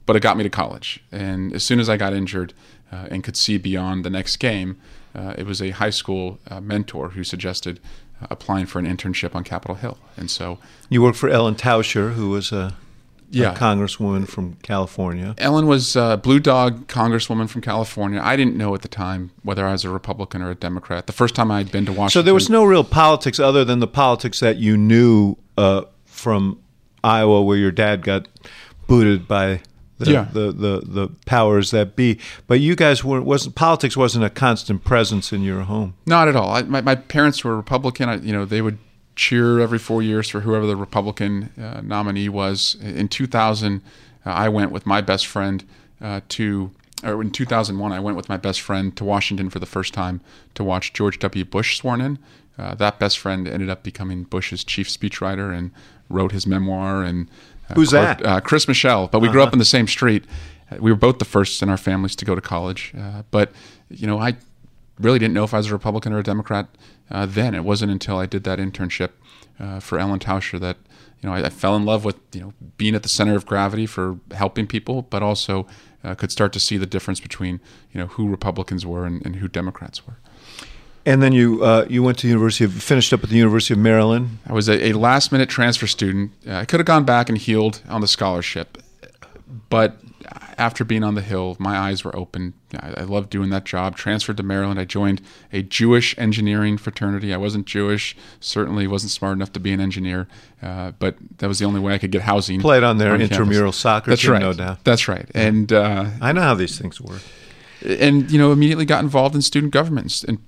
But 0.07 0.17
it 0.17 0.23
got 0.23 0.37
me 0.37 0.43
to 0.43 0.51
college, 0.51 1.01
and 1.13 1.53
as 1.55 1.63
soon 1.63 1.81
as 1.81 1.89
I 1.89 1.97
got 1.99 2.13
injured 2.13 2.53
uh, 2.91 3.09
and 3.11 3.23
could 3.25 3.37
see 3.37 3.59
beyond 3.59 4.05
the 4.05 4.11
next 4.11 4.41
game, 4.41 4.77
uh, 5.15 5.35
it 5.39 5.47
was 5.47 5.61
a 5.61 5.71
high 5.71 5.93
school 5.93 6.39
uh, 6.51 6.61
mentor 6.61 7.11
who 7.11 7.25
suggested 7.25 7.79
uh, 8.23 8.27
applying 8.31 8.67
for 8.67 8.79
an 8.79 8.87
internship 8.87 9.35
on 9.35 9.45
Capitol 9.45 9.77
Hill. 9.77 9.97
And 10.17 10.31
so 10.31 10.59
You 10.91 11.03
worked 11.03 11.19
for 11.19 11.29
Ellen 11.29 11.55
Tauscher, 11.55 12.15
who 12.15 12.31
was 12.31 12.53
a, 12.53 12.75
Yeah. 13.31 13.53
a 13.53 13.57
congresswoman 13.57 14.27
from 14.27 14.55
California. 14.63 15.35
Ellen 15.39 15.67
was 15.67 15.97
a 15.97 16.19
Blue 16.23 16.41
Dog 16.41 16.87
Congresswoman 16.89 17.49
from 17.49 17.61
California. 17.61 18.21
I 18.23 18.37
didn't 18.37 18.57
know 18.57 18.75
at 18.75 18.83
the 18.83 18.89
time 18.89 19.31
whether 19.43 19.67
I 19.67 19.73
was 19.73 19.85
a 19.85 19.91
Republican 19.91 20.41
or 20.43 20.51
a 20.51 20.55
Democrat. 20.55 21.07
The 21.07 21.13
first 21.13 21.35
time 21.35 21.51
I'd 21.51 21.71
been 21.71 21.85
to 21.87 21.93
Washington. 21.93 22.11
So 22.11 22.23
there 22.23 22.35
was 22.35 22.49
no 22.49 22.65
real 22.65 22.85
politics 22.85 23.39
other 23.39 23.65
than 23.65 23.81
the 23.81 23.87
politics 23.87 24.41
that 24.41 24.57
you 24.57 24.77
knew 24.77 25.37
uh, 25.59 25.83
from 26.07 26.59
Iowa, 27.05 27.43
where 27.43 27.57
your 27.59 27.71
dad 27.71 28.03
got 28.03 28.29
booted 28.87 29.29
by 29.29 29.61
the, 29.99 30.11
Yeah. 30.13 30.29
the, 30.33 30.53
the, 30.53 30.83
the 30.85 31.09
powers 31.27 31.71
that 31.73 31.97
be. 31.97 32.19
But 32.47 32.61
you 32.61 32.75
guys 32.77 33.05
weren't 33.05 33.25
wasn't 33.27 33.55
politics 33.57 33.97
wasn't 33.97 34.25
a 34.25 34.31
constant 34.31 34.85
presence 34.85 35.33
in 35.33 35.43
your 35.43 35.63
home. 35.63 35.95
Not 36.07 36.29
at 36.29 36.37
all. 36.37 36.51
I, 36.51 36.63
my, 36.63 36.81
my 36.81 36.95
parents 36.95 37.45
were 37.45 37.57
Republican. 37.57 38.09
I, 38.09 38.17
you 38.17 38.33
know, 38.33 38.45
they 38.45 38.63
would 38.63 38.79
cheer 39.19 39.59
every 39.59 39.81
four 39.81 40.01
years 40.01 40.29
for 40.29 40.41
whoever 40.41 40.65
the 40.65 40.77
Republican 40.77 41.51
uh, 41.61 41.81
nominee 41.83 42.29
was. 42.29 42.77
In 42.81 43.09
2000, 43.09 43.83
uh, 44.25 44.31
I 44.31 44.49
went 44.49 44.71
with 44.71 44.87
my 44.87 45.01
best 45.01 45.27
friend 45.27 45.65
uh, 46.01 46.21
to, 46.29 46.71
or 47.03 47.21
in 47.21 47.31
2001, 47.31 47.93
I 47.93 47.99
went 47.99 48.17
with 48.17 48.29
my 48.29 48.37
best 48.37 48.61
friend 48.61 48.97
to 48.97 49.05
Washington 49.05 49.51
for 49.51 49.59
the 49.59 49.67
first 49.67 49.93
time 49.93 50.21
to 50.55 50.63
watch 50.63 50.93
George 50.93 51.19
W. 51.19 51.45
Bush 51.45 51.77
sworn 51.77 52.01
in. 52.01 52.19
Uh, 52.57 52.77
that 52.77 53.01
best 53.01 53.19
friend 53.19 53.49
ended 53.49 53.69
up 53.69 53.83
becoming 53.83 54.23
Bush's 54.23 54.63
chief 54.63 54.89
speechwriter 54.89 55.57
and 55.57 55.73
wrote 56.09 56.31
his 56.31 56.47
memoir. 56.47 57.03
And 57.03 57.29
uh, 57.69 57.75
Who's 57.75 57.91
that? 57.91 58.25
Uh, 58.25 58.41
Chris 58.41 58.69
Michel. 58.69 59.09
But 59.09 59.21
we 59.21 59.29
grew 59.29 59.43
up 59.43 59.53
in 59.53 59.59
the 59.59 59.65
same 59.65 59.89
street. 59.89 60.25
We 60.79 60.93
were 60.93 60.97
both 60.97 61.19
the 61.19 61.25
first 61.25 61.61
in 61.61 61.69
our 61.69 61.77
families 61.77 62.15
to 62.17 62.25
go 62.25 62.37
to 62.37 62.41
college. 62.41 62.93
Uh, 62.97 63.23
but 63.33 63.51
you 63.91 64.07
know, 64.07 64.19
I 64.19 64.37
really 64.99 65.19
didn't 65.19 65.35
know 65.35 65.45
if 65.45 65.55
I 65.55 65.59
was 65.59 65.69
a 65.69 65.73
Republican 65.73 66.13
or 66.13 66.19
a 66.19 66.23
Democrat 66.23 66.69
uh, 67.11 67.27
then. 67.27 67.55
It 67.55 67.65
wasn't 67.65 67.93
until 67.93 68.19
I 68.19 68.27
did 68.27 68.45
that 68.45 68.59
internship 68.59 69.11
uh, 69.61 69.81
for 69.81 69.99
Ellen 69.99 70.19
Tauscher 70.19 70.59
that 70.61 70.77
you 71.23 71.29
know 71.29 71.35
I, 71.35 71.47
I 71.47 71.51
fell 71.51 71.77
in 71.77 71.85
love 71.85 72.05
with 72.05 72.17
you 72.33 72.41
know 72.41 72.53
being 72.77 72.95
at 72.95 73.03
the 73.03 73.09
center 73.09 73.35
of 73.35 73.47
gravity 73.47 73.87
for 73.87 74.19
helping 74.33 74.67
people, 74.67 75.03
but 75.03 75.23
also 75.23 75.67
uh, 76.05 76.15
could 76.15 76.31
start 76.31 76.53
to 76.53 76.61
see 76.61 76.77
the 76.77 76.87
difference 76.87 77.21
between 77.21 77.61
you 77.93 78.01
know 78.01 78.07
who 78.07 78.29
Republicans 78.29 78.87
were 78.87 79.05
and, 79.05 79.25
and 79.25 79.37
who 79.37 79.49
Democrats 79.49 80.07
were. 80.07 80.19
And 81.07 81.23
then 81.23 81.33
you 81.33 81.65
uh, 81.65 81.87
you 81.89 82.03
went 82.03 82.19
to 82.19 82.27
the 82.27 82.31
University 82.31 82.65
of 82.65 82.73
finished 82.73 83.13
up 83.13 83.23
at 83.23 83.31
the 83.31 83.37
University 83.37 83.75
of 83.75 83.81
Maryland. 83.81 84.39
I 84.47 84.53
was 84.53 84.69
a, 84.69 84.91
a 84.91 84.93
last 84.93 85.33
minute 85.33 85.49
transfer 85.49 85.87
student. 85.87 86.33
Uh, 86.47 86.57
I 86.57 86.65
could 86.65 86.81
have 86.81 86.87
gone 86.87 87.05
back 87.05 87.29
and 87.29 87.39
healed 87.39 87.83
on 87.89 88.01
the 88.01 88.09
scholarship, 88.09 88.79
but 89.71 89.97
after 90.59 90.85
being 90.85 91.05
on 91.05 91.15
the 91.15 91.23
Hill, 91.23 91.57
my 91.59 91.77
eyes 91.77 92.05
were 92.05 92.15
open. 92.15 92.55
I, 92.79 92.95
I 92.99 93.03
loved 93.03 93.31
doing 93.31 93.51
that 93.51 93.65
job. 93.65 93.97
Transferred 93.97 94.37
to 94.39 94.43
Maryland. 94.43 94.79
I 94.79 94.85
joined 94.85 95.21
a 95.53 95.63
Jewish 95.63 96.17
engineering 96.19 96.77
fraternity. 96.77 97.33
I 97.33 97.37
wasn't 97.37 97.67
Jewish, 97.67 98.17
certainly 98.41 98.87
wasn't 98.87 99.13
smart 99.13 99.37
enough 99.37 99.53
to 99.53 99.61
be 99.61 99.73
an 99.73 99.81
engineer, 99.81 100.29
uh, 100.63 100.93
but 100.99 101.17
that 101.39 101.47
was 101.47 101.59
the 101.59 101.65
only 101.65 101.81
way 101.81 101.95
I 101.95 101.99
could 101.99 102.11
get 102.11 102.23
housing. 102.23 102.61
Played 102.61 102.83
on 102.83 102.99
their 102.99 103.17
campus. 103.17 103.31
intramural 103.31 103.73
soccer 103.73 104.11
That's 104.11 104.23
team, 104.23 104.33
right. 104.33 104.43
no 104.43 104.53
doubt. 104.53 104.85
That's 104.85 105.09
right. 105.09 105.29
And 105.35 105.73
uh, 105.73 106.07
I 106.21 106.33
know 106.33 106.43
how 106.43 106.55
these 106.55 106.79
things 106.79 107.01
work. 107.01 107.23
and 107.85 108.31
you 108.31 108.39
know 108.39 108.53
immediately 108.53 108.85
got 108.85 109.03
involved 109.05 109.35
in 109.35 109.43
student 109.43 109.73
government 109.73 110.25
and 110.25 110.39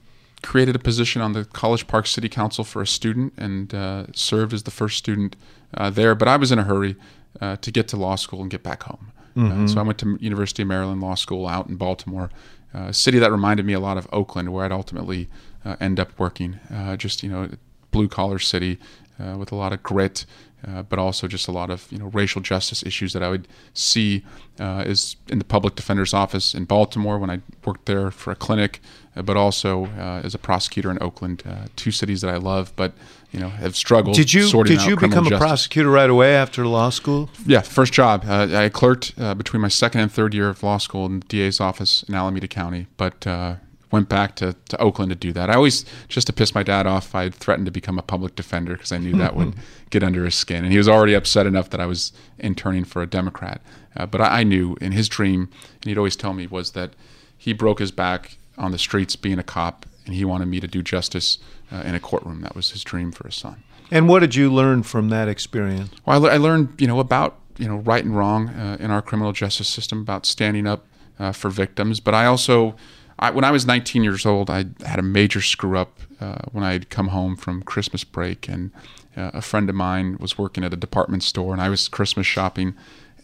created 0.43 0.75
a 0.75 0.79
position 0.79 1.23
on 1.23 1.33
the 1.33 1.45
College 1.45 1.87
Park 1.87 2.07
City 2.07 2.29
Council 2.29 2.65
for 2.65 2.83
a 2.83 2.87
student 2.87 3.33
and 3.37 3.75
uh, 3.75 4.07
served 4.13 4.53
as 4.53 4.63
the 4.65 4.71
first 4.71 4.97
student 4.97 5.37
uh, 5.75 5.91
there. 5.91 6.15
But 6.15 6.29
I 6.29 6.37
was 6.37 6.51
in 6.51 6.59
a 6.59 6.65
hurry 6.65 6.97
uh, 7.41 7.57
to 7.57 7.71
get 7.71 7.89
to 7.89 7.97
law 7.97 8.17
school 8.17 8.41
and 8.41 8.51
get 8.51 8.63
back 8.63 8.83
home. 8.85 9.13
Uh, 9.37 9.41
Mm-hmm. 9.41 9.67
so 9.69 9.81
I 9.81 9.83
went 9.83 9.99
to 9.99 10.17
University 10.21 10.63
of 10.63 10.69
Maryland 10.69 11.01
Law 11.01 11.15
School 11.15 11.47
out 11.47 11.69
in 11.69 11.77
Baltimore, 11.77 12.31
uh, 12.75 12.89
a 12.89 12.93
city 12.93 13.19
that 13.19 13.31
reminded 13.31 13.65
me 13.67 13.73
a 13.73 13.81
lot 13.81 13.97
of 13.97 14.09
Oakland, 14.13 14.53
where 14.53 14.65
I'd 14.65 14.73
ultimately 14.73 15.29
uh, 15.65 15.77
end 15.81 15.99
up 16.01 16.11
working. 16.19 16.59
Uh, 16.73 16.97
just 16.97 17.23
you 17.23 17.29
know, 17.31 17.49
blue 17.91 18.09
collar 18.09 18.39
city 18.39 18.79
uh, 19.19 19.37
with 19.39 19.53
a 19.53 19.57
lot 19.57 19.73
of 19.73 19.83
grit. 19.83 20.27
Uh, 20.69 20.83
but 20.83 20.99
also 20.99 21.27
just 21.27 21.49
a 21.49 21.51
lot 21.53 21.71
of 21.71 21.91
you 21.91 21.97
know 21.99 22.09
racial 22.09 22.43
justice 22.43 22.83
issues 22.83 23.15
that 23.15 23.23
I 23.23 23.31
would 23.31 23.49
see 23.73 24.23
uh, 24.59 24.85
is 24.87 25.17
in 25.31 25.39
the 25.39 25.45
public 25.45 25.75
defender's 25.75 26.13
office 26.13 26.55
in 26.55 26.67
Baltimore 26.67 27.19
when 27.19 27.31
I 27.31 27.41
worked 27.65 27.87
there 27.87 28.11
for 28.11 28.31
a 28.31 28.37
clinic, 28.37 28.83
uh, 29.17 29.23
but 29.23 29.39
also 29.39 29.87
uh, 29.87 30.21
as 30.23 30.35
a 30.35 30.39
prosecutor 30.39 30.91
in 30.91 30.99
Oakland, 31.03 31.43
uh, 31.47 31.69
two 31.77 31.91
cities 31.91 32.21
that 32.21 32.29
I 32.29 32.37
love, 32.37 32.75
but 32.77 32.93
you 33.33 33.41
know 33.41 33.49
have 33.49 33.77
struggled. 33.77 34.17
Did 34.17 34.33
you 34.33 34.51
did 34.65 34.83
you 34.83 34.97
become 34.97 35.27
a 35.27 35.31
justice. 35.31 35.39
prosecutor 35.39 35.91
right 35.91 36.11
away 36.11 36.35
after 36.35 36.67
law 36.67 36.91
school? 36.91 37.31
Yeah, 37.47 37.61
first 37.61 37.93
job. 37.93 38.25
Uh, 38.27 38.49
I 38.53 38.69
clerked 38.69 39.15
uh, 39.19 39.35
between 39.35 39.63
my 39.63 39.69
second 39.69 40.01
and 40.01 40.13
third 40.13 40.35
year 40.35 40.49
of 40.49 40.63
law 40.63 40.79
school 40.79 41.07
in 41.07 41.21
the 41.21 41.27
DA's 41.27 41.61
office 41.61 42.03
in 42.05 42.15
Alameda 42.15 42.49
County, 42.49 42.87
but 42.97 43.27
uh, 43.27 43.57
went 43.91 44.09
back 44.09 44.37
to, 44.37 44.55
to 44.69 44.81
Oakland 44.81 45.11
to 45.11 45.17
do 45.17 45.33
that. 45.33 45.51
I 45.51 45.55
always, 45.55 45.85
just 46.09 46.27
to 46.29 46.33
piss 46.33 46.55
my 46.55 46.63
dad 46.63 46.87
off, 46.87 47.15
I 47.15 47.31
threatened 47.31 47.67
to 47.67 47.73
become 47.73 47.99
a 47.99 48.03
public 48.03 48.37
defender 48.37 48.75
because 48.75 48.93
I 48.93 48.99
knew 48.99 49.17
that 49.17 49.35
would 49.35 49.55
get 49.91 50.03
under 50.03 50.25
his 50.25 50.35
skin. 50.35 50.65
And 50.65 50.73
he 50.73 50.79
was 50.79 50.89
already 50.89 51.15
upset 51.15 51.47
enough 51.47 51.71
that 51.71 51.81
I 51.81 51.87
was 51.87 52.13
interning 52.39 52.85
for 52.85 53.03
a 53.03 53.07
Democrat. 53.07 53.61
Uh, 53.97 54.07
but 54.07 54.21
I, 54.21 54.41
I 54.41 54.45
knew, 54.45 54.77
in 54.81 54.93
his 54.93 55.09
dream, 55.09 55.49
and 55.75 55.85
he'd 55.85 55.99
always 55.99 56.17
tell 56.17 56.33
me, 56.33 56.47
was 56.47 56.73
that 56.73 56.93
he 57.37 57.53
broke 57.53 57.81
his 57.81 57.91
back 57.91 58.39
on 58.57 58.71
the 58.71 58.79
streets 58.79 59.17
being 59.17 59.39
a 59.39 59.43
cop, 59.43 59.87
and 60.11 60.17
he 60.17 60.25
wanted 60.25 60.47
me 60.47 60.59
to 60.59 60.67
do 60.67 60.83
justice 60.83 61.39
uh, 61.71 61.83
in 61.87 61.95
a 61.95 62.01
courtroom. 62.01 62.41
That 62.41 62.57
was 62.57 62.71
his 62.71 62.83
dream 62.83 63.13
for 63.13 63.29
his 63.29 63.37
son. 63.37 63.63
And 63.93 64.09
what 64.09 64.21
did 64.21 64.35
you 64.35 64.53
learn 64.53 64.83
from 64.83 65.09
that 65.11 65.29
experience? 65.29 65.91
Well, 66.05 66.17
I, 66.17 66.19
le- 66.19 66.35
I 66.35 66.37
learned, 66.37 66.81
you 66.81 66.89
know, 66.89 66.99
about 66.99 67.39
you 67.59 67.69
know 67.69 67.77
right 67.77 68.05
and 68.05 68.17
wrong 68.17 68.49
uh, 68.49 68.77
in 68.81 68.91
our 68.91 69.03
criminal 69.03 69.33
justice 69.33 69.69
system, 69.69 70.01
about 70.01 70.27
standing 70.27 70.67
up 70.67 70.85
uh, 71.21 71.31
for 71.31 71.49
victims. 71.49 72.01
But 72.01 72.15
I 72.15 72.27
also, 72.27 72.75
I, 73.21 73.31
when 73.31 73.45
I 73.45 73.53
was 73.53 73.67
19 73.67 74.03
years 74.03 74.27
old, 74.27 74.51
I 74.51 74.65
had 74.85 74.99
a 74.99 75.03
major 75.03 75.41
screw 75.41 75.79
up 75.79 76.01
uh, 76.21 76.43
when 76.51 76.65
I 76.65 76.73
had 76.73 76.91
come 76.91 77.09
home 77.09 77.37
from 77.37 77.63
Christmas 77.63 78.03
break, 78.03 78.49
and 78.49 78.73
uh, 79.17 79.31
a 79.35 79.43
friend 79.43 79.71
of 79.71 79.77
mine 79.77 80.17
was 80.19 80.37
working 80.37 80.65
at 80.65 80.73
a 80.73 80.77
department 80.77 81.23
store, 81.23 81.53
and 81.53 81.63
I 81.63 81.69
was 81.69 81.87
Christmas 81.87 82.27
shopping, 82.27 82.75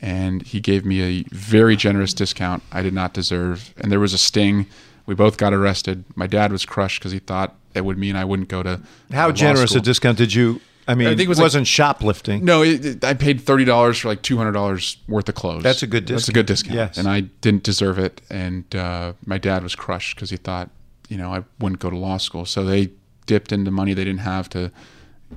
and 0.01 0.43
he 0.43 0.61
gave 0.61 0.85
me 0.85 1.03
a 1.03 1.25
very 1.33 1.75
generous 1.75 2.15
discount 2.15 2.63
I 2.71 2.83
did 2.83 2.95
not 2.95 3.13
deserve, 3.13 3.75
and 3.77 3.91
there 3.91 3.99
was 3.99 4.13
a 4.13 4.19
sting. 4.19 4.67
We 5.07 5.15
both 5.15 5.37
got 5.37 5.53
arrested. 5.55 6.05
My 6.15 6.27
dad 6.27 6.53
was 6.53 6.65
crushed 6.67 7.01
because 7.01 7.13
he 7.13 7.19
thought 7.21 7.55
it 7.75 7.85
would 7.85 7.97
mean 7.99 8.17
I 8.17 8.25
wouldn't 8.25 8.49
go 8.49 8.63
to 8.63 8.81
How 9.13 9.25
uh, 9.25 9.29
law 9.29 9.33
generous 9.33 9.71
school. 9.71 9.81
a 9.81 9.85
discount 9.85 10.19
did 10.19 10.35
you? 10.35 10.61
I 10.89 10.95
mean, 10.95 11.09
I 11.09 11.11
think 11.11 11.23
it 11.23 11.29
was 11.29 11.39
it 11.39 11.43
like- 11.43 11.47
wasn't 11.47 11.67
shoplifting. 11.67 12.45
No, 12.45 12.63
it, 12.63 12.85
it- 12.85 13.05
I 13.05 13.15
paid 13.15 13.41
thirty 13.41 13.65
dollars 13.65 13.99
for 13.99 14.09
like 14.09 14.23
two 14.23 14.37
hundred 14.37 14.53
dollars 14.53 14.99
worth 15.09 15.29
of 15.29 15.35
clothes. 15.35 15.63
That's 15.63 15.83
a 15.83 15.87
good 15.87 16.05
discount. 16.05 16.19
That's 16.21 16.29
a 16.29 16.33
good 16.33 16.47
discount. 16.47 16.75
Yes. 16.77 16.99
and 16.99 17.09
I 17.09 17.21
didn't 17.21 17.63
deserve 17.65 17.99
it. 17.99 18.21
And 18.31 18.75
uh, 18.75 19.13
my 19.25 19.39
dad 19.39 19.63
was 19.63 19.75
crushed 19.75 20.15
because 20.17 20.31
he 20.31 20.37
thought, 20.37 20.71
you 21.09 21.17
know, 21.17 21.33
I 21.33 21.43
wouldn't 21.61 21.81
go 21.81 21.91
to 21.91 21.97
law 21.97 22.19
school. 22.19 22.45
So 22.47 22.65
they 22.65 22.91
dipped 23.27 23.51
into 23.53 23.71
money 23.73 23.93
they 23.95 24.05
didn't 24.05 24.21
have 24.21 24.49
to 24.51 24.71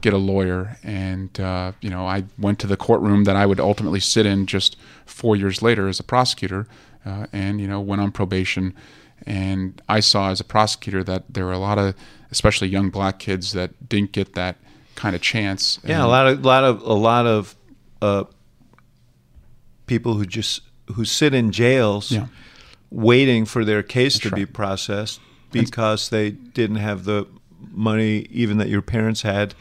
get 0.01 0.13
a 0.13 0.17
lawyer. 0.17 0.77
And 0.84 1.39
uh, 1.39 1.71
you 1.82 1.89
know, 1.89 2.05
I 2.08 2.25
went 2.38 2.60
to 2.60 2.67
the 2.67 2.77
courtroom 2.77 3.23
that 3.23 3.36
I 3.36 3.45
would 3.47 3.60
ultimately 3.60 3.99
sit 3.99 4.25
in 4.27 4.45
just 4.45 4.77
four 5.08 5.36
years 5.36 5.62
later 5.63 5.88
as 5.88 5.99
a 5.99 6.03
prosecutor, 6.03 6.67
uh, 7.05 7.25
and 7.34 7.60
you 7.60 7.67
know, 7.67 7.79
went 7.82 8.01
on 8.01 8.12
probation. 8.12 8.75
And 9.25 9.82
I 9.89 9.99
saw 9.99 10.29
as 10.32 10.39
a 10.39 10.43
prosecutor 10.43 11.03
that 11.03 11.23
there 11.34 11.45
were 11.45 11.51
a 11.53 11.60
lot 11.60 11.77
of, 11.77 11.95
especially 12.32 12.67
young 12.69 12.89
black 12.89 13.19
kids, 13.19 13.53
that 13.53 13.88
didn't 13.89 14.12
get 14.12 14.34
that 14.34 14.55
kind 14.95 15.15
of 15.15 15.21
chance. 15.21 15.79
Yeah, 15.84 16.03
a 16.03 16.08
lot 16.08 16.27
of 16.27 16.43
lot 16.45 16.63
of 16.63 16.82
a 16.82 16.93
lot 16.93 17.25
of 17.25 17.55
uh, 18.01 18.23
people 19.88 20.15
who 20.15 20.25
just 20.25 20.62
who 20.95 21.05
sit 21.05 21.34
in 21.34 21.51
jails 21.51 22.12
Yeah. 22.12 22.27
waiting 22.89 23.45
for 23.45 23.63
their 23.63 23.84
case 23.84 24.17
to 24.19 24.29
That's 24.29 24.36
be 24.39 24.45
processed 24.45 25.19
because 25.51 26.10
they 26.10 26.32
didn't 26.32 26.77
have 26.77 27.03
the 27.05 27.27
money 27.71 28.27
even 28.32 28.58
that 28.58 28.69
your 28.69 28.82
parents 28.82 29.21
had 29.23 29.53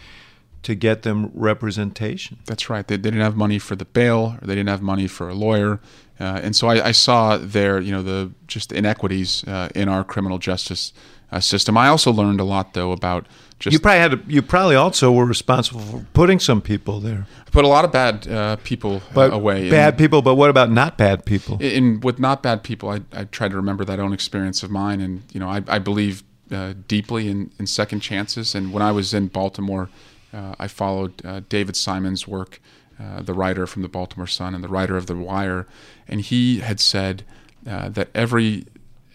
to 0.62 0.74
get 0.74 1.02
them 1.02 1.30
representation. 1.34 2.38
That's 2.46 2.68
right. 2.70 2.86
They, 2.86 2.96
they 2.96 3.10
didn't 3.10 3.22
have 3.22 3.36
money 3.36 3.58
for 3.58 3.76
the 3.76 3.84
bail, 3.84 4.36
or 4.40 4.46
they 4.46 4.54
didn't 4.54 4.68
have 4.68 4.82
money 4.82 5.06
for 5.06 5.28
a 5.28 5.34
lawyer, 5.34 5.80
uh, 6.20 6.40
and 6.42 6.54
so 6.56 6.68
I, 6.68 6.88
I 6.88 6.92
saw 6.92 7.36
there, 7.36 7.80
you 7.80 7.92
know, 7.92 8.02
the 8.02 8.32
just 8.46 8.72
inequities 8.72 9.44
uh, 9.46 9.68
in 9.74 9.88
our 9.88 10.02
criminal 10.04 10.38
justice 10.38 10.92
uh, 11.30 11.40
system. 11.40 11.76
I 11.76 11.88
also 11.88 12.10
learned 12.10 12.40
a 12.40 12.44
lot, 12.44 12.74
though, 12.74 12.90
about 12.92 13.26
just 13.60 13.72
You 13.72 13.78
probably 13.80 14.00
had 14.00 14.10
to, 14.12 14.20
you 14.26 14.42
probably 14.42 14.74
also 14.76 15.12
were 15.12 15.26
responsible 15.26 15.80
for 15.80 16.06
putting 16.12 16.40
some 16.40 16.60
people 16.60 17.00
there. 17.00 17.26
I 17.46 17.50
put 17.50 17.64
a 17.64 17.68
lot 17.68 17.84
of 17.84 17.92
bad 17.92 18.26
uh, 18.26 18.56
people 18.64 18.96
uh, 18.96 19.14
But 19.14 19.32
away. 19.32 19.68
bad 19.70 19.90
And- 19.94 19.98
people, 19.98 20.22
but 20.22 20.34
what 20.36 20.50
about 20.50 20.70
not 20.70 20.96
bad 20.98 21.24
people? 21.24 21.58
in 21.60 22.00
with 22.00 22.18
not 22.18 22.42
bad 22.42 22.62
people, 22.62 22.88
I, 22.88 23.00
I 23.12 23.24
try 23.24 23.48
to 23.48 23.54
remember 23.56 23.84
that 23.84 24.00
own 24.00 24.12
experience 24.12 24.62
of 24.62 24.70
mine, 24.70 25.00
and 25.00 25.22
you 25.32 25.38
know, 25.40 25.48
I, 25.48 25.62
I 25.68 25.78
believe 25.78 26.24
uh, 26.50 26.72
deeply 26.88 27.28
in, 27.28 27.50
in 27.58 27.66
second 27.66 28.00
chances. 28.00 28.54
And 28.54 28.72
when 28.72 28.82
I 28.82 28.90
was 28.90 29.12
in 29.12 29.26
Baltimore, 29.28 29.90
I 30.32 30.68
followed 30.68 31.24
uh, 31.24 31.40
David 31.48 31.76
Simon's 31.76 32.28
work, 32.28 32.60
uh, 33.00 33.22
the 33.22 33.34
writer 33.34 33.66
from 33.66 33.82
the 33.82 33.88
Baltimore 33.88 34.26
Sun 34.26 34.54
and 34.54 34.62
the 34.62 34.68
writer 34.68 34.96
of 34.96 35.06
The 35.06 35.16
Wire, 35.16 35.66
and 36.06 36.20
he 36.20 36.60
had 36.60 36.80
said 36.80 37.24
uh, 37.66 37.88
that 37.90 38.08
every 38.14 38.66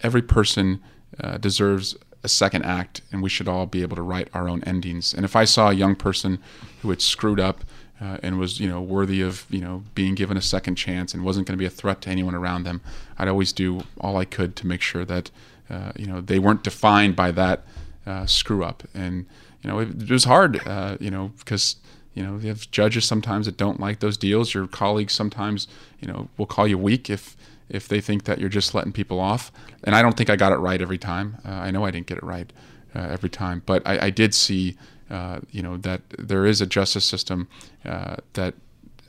every 0.02 0.22
person 0.22 0.82
uh, 1.20 1.38
deserves 1.38 1.96
a 2.22 2.28
second 2.28 2.64
act, 2.64 3.02
and 3.12 3.22
we 3.22 3.28
should 3.28 3.48
all 3.48 3.66
be 3.66 3.82
able 3.82 3.96
to 3.96 4.02
write 4.02 4.28
our 4.32 4.48
own 4.48 4.64
endings. 4.64 5.12
And 5.12 5.24
if 5.24 5.36
I 5.36 5.44
saw 5.44 5.70
a 5.70 5.74
young 5.74 5.94
person 5.94 6.38
who 6.80 6.90
had 6.90 7.02
screwed 7.02 7.38
up 7.38 7.64
uh, 8.00 8.18
and 8.22 8.38
was 8.38 8.58
you 8.58 8.68
know 8.68 8.80
worthy 8.80 9.20
of 9.20 9.46
you 9.50 9.60
know 9.60 9.84
being 9.94 10.14
given 10.14 10.36
a 10.36 10.42
second 10.42 10.76
chance 10.76 11.14
and 11.14 11.24
wasn't 11.24 11.46
going 11.46 11.56
to 11.56 11.62
be 11.62 11.66
a 11.66 11.70
threat 11.70 12.00
to 12.02 12.10
anyone 12.10 12.34
around 12.34 12.64
them, 12.64 12.80
I'd 13.18 13.28
always 13.28 13.52
do 13.52 13.82
all 14.00 14.16
I 14.16 14.24
could 14.24 14.56
to 14.56 14.66
make 14.66 14.80
sure 14.80 15.04
that 15.04 15.30
uh, 15.68 15.92
you 15.96 16.06
know 16.06 16.20
they 16.20 16.38
weren't 16.38 16.64
defined 16.64 17.16
by 17.16 17.30
that 17.32 17.64
uh, 18.06 18.26
screw 18.26 18.64
up. 18.64 18.82
And 18.94 19.26
you 19.64 19.70
know 19.70 19.78
it, 19.80 20.02
it 20.02 20.10
was 20.10 20.24
hard, 20.24 20.66
uh, 20.66 20.96
you 21.00 21.10
know, 21.10 21.32
because 21.38 21.76
you 22.12 22.22
know 22.22 22.36
you 22.36 22.48
have 22.48 22.70
judges 22.70 23.04
sometimes 23.06 23.46
that 23.46 23.56
don't 23.56 23.80
like 23.80 24.00
those 24.00 24.16
deals. 24.16 24.54
Your 24.54 24.66
colleagues 24.66 25.14
sometimes 25.14 25.66
you 26.00 26.06
know 26.06 26.28
will 26.36 26.46
call 26.46 26.68
you 26.68 26.78
weak 26.78 27.08
if 27.08 27.36
if 27.68 27.88
they 27.88 28.00
think 28.00 28.24
that 28.24 28.38
you're 28.38 28.50
just 28.50 28.74
letting 28.74 28.92
people 28.92 29.18
off. 29.18 29.50
And 29.84 29.96
I 29.96 30.02
don't 30.02 30.16
think 30.16 30.28
I 30.28 30.36
got 30.36 30.52
it 30.52 30.56
right 30.56 30.80
every 30.80 30.98
time. 30.98 31.38
Uh, 31.44 31.50
I 31.50 31.70
know 31.70 31.84
I 31.84 31.90
didn't 31.90 32.06
get 32.06 32.18
it 32.18 32.24
right 32.24 32.52
uh, 32.94 33.00
every 33.00 33.30
time, 33.30 33.62
but 33.64 33.82
I, 33.86 34.06
I 34.06 34.10
did 34.10 34.34
see, 34.34 34.76
uh, 35.10 35.40
you 35.50 35.62
know, 35.62 35.78
that 35.78 36.02
there 36.18 36.44
is 36.44 36.60
a 36.60 36.66
justice 36.66 37.06
system 37.06 37.48
uh, 37.86 38.16
that 38.34 38.54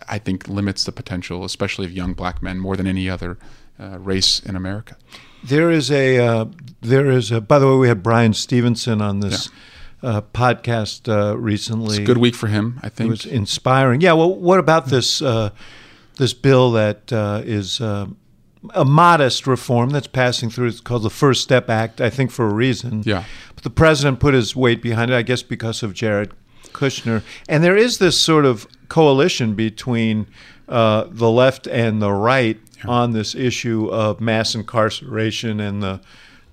I 0.08 0.20
think 0.20 0.48
limits 0.48 0.86
the 0.86 0.94
potential, 0.94 1.44
especially 1.44 1.86
of 1.86 1.91
young 1.91 2.13
black 2.13 2.41
men, 2.41 2.60
more 2.60 2.78
than 2.78 2.88
any 2.88 3.10
other 3.10 3.38
uh, 3.78 4.00
race 4.00 4.39
in 4.39 4.56
America. 4.56 4.96
There 5.44 5.70
is 5.70 5.91
a 5.91 6.18
uh, 6.18 6.46
there 6.82 7.12
is 7.12 7.32
a. 7.32 7.41
By 7.41 7.60
the 7.60 7.68
way, 7.68 7.76
we 7.76 7.88
had 7.89 8.02
Bryan 8.02 8.34
Stevenson 8.34 9.02
on 9.02 9.20
this 9.20 9.50
uh, 10.06 10.22
podcast 10.22 11.10
uh, 11.12 11.38
recently. 11.38 11.98
It's 11.98 11.98
a 11.98 12.04
good 12.04 12.20
week 12.20 12.36
for 12.36 12.48
him, 12.48 12.80
I 12.84 12.89
think. 12.89 13.08
It 13.08 13.12
was 13.12 13.26
inspiring. 13.26 14.02
Yeah. 14.02 14.13
Well, 14.13 14.34
what 14.34 14.60
about 14.60 14.88
this 14.88 15.22
uh, 15.22 15.50
this 16.18 16.34
bill 16.34 16.72
that 16.74 17.12
uh, 17.12 17.41
is 17.44 17.82
uh, 17.82 18.08
a 18.74 18.86
modest 18.86 19.48
reform 19.48 19.89
that's 19.89 20.08
passing 20.08 20.50
through? 20.50 20.68
It's 20.68 20.80
called 20.80 21.04
the 21.04 21.10
First 21.10 21.41
Step 21.41 21.70
Act. 21.70 22.00
I 22.00 22.10
think 22.10 22.32
for 22.32 22.48
a 22.48 22.54
reason. 22.54 23.02
Yeah. 23.04 23.24
But 23.56 23.63
the 23.63 23.70
president 23.72 24.20
put 24.20 24.34
his 24.36 24.56
weight 24.56 24.82
behind 24.82 25.12
it. 25.12 25.15
I 25.15 25.24
guess 25.24 25.41
because 25.41 25.82
of 25.82 25.94
Jared 25.94 26.32
Kushner. 26.68 27.24
And 27.50 27.63
there 27.63 27.76
is 27.76 27.98
this 27.98 28.20
sort 28.20 28.46
of 28.46 28.68
coalition 28.89 29.56
between 29.56 30.28
uh, 30.70 31.06
the 31.10 31.32
left 31.32 31.68
and 31.68 32.02
the 32.02 32.12
right 32.12 32.60
on 32.86 33.13
this 33.13 33.34
issue 33.34 33.88
of 33.88 34.22
mass 34.22 34.54
incarceration 34.54 35.60
and 35.60 35.82
the 35.82 36.00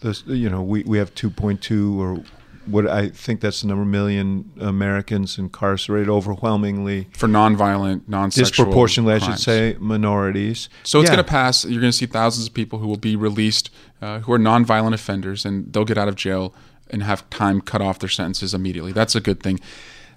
the 0.00 0.22
you 0.26 0.48
know 0.48 0.62
we, 0.62 0.82
we 0.84 0.98
have 0.98 1.14
2.2 1.14 1.98
or 1.98 2.24
what 2.66 2.86
I 2.86 3.08
think 3.08 3.40
that's 3.40 3.62
the 3.62 3.66
number 3.68 3.82
of 3.82 3.88
million 3.88 4.50
Americans 4.60 5.38
incarcerated 5.38 6.08
overwhelmingly 6.08 7.08
for 7.12 7.26
nonviolent, 7.28 8.02
non-sexual 8.08 8.48
disproportionately 8.66 9.14
I 9.14 9.18
should 9.18 9.38
say 9.38 9.76
minorities 9.80 10.68
So 10.84 11.00
it's 11.00 11.06
Yeah. 11.08 11.16
going 11.16 11.24
to 11.24 11.30
pass. 11.30 11.64
You're 11.64 11.80
going 11.80 11.90
to 11.90 11.96
see 11.96 12.06
thousands 12.06 12.46
of 12.46 12.54
people 12.54 12.78
who 12.78 12.86
will 12.86 12.96
be 12.96 13.16
released 13.16 13.70
uh, 14.00 14.20
who 14.20 14.32
are 14.32 14.38
nonviolent 14.38 14.94
offenders, 14.94 15.44
and 15.44 15.72
they'll 15.72 15.84
get 15.84 15.98
out 15.98 16.08
of 16.08 16.14
jail 16.16 16.54
and 16.90 17.02
have 17.02 17.28
time 17.30 17.60
cut 17.60 17.80
off 17.80 17.98
their 17.98 18.08
sentences 18.08 18.52
immediately. 18.54 18.92
That's 18.92 19.14
a 19.14 19.20
good 19.20 19.42
thing. 19.42 19.60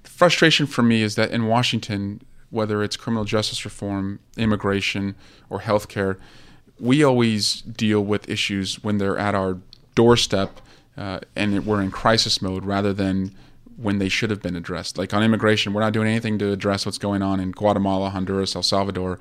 The 0.03 0.09
frustration 0.09 0.65
for 0.67 0.83
me 0.83 1.01
is 1.01 1.15
that 1.15 1.31
in 1.31 1.47
Washington, 1.47 2.21
whether 2.49 2.83
it's 2.83 2.95
criminal 2.97 3.25
justice 3.25 3.63
reform, 3.65 4.19
immigration, 4.37 5.15
or 5.49 5.61
healthcare, 5.61 6.17
we 6.79 7.03
always 7.03 7.61
deal 7.61 8.03
with 8.03 8.27
issues 8.29 8.83
when 8.83 8.97
they're 8.97 9.17
at 9.17 9.33
our 9.35 9.57
doorstep 9.95 10.59
uh, 10.97 11.19
and 11.35 11.65
we're 11.65 11.81
in 11.81 11.91
crisis 11.91 12.41
mode 12.41 12.65
rather 12.65 12.93
than 12.93 13.33
when 13.77 13.99
they 13.99 14.09
should 14.09 14.29
have 14.29 14.41
been 14.41 14.55
addressed. 14.55 14.97
Like 14.97 15.13
on 15.13 15.23
immigration, 15.23 15.73
we're 15.73 15.81
not 15.81 15.93
doing 15.93 16.07
anything 16.07 16.37
to 16.39 16.51
address 16.51 16.85
what's 16.85 16.97
going 16.97 17.21
on 17.21 17.39
in 17.39 17.51
Guatemala, 17.51 18.09
Honduras, 18.09 18.55
El 18.55 18.63
Salvador 18.63 19.19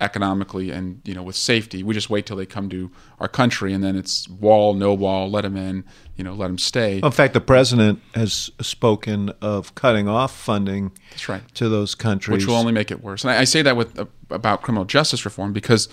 economically 0.00 0.70
and 0.70 1.00
you 1.04 1.14
know 1.14 1.22
with 1.22 1.36
safety. 1.36 1.82
We 1.82 1.94
just 1.94 2.10
wait 2.10 2.26
till 2.26 2.36
they 2.36 2.46
come 2.46 2.68
to 2.70 2.90
our 3.20 3.28
country, 3.28 3.72
and 3.72 3.82
then 3.82 3.96
it's 3.96 4.28
wall, 4.28 4.74
no 4.74 4.92
wall, 4.92 5.30
let 5.30 5.42
them 5.42 5.56
in, 5.56 5.84
you 6.16 6.24
know, 6.24 6.34
let 6.34 6.48
them 6.48 6.58
stay. 6.58 7.00
In 7.02 7.10
fact, 7.10 7.32
the 7.32 7.40
president 7.40 8.00
has 8.14 8.50
spoken 8.60 9.30
of 9.40 9.74
cutting 9.74 10.08
off 10.08 10.36
funding 10.36 10.92
That's 11.10 11.28
right. 11.28 11.42
to 11.54 11.68
those 11.68 11.94
countries, 11.94 12.38
which 12.38 12.46
will 12.46 12.56
only 12.56 12.72
make 12.72 12.90
it 12.90 13.02
worse. 13.02 13.24
And 13.24 13.30
I, 13.30 13.40
I 13.40 13.44
say 13.44 13.62
that 13.62 13.76
with 13.76 13.98
uh, 13.98 14.06
about 14.30 14.62
criminal 14.62 14.84
justice 14.84 15.24
reform 15.24 15.52
because 15.52 15.88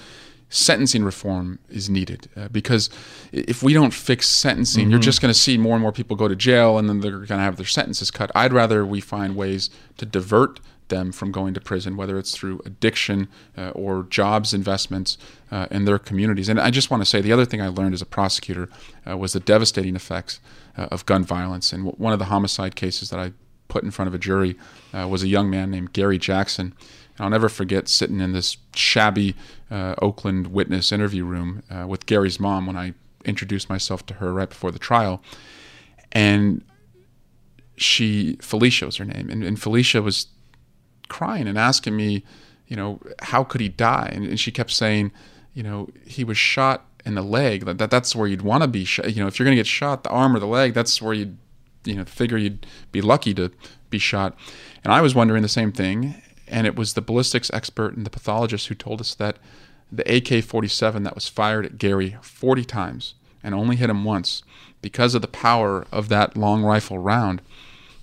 sentencing 0.51 1.03
reform 1.03 1.57
is 1.69 1.89
needed. 1.89 2.29
Uh, 2.35 2.47
because 2.49 2.89
if 3.31 3.63
we 3.63 3.73
don't 3.73 3.93
fix 3.93 4.27
sentencing, 4.27 4.83
mm-hmm. 4.83 4.91
you're 4.91 4.99
just 4.99 5.21
going 5.21 5.33
to 5.33 5.39
see 5.39 5.57
more 5.57 5.73
and 5.75 5.81
more 5.81 5.91
people 5.91 6.15
go 6.15 6.27
to 6.27 6.35
jail, 6.35 6.77
and 6.77 6.87
then 6.87 6.99
they're 6.99 7.11
going 7.11 7.27
to 7.27 7.37
have 7.37 7.55
their 7.55 7.65
sentences 7.65 8.11
cut. 8.11 8.29
I'd 8.35 8.53
rather 8.53 8.85
we 8.85 9.01
find 9.01 9.35
ways 9.35 9.71
to 9.97 10.05
divert 10.05 10.59
them 10.89 11.11
from 11.11 11.31
going 11.31 11.53
to 11.55 11.61
prison, 11.61 11.95
whether 11.95 12.19
it's 12.19 12.31
through 12.31 12.61
addiction 12.65 13.29
uh, 13.57 13.69
or 13.69 14.03
jobs 14.03 14.53
investments 14.53 15.17
uh, 15.49 15.67
in 15.71 15.85
their 15.85 15.97
communities. 15.97 16.49
And 16.49 16.59
I 16.59 16.69
just 16.69 16.91
want 16.91 17.01
to 17.01 17.09
say 17.09 17.21
the 17.21 17.31
other 17.31 17.45
thing 17.45 17.61
I 17.61 17.69
learned 17.69 17.93
as 17.93 18.01
a 18.01 18.05
prosecutor 18.05 18.69
uh, 19.09 19.17
was 19.17 19.33
the 19.33 19.39
devastating 19.39 19.95
effects 19.95 20.39
uh, 20.77 20.89
of 20.91 21.05
gun 21.05 21.23
violence. 21.23 21.73
And 21.73 21.85
one 21.97 22.13
of 22.13 22.19
the 22.19 22.25
homicide 22.25 22.75
cases 22.75 23.09
that 23.09 23.19
I 23.19 23.31
put 23.69 23.83
in 23.83 23.91
front 23.91 24.07
of 24.07 24.13
a 24.13 24.19
jury 24.19 24.57
uh, 24.93 25.07
was 25.07 25.23
a 25.23 25.27
young 25.27 25.49
man 25.49 25.71
named 25.71 25.93
Gary 25.93 26.19
Jackson. 26.19 26.75
And 27.17 27.25
I'll 27.25 27.29
never 27.29 27.49
forget 27.49 27.87
sitting 27.87 28.19
in 28.19 28.33
this 28.33 28.57
shabby 28.75 29.33
uh, 29.71 29.95
Oakland 30.01 30.47
witness 30.47 30.91
interview 30.91 31.25
room 31.25 31.63
with 31.87 32.05
Gary's 32.05 32.39
mom 32.39 32.67
when 32.67 32.77
I 32.77 32.93
introduced 33.25 33.69
myself 33.69 34.05
to 34.07 34.15
her 34.15 34.33
right 34.33 34.49
before 34.49 34.71
the 34.71 34.79
trial. 34.79 35.23
And 36.11 36.63
she, 37.77 38.37
Felicia 38.41 38.85
was 38.85 38.97
her 38.97 39.05
name, 39.05 39.29
and, 39.29 39.43
and 39.43 39.59
Felicia 39.59 40.01
was 40.01 40.27
crying 41.07 41.47
and 41.47 41.57
asking 41.57 41.95
me, 41.95 42.23
you 42.67 42.75
know, 42.75 42.99
how 43.19 43.43
could 43.43 43.59
he 43.59 43.69
die? 43.69 44.09
And, 44.13 44.25
and 44.25 44.39
she 44.39 44.51
kept 44.51 44.71
saying, 44.71 45.11
you 45.53 45.63
know, 45.63 45.89
he 46.05 46.23
was 46.23 46.37
shot 46.37 46.85
in 47.05 47.15
the 47.15 47.21
leg. 47.21 47.65
That, 47.65 47.77
that 47.79 47.91
that's 47.91 48.15
where 48.15 48.27
you'd 48.27 48.43
want 48.43 48.63
to 48.63 48.67
be. 48.67 48.85
Shot. 48.85 49.13
You 49.13 49.21
know, 49.21 49.27
if 49.27 49.37
you're 49.37 49.45
going 49.45 49.55
to 49.55 49.59
get 49.59 49.67
shot, 49.67 50.03
the 50.03 50.09
arm 50.09 50.35
or 50.35 50.39
the 50.39 50.47
leg, 50.47 50.73
that's 50.73 51.01
where 51.01 51.13
you'd, 51.13 51.37
you 51.83 51.95
know, 51.95 52.05
figure 52.05 52.37
you'd 52.37 52.65
be 52.91 53.01
lucky 53.01 53.33
to 53.33 53.51
be 53.89 53.99
shot. 53.99 54.37
And 54.83 54.93
I 54.93 55.01
was 55.01 55.13
wondering 55.13 55.41
the 55.41 55.49
same 55.49 55.71
thing. 55.71 56.21
And 56.51 56.67
it 56.67 56.75
was 56.75 56.93
the 56.93 57.01
ballistics 57.01 57.49
expert 57.53 57.95
and 57.95 58.05
the 58.05 58.09
pathologist 58.09 58.67
who 58.67 58.75
told 58.75 59.01
us 59.01 59.15
that 59.15 59.37
the 59.91 60.03
AK-47 60.03 61.03
that 61.03 61.15
was 61.15 61.27
fired 61.27 61.65
at 61.65 61.77
Gary 61.77 62.17
40 62.21 62.63
times 62.65 63.15
and 63.43 63.55
only 63.55 63.75
hit 63.75 63.89
him 63.89 64.03
once 64.03 64.43
because 64.81 65.15
of 65.15 65.21
the 65.21 65.27
power 65.27 65.85
of 65.91 66.09
that 66.09 66.37
long 66.37 66.63
rifle 66.63 66.97
round 66.97 67.41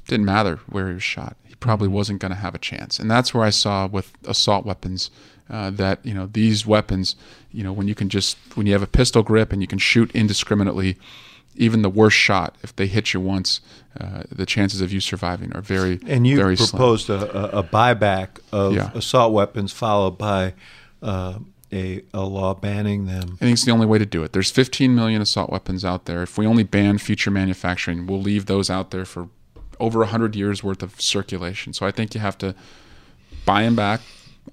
didn't 0.06 0.26
matter 0.26 0.56
where 0.66 0.88
he 0.88 0.94
was 0.94 1.02
shot 1.02 1.36
He 1.46 1.54
probably 1.56 1.88
wasn't 1.88 2.20
going 2.20 2.30
to 2.30 2.38
have 2.38 2.54
a 2.54 2.58
chance. 2.58 2.98
And 2.98 3.10
that's 3.10 3.32
where 3.32 3.44
I 3.44 3.50
saw 3.50 3.86
with 3.86 4.12
assault 4.26 4.64
weapons 4.64 5.10
uh, 5.50 5.70
that 5.70 6.04
you 6.04 6.12
know 6.12 6.26
these 6.26 6.66
weapons, 6.66 7.16
you 7.52 7.62
know, 7.62 7.72
when 7.72 7.88
you 7.88 7.94
can 7.94 8.08
just 8.08 8.36
when 8.54 8.66
you 8.66 8.72
have 8.72 8.82
a 8.82 8.86
pistol 8.86 9.22
grip 9.22 9.52
and 9.52 9.62
you 9.62 9.68
can 9.68 9.78
shoot 9.78 10.10
indiscriminately, 10.14 10.98
even 11.58 11.82
the 11.82 11.90
worst 11.90 12.16
shot, 12.16 12.56
if 12.62 12.74
they 12.74 12.86
hit 12.86 13.12
you 13.12 13.20
once, 13.20 13.60
uh, 14.00 14.22
the 14.30 14.46
chances 14.46 14.80
of 14.80 14.92
you 14.92 15.00
surviving 15.00 15.52
are 15.54 15.60
very 15.60 16.00
and 16.06 16.26
you 16.26 16.36
very 16.36 16.56
proposed 16.56 17.10
a, 17.10 17.58
a, 17.58 17.62
buyback 17.62 18.38
of 18.52 18.74
yeah. 18.74 18.90
assault 18.94 19.32
weapons 19.32 19.72
followed 19.72 20.16
by. 20.16 20.54
Uh, 21.02 21.38
a, 21.70 22.02
a 22.14 22.22
law 22.22 22.54
banning 22.54 23.04
them. 23.04 23.34
I 23.34 23.44
think 23.44 23.52
it's 23.52 23.66
the 23.66 23.72
only 23.72 23.84
way 23.84 23.98
to 23.98 24.06
do 24.06 24.22
it. 24.22 24.32
There's 24.32 24.50
15 24.50 24.94
million 24.94 25.20
assault 25.20 25.50
weapons 25.50 25.84
out 25.84 26.06
there. 26.06 26.22
If 26.22 26.38
we 26.38 26.46
only 26.46 26.62
ban 26.62 26.96
future 26.96 27.30
manufacturing, 27.30 28.06
we'll 28.06 28.22
leave 28.22 28.46
those 28.46 28.70
out 28.70 28.90
there 28.90 29.04
for 29.04 29.28
over 29.78 29.98
100 29.98 30.34
years 30.34 30.64
worth 30.64 30.82
of 30.82 30.98
circulation. 30.98 31.74
So 31.74 31.86
I 31.86 31.90
think 31.90 32.14
you 32.14 32.22
have 32.22 32.38
to 32.38 32.54
buy 33.44 33.64
them 33.64 33.76
back. 33.76 34.00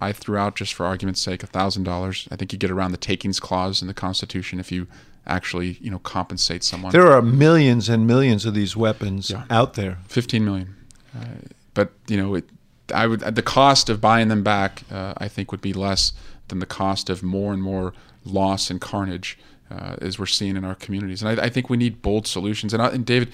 I 0.02 0.12
threw 0.12 0.38
out, 0.38 0.58
just 0.58 0.74
for 0.74 0.86
argument's 0.86 1.22
sake, 1.22 1.42
$1,000. 1.42 2.28
I 2.32 2.36
think 2.36 2.52
you 2.52 2.60
get 2.60 2.70
around 2.70 2.92
the 2.92 2.98
takings 2.98 3.40
clause 3.40 3.82
in 3.82 3.88
the 3.88 3.94
Constitution 3.94 4.60
if 4.60 4.74
you 4.74 4.88
actually, 5.28 5.78
you 5.82 5.90
know, 5.90 6.00
compensate 6.00 6.64
someone. 6.64 6.92
There 6.92 7.12
are 7.12 7.22
millions 7.22 7.90
and 7.90 8.06
millions 8.06 8.46
of 8.46 8.54
these 8.54 8.76
weapons 8.76 9.30
yeah. 9.30 9.46
out 9.50 9.74
there. 9.74 9.98
15 10.08 10.44
million. 10.44 10.76
Uh, 11.16 11.26
but, 11.74 11.92
you 12.08 12.18
know, 12.18 12.36
it, 12.36 12.50
I 12.94 13.08
would 13.08 13.22
the 13.22 13.42
cost 13.42 13.90
of 13.90 14.00
buying 14.00 14.28
them 14.28 14.44
back, 14.44 14.84
uh, 14.92 15.14
I 15.18 15.28
think, 15.28 15.52
would 15.52 15.62
be 15.62 15.74
less 15.74 16.14
than 16.50 16.60
the 16.60 16.66
cost 16.66 17.10
of 17.10 17.24
more 17.24 17.52
and 17.52 17.62
more 17.62 17.94
loss 18.24 18.70
and 18.70 18.80
carnage 18.80 19.38
uh, 19.72 19.96
as 20.02 20.20
we're 20.20 20.26
seeing 20.26 20.56
in 20.56 20.64
our 20.64 20.76
communities. 20.76 21.24
And 21.24 21.40
I, 21.40 21.46
I 21.46 21.50
think 21.50 21.70
we 21.70 21.78
need 21.78 22.02
bold 22.02 22.28
solutions. 22.28 22.74
And, 22.74 22.82
I, 22.82 22.90
and 22.90 23.06
David, 23.06 23.32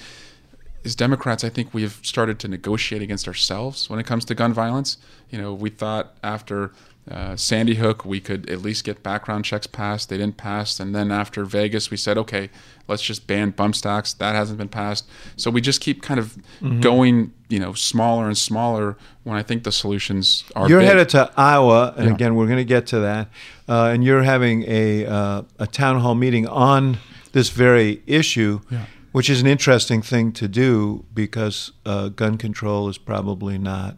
as 0.85 0.95
Democrats, 0.95 1.43
I 1.43 1.49
think 1.49 1.73
we 1.73 1.81
have 1.81 1.99
started 2.03 2.39
to 2.39 2.47
negotiate 2.47 3.01
against 3.01 3.27
ourselves 3.27 3.89
when 3.89 3.99
it 3.99 4.05
comes 4.05 4.25
to 4.25 4.35
gun 4.35 4.53
violence. 4.53 4.97
You 5.29 5.41
know, 5.41 5.53
we 5.53 5.69
thought 5.69 6.15
after 6.23 6.71
uh, 7.09 7.35
Sandy 7.35 7.75
Hook 7.75 8.05
we 8.05 8.19
could 8.19 8.49
at 8.49 8.61
least 8.61 8.83
get 8.83 9.01
background 9.01 9.45
checks 9.45 9.67
passed. 9.67 10.09
They 10.09 10.17
didn't 10.17 10.37
pass, 10.37 10.79
and 10.79 10.93
then 10.93 11.11
after 11.11 11.43
Vegas, 11.45 11.89
we 11.89 11.97
said, 11.97 12.17
okay, 12.17 12.49
let's 12.87 13.01
just 13.01 13.25
ban 13.25 13.51
bump 13.51 13.75
stocks. 13.75 14.13
That 14.13 14.35
hasn't 14.35 14.57
been 14.57 14.69
passed. 14.69 15.07
So 15.35 15.49
we 15.49 15.61
just 15.61 15.81
keep 15.81 16.01
kind 16.01 16.19
of 16.19 16.37
mm-hmm. 16.61 16.79
going, 16.79 17.33
you 17.49 17.59
know, 17.59 17.73
smaller 17.73 18.27
and 18.27 18.37
smaller. 18.37 18.97
When 19.23 19.37
I 19.37 19.43
think 19.43 19.63
the 19.63 19.71
solutions 19.71 20.43
are. 20.55 20.69
You're 20.69 20.79
big. 20.79 20.89
headed 20.89 21.09
to 21.09 21.31
Iowa, 21.35 21.93
and 21.97 22.07
yeah. 22.07 22.13
again, 22.13 22.35
we're 22.35 22.47
going 22.47 22.57
to 22.57 22.65
get 22.65 22.87
to 22.87 22.99
that. 22.99 23.29
Uh, 23.67 23.89
and 23.93 24.03
you're 24.03 24.23
having 24.23 24.63
a 24.67 25.05
uh, 25.05 25.41
a 25.57 25.67
town 25.67 25.99
hall 25.99 26.15
meeting 26.15 26.47
on 26.47 26.97
this 27.31 27.49
very 27.49 28.03
issue. 28.05 28.61
Yeah 28.69 28.85
which 29.11 29.29
is 29.29 29.41
an 29.41 29.47
interesting 29.47 30.01
thing 30.01 30.31
to 30.31 30.47
do 30.47 31.03
because 31.13 31.71
uh, 31.85 32.07
gun 32.07 32.37
control 32.37 32.87
is 32.87 32.97
probably 32.97 33.57
not 33.57 33.97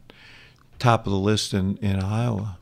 top 0.80 1.06
of 1.06 1.12
the 1.12 1.20
list 1.20 1.54
in, 1.54 1.78
in 1.78 2.00
Iowa. 2.00 2.58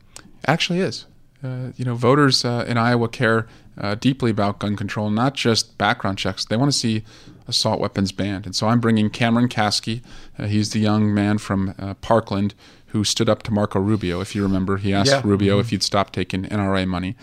Actually, 0.46 0.80
is. 0.80 1.06
Uh, 1.42 1.72
you 1.76 1.84
know, 1.84 1.94
voters 1.94 2.44
uh, 2.44 2.64
in 2.68 2.78
Iowa 2.78 3.08
care 3.08 3.48
uh, 3.76 3.94
deeply 3.96 4.30
about 4.30 4.60
gun 4.60 4.76
control, 4.76 5.10
not 5.10 5.34
just 5.34 5.76
background 5.76 6.18
checks. 6.18 6.44
They 6.44 6.56
want 6.56 6.70
to 6.70 6.78
see 6.78 7.02
assault 7.48 7.80
weapons 7.80 8.12
banned. 8.12 8.46
And 8.46 8.54
so 8.54 8.68
I'm 8.68 8.80
bringing 8.80 9.10
Cameron 9.10 9.48
Kasky. 9.48 10.02
Uh, 10.38 10.46
he's 10.46 10.70
the 10.70 10.78
young 10.78 11.12
man 11.12 11.38
from 11.38 11.74
uh, 11.78 11.94
Parkland 11.94 12.54
who 12.88 13.02
stood 13.02 13.28
up 13.28 13.42
to 13.44 13.50
Marco 13.50 13.80
Rubio. 13.80 14.20
If 14.20 14.34
you 14.36 14.42
remember, 14.42 14.76
he 14.76 14.94
asked 14.94 15.10
yeah. 15.10 15.22
Rubio 15.24 15.54
mm-hmm. 15.54 15.60
if 15.60 15.70
he'd 15.70 15.82
stop 15.82 16.12
taking 16.12 16.44
NRA 16.44 16.86
money. 16.86 17.16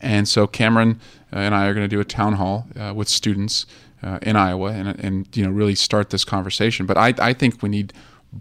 And 0.00 0.28
so 0.28 0.46
Cameron 0.46 1.00
and 1.32 1.54
I 1.54 1.66
are 1.66 1.74
going 1.74 1.84
to 1.84 1.94
do 1.94 2.00
a 2.00 2.04
town 2.04 2.34
hall 2.34 2.66
with 2.94 3.08
students 3.08 3.66
uh, 4.02 4.18
in 4.22 4.36
Iowa 4.36 4.72
and, 4.72 4.88
and 5.00 5.36
you 5.36 5.44
know 5.44 5.50
really 5.50 5.74
start 5.74 6.10
this 6.10 6.24
conversation. 6.24 6.86
But 6.86 6.96
I, 6.96 7.14
I 7.18 7.32
think 7.32 7.62
we 7.62 7.68
need 7.68 7.92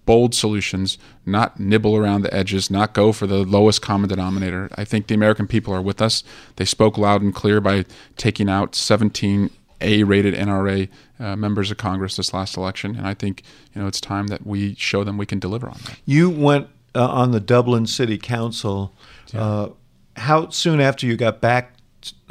bold 0.06 0.36
solutions, 0.36 0.98
not 1.26 1.60
nibble 1.60 1.96
around 1.96 2.22
the 2.22 2.34
edges, 2.34 2.70
not 2.70 2.94
go 2.94 3.12
for 3.12 3.28
the 3.28 3.44
lowest 3.44 3.82
common 3.82 4.10
denominator. 4.10 4.70
I 4.76 4.86
think 4.86 5.08
the 5.08 5.16
American 5.16 5.48
people 5.48 5.74
are 5.74 5.82
with 5.82 6.02
us. 6.02 6.24
They 6.58 6.66
spoke 6.66 6.98
loud 6.98 7.22
and 7.22 7.34
clear 7.34 7.62
by 7.62 7.86
taking 8.18 8.50
out 8.50 8.76
17 8.76 9.50
A-rated 9.82 10.34
NRA 10.34 10.90
uh, 11.20 11.36
members 11.36 11.72
of 11.72 11.78
Congress 11.78 12.18
this 12.18 12.34
last 12.34 12.58
election, 12.58 12.96
and 12.96 13.08
I 13.08 13.14
think 13.14 13.44
you 13.74 13.82
know 13.82 13.88
it's 13.88 14.02
time 14.02 14.28
that 14.28 14.46
we 14.46 14.76
show 14.76 15.04
them 15.04 15.18
we 15.18 15.26
can 15.26 15.40
deliver 15.40 15.68
on 15.68 15.78
that. 15.86 15.98
You 16.06 16.30
went 16.30 16.68
uh, 16.94 17.08
on 17.08 17.32
the 17.32 17.40
Dublin 17.40 17.88
City 17.88 18.18
Council. 18.18 18.94
Yeah. 19.34 19.42
Uh, 19.42 19.70
how 20.18 20.50
soon 20.50 20.80
after 20.80 21.06
you 21.06 21.18
got 21.18 21.42
back 21.42 21.76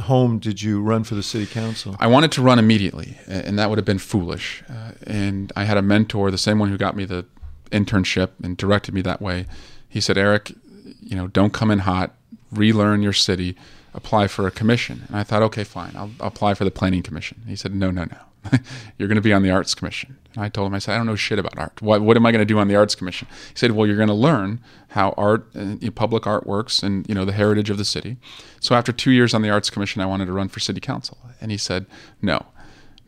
home 0.01 0.39
did 0.39 0.63
you 0.63 0.81
run 0.81 1.05
for 1.05 1.15
the 1.15 1.23
city 1.23 1.47
council? 1.47 1.97
I 1.99 2.07
wanted 2.07 2.33
to 2.33 2.43
run 2.43 2.59
immediately, 2.59 3.19
and 3.27 3.59
that 3.59 3.69
would 3.69 3.79
have 3.79 3.85
been 3.85 3.99
foolish. 3.99 4.63
Uh, 4.69 4.93
and 5.07 5.53
I 5.57 5.65
had 5.65 5.77
a 5.77 5.83
mentor, 5.83 6.31
the 6.31 6.39
same 6.39 6.59
one 6.59 6.69
who 6.69 6.77
got 6.77 6.97
me 6.97 7.05
the 7.05 7.27
internship 7.71 8.31
and 8.43 8.57
directed 8.57 8.95
me 8.95 9.03
that 9.03 9.21
way. 9.21 9.47
He 9.89 10.01
said, 10.01 10.19
Eric, 10.19 10.53
you 11.01 11.17
know, 11.17 11.29
don't 11.29 11.53
come 11.53 11.71
in 11.71 11.81
hot, 11.81 12.15
relearn 12.51 13.03
your 13.03 13.13
city, 13.13 13.57
apply 13.95 14.27
for 14.27 14.47
a 14.47 14.51
commission. 14.51 15.05
And 15.09 15.17
I 15.17 15.23
thought, 15.23 15.43
okay, 15.43 15.65
fine, 15.65 15.93
I'll, 15.95 16.11
I'll 16.21 16.29
apply 16.29 16.55
for 16.55 16.65
the 16.65 16.71
planning 16.71 17.03
commission. 17.03 17.43
He 17.47 17.57
said, 17.57 17.75
no, 17.75 17.91
no, 17.91 18.05
no. 18.05 18.19
you're 18.99 19.09
going 19.09 19.17
to 19.17 19.23
be 19.23 19.33
on 19.33 19.43
the 19.43 19.51
arts 19.51 19.75
commission. 19.75 20.19
And 20.35 20.45
I 20.45 20.49
told 20.49 20.67
him, 20.67 20.75
I 20.75 20.79
said, 20.79 20.95
I 20.95 20.97
don't 20.97 21.07
know 21.07 21.17
shit 21.17 21.39
about 21.39 21.57
art. 21.57 21.81
What, 21.81 22.03
what 22.03 22.17
am 22.17 22.27
I 22.27 22.33
going 22.33 22.41
to 22.41 22.45
do 22.45 22.59
on 22.59 22.69
the 22.69 22.77
arts 22.77 22.95
commission? 22.95 23.29
He 23.49 23.57
said, 23.57 23.73
well, 23.73 23.87
you're 23.87 23.97
going 23.97 24.09
to 24.09 24.15
learn 24.15 24.61
how 24.89 25.15
art, 25.17 25.47
uh, 25.55 25.77
public 25.95 26.27
art 26.27 26.47
works 26.47 26.83
and, 26.83 27.09
you 27.09 27.15
know, 27.15 27.25
the 27.25 27.33
heritage 27.33 27.71
of 27.71 27.79
the 27.79 27.85
city. 27.85 28.17
So 28.61 28.75
after 28.75 28.93
two 28.93 29.13
years 29.13 29.35
on 29.35 29.43
the 29.43 29.51
arts 29.51 29.71
commission, 29.71 30.03
I 30.03 30.07
wanted 30.07 30.27
to 30.27 30.33
run 30.33 30.49
for 30.49 30.61
city 30.61 30.81
council. 30.81 31.19
And 31.41 31.51
he 31.51 31.57
said, 31.57 31.87
no, 32.21 32.47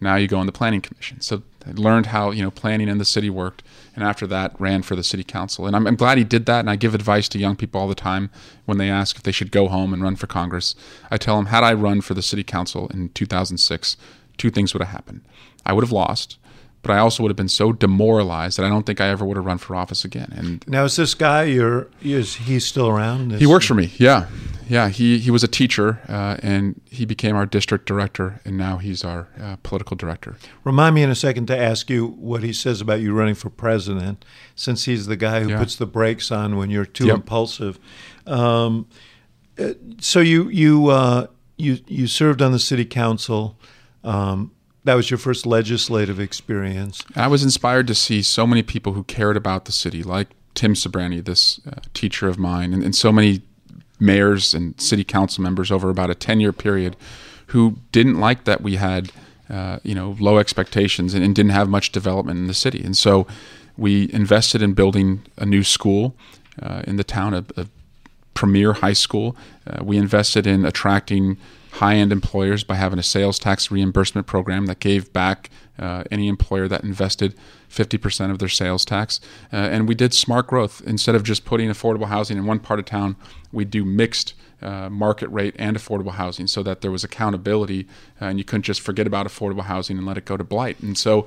now 0.01 0.17
you 0.17 0.29
go 0.29 0.39
on 0.39 0.47
the 0.47 0.53
planning 0.53 0.81
commission. 0.81 1.21
So 1.21 1.43
I 1.67 1.73
learned 1.73 2.07
how, 2.07 2.31
you 2.31 2.43
know, 2.43 2.51
planning 2.51 2.89
in 2.89 2.99
the 2.99 3.05
city 3.05 3.31
worked. 3.31 3.63
And 3.95 4.05
after 4.05 4.27
that, 4.27 4.59
ran 4.61 4.83
for 4.83 4.95
the 4.95 5.03
city 5.03 5.25
council. 5.25 5.67
And 5.67 5.75
I'm, 5.75 5.87
I'm 5.87 5.97
glad 5.97 6.19
he 6.19 6.25
did 6.25 6.47
that. 6.47 6.61
And 6.61 6.71
I 6.71 6.77
give 6.77 6.95
advice 6.95 7.29
to 7.31 7.39
young 7.39 7.57
people 7.57 7.81
all 7.81 7.89
the 7.89 7.95
time 7.95 8.31
when 8.67 8.79
they 8.79 8.91
ask 8.91 9.17
if 9.17 9.23
they 9.23 9.33
should 9.33 9.51
go 9.51 9.69
home 9.69 9.95
and 9.95 10.03
run 10.03 10.17
for 10.17 10.27
Congress. 10.27 10.75
I 11.11 11.17
tell 11.17 11.37
them, 11.37 11.47
had 11.47 11.65
I 11.65 11.73
run 11.73 12.03
for 12.03 12.15
the 12.15 12.23
city 12.23 12.45
council 12.45 12.89
in 12.89 13.09
2006, 13.11 13.97
two 14.37 14.51
things 14.51 14.75
would 14.75 14.83
have 14.83 14.93
happened. 14.93 15.23
I 15.65 15.73
would 15.73 15.83
have 15.83 15.93
lost, 15.93 16.39
but 16.87 16.93
I 16.93 16.99
also 16.99 17.25
would 17.25 17.31
have 17.31 17.37
been 17.37 17.49
so 17.49 17.73
demoralized 17.73 18.59
that 18.59 18.65
I 18.65 18.69
don't 18.69 18.87
think 18.87 19.01
I 19.01 19.09
ever 19.09 19.25
would 19.25 19.37
have 19.37 19.45
run 19.45 19.59
for 19.59 19.75
office 19.75 20.05
again. 20.05 20.33
And 20.37 20.65
now, 20.69 20.85
is 20.85 20.95
this 20.95 21.15
guy 21.15 21.43
your 21.43 21.89
is 22.01 22.37
he 22.37 22.61
still 22.61 22.87
around? 22.87 23.33
He 23.33 23.47
works 23.47 23.67
for 23.67 23.75
me. 23.75 23.91
Yeah, 23.97 24.29
yeah. 24.69 24.89
He 24.89 25.19
he 25.19 25.33
was 25.33 25.43
a 25.43 25.49
teacher, 25.49 25.99
uh, 26.09 26.37
and 26.45 26.81
he 26.89 27.05
became 27.05 27.35
our 27.35 27.45
district 27.45 27.87
director, 27.87 28.41
and 28.45 28.57
now 28.57 28.77
he's 28.77 29.05
our 29.05 29.27
uh, 29.41 29.57
political 29.65 29.97
director. 29.97 30.37
Remind 30.63 30.95
me 30.95 31.03
in 31.03 31.11
a 31.11 31.17
second 31.17 31.47
to 31.49 31.59
ask 31.59 31.91
you 31.91 32.07
what 32.07 32.45
he 32.45 32.53
says 32.53 32.81
about 32.81 33.01
you 33.01 33.13
running 33.13 33.35
for 33.35 33.51
president, 33.51 34.25
since 34.55 34.85
he's 34.85 35.07
the 35.07 35.17
guy 35.17 35.43
who 35.43 35.49
yeah. 35.49 35.59
puts 35.59 35.75
the 35.75 35.87
brakes 35.87 36.31
on 36.31 36.57
when 36.57 36.71
you're 36.71 36.87
too 36.87 37.07
yep. 37.07 37.17
impulsive. 37.17 37.81
Um, 38.29 38.87
uh, 39.59 39.73
so 39.99 40.21
you 40.21 40.49
you 40.51 40.87
uh, 40.87 41.27
you 41.57 41.79
you 41.89 42.07
served 42.07 42.41
on 42.41 42.53
the 42.53 42.61
city 42.61 42.85
council. 42.85 43.59
Um, 44.05 44.53
that 44.87 44.95
was 44.95 45.11
your 45.11 45.19
first 45.19 45.47
legislative 45.47 46.21
experience. 46.21 47.03
I 47.17 47.27
was 47.27 47.43
inspired 47.43 47.89
to 47.89 47.95
see 47.95 48.23
so 48.23 48.47
many 48.47 48.63
people 48.63 48.93
who 48.93 49.03
cared 49.03 49.37
about 49.37 49.65
the 49.65 49.73
city, 49.73 50.05
like 50.05 50.29
Tim 50.55 50.75
Sbranti, 50.75 51.25
this 51.25 51.61
uh, 51.67 51.81
teacher 51.93 52.29
of 52.29 52.39
mine, 52.39 52.73
and, 52.73 52.85
and 52.85 52.95
so 52.95 53.11
many 53.11 53.43
mayors 53.99 54.55
and 54.55 54.81
city 54.81 55.03
council 55.03 55.43
members 55.43 55.73
over 55.73 55.91
about 55.91 56.11
a 56.11 56.15
10 56.15 56.39
year 56.39 56.53
period 56.53 56.97
who 57.49 57.77
didn't 57.91 58.21
like 58.21 58.45
that 58.45 58.61
we 58.61 58.77
had 58.77 59.11
uh, 59.51 59.79
you 59.83 59.95
know 59.95 60.17
low 60.21 60.39
expectations 60.39 61.15
and, 61.15 61.25
and, 61.25 61.35
didn't 61.35 61.53
have 61.53 61.69
much 61.69 61.93
development 61.93 62.39
in 62.39 62.47
the 62.47 62.55
city 62.55 62.83
and 62.85 62.97
so 62.97 63.27
we 63.79 64.13
invested 64.13 64.61
in 64.61 64.75
building 64.75 65.25
a 65.39 65.47
new 65.47 65.63
school 65.63 66.15
uh, 66.61 66.83
in 66.87 66.97
the 66.97 67.05
town 67.05 67.33
a, 67.33 67.45
a 67.57 67.67
premier 68.35 68.75
high 68.75 68.93
school 68.93 69.35
uh, 69.67 69.83
we 69.83 69.97
invested 69.97 70.47
in 70.47 70.67
attracting 70.67 71.39
high-end 71.77 72.13
employers 72.13 72.65
by 72.65 72.75
having 72.75 72.99
a 72.99 73.03
sales 73.03 73.39
tax 73.39 73.71
reimbursement 73.71 74.27
program 74.27 74.67
that 74.67 74.81
gave 74.81 75.13
back 75.13 75.51
uh, 75.79 76.05
any 76.11 76.29
employer 76.29 76.69
that 76.69 76.83
invested 76.83 77.35
50% 77.71 78.31
of 78.31 78.39
their 78.39 78.49
sales 78.49 78.85
tax. 78.85 79.21
Uh, 79.53 79.57
and 79.57 79.89
we 79.89 79.95
did 79.95 80.15
smart 80.15 80.47
growth. 80.47 80.83
Instead 80.87 81.15
of 81.15 81.23
just 81.23 81.45
putting 81.45 81.69
affordable 81.69 82.07
housing 82.07 82.39
in 82.39 82.47
one 82.47 82.61
part 82.61 82.81
of 82.81 82.87
town, 82.87 83.17
we 83.53 83.65
do 83.65 83.85
mixed 83.85 84.35
uh, 84.63 84.89
market 84.89 85.29
rate 85.29 85.55
and 85.59 85.77
affordable 85.77 86.13
housing 86.13 86.47
so 86.47 86.63
that 86.63 86.81
there 86.81 86.91
was 86.91 87.05
accountability 87.05 87.87
uh, 88.23 88.27
and 88.27 88.39
you 88.39 88.45
couldn't 88.45 88.63
just 88.63 88.81
forget 88.81 89.07
about 89.07 89.27
affordable 89.27 89.65
housing 89.65 89.99
and 89.99 90.07
let 90.07 90.17
it 90.17 90.25
go 90.25 90.37
to 90.37 90.45
blight. 90.45 90.81
And 90.81 90.97
so 90.97 91.27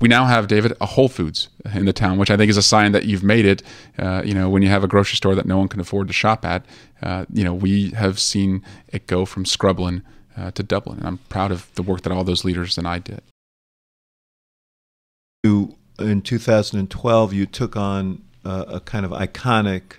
we 0.00 0.08
now 0.08 0.26
have, 0.26 0.46
David, 0.46 0.74
a 0.80 0.86
Whole 0.86 1.08
Foods 1.08 1.48
in 1.74 1.84
the 1.84 1.92
town, 1.92 2.18
which 2.18 2.30
I 2.30 2.36
think 2.36 2.50
is 2.50 2.56
a 2.56 2.62
sign 2.62 2.92
that 2.92 3.04
you've 3.04 3.24
made 3.24 3.44
it. 3.44 3.62
Uh, 3.98 4.22
you 4.24 4.34
know, 4.34 4.48
when 4.48 4.62
you 4.62 4.68
have 4.68 4.84
a 4.84 4.88
grocery 4.88 5.16
store 5.16 5.34
that 5.34 5.46
no 5.46 5.58
one 5.58 5.68
can 5.68 5.80
afford 5.80 6.06
to 6.06 6.12
shop 6.12 6.44
at, 6.44 6.64
uh, 7.02 7.24
you 7.32 7.44
know, 7.44 7.54
we 7.54 7.90
have 7.90 8.18
seen 8.18 8.62
it 8.88 9.06
go 9.06 9.24
from 9.24 9.44
Scrubland 9.44 10.02
uh, 10.36 10.50
to 10.52 10.62
Dublin. 10.62 10.98
And 10.98 11.06
I'm 11.06 11.18
proud 11.28 11.50
of 11.50 11.72
the 11.74 11.82
work 11.82 12.02
that 12.02 12.12
all 12.12 12.24
those 12.24 12.44
leaders 12.44 12.78
and 12.78 12.86
I 12.86 12.98
did. 13.00 13.22
You, 15.42 15.76
in 15.98 16.22
2012, 16.22 17.32
you 17.32 17.46
took 17.46 17.76
on 17.76 18.22
a 18.44 18.80
kind 18.80 19.04
of 19.04 19.10
iconic 19.10 19.94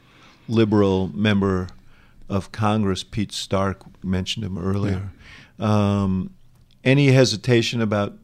liberal 0.48 1.10
member 1.14 1.68
of 2.28 2.52
Congress, 2.52 3.04
Pete 3.04 3.32
Stark, 3.32 3.82
mentioned 4.04 4.46
him 4.46 4.58
earlier. 4.58 5.12
Yeah. 5.60 6.02
Um, 6.02 6.34
any 6.84 7.08
hesitation 7.08 7.82
about 7.82 8.18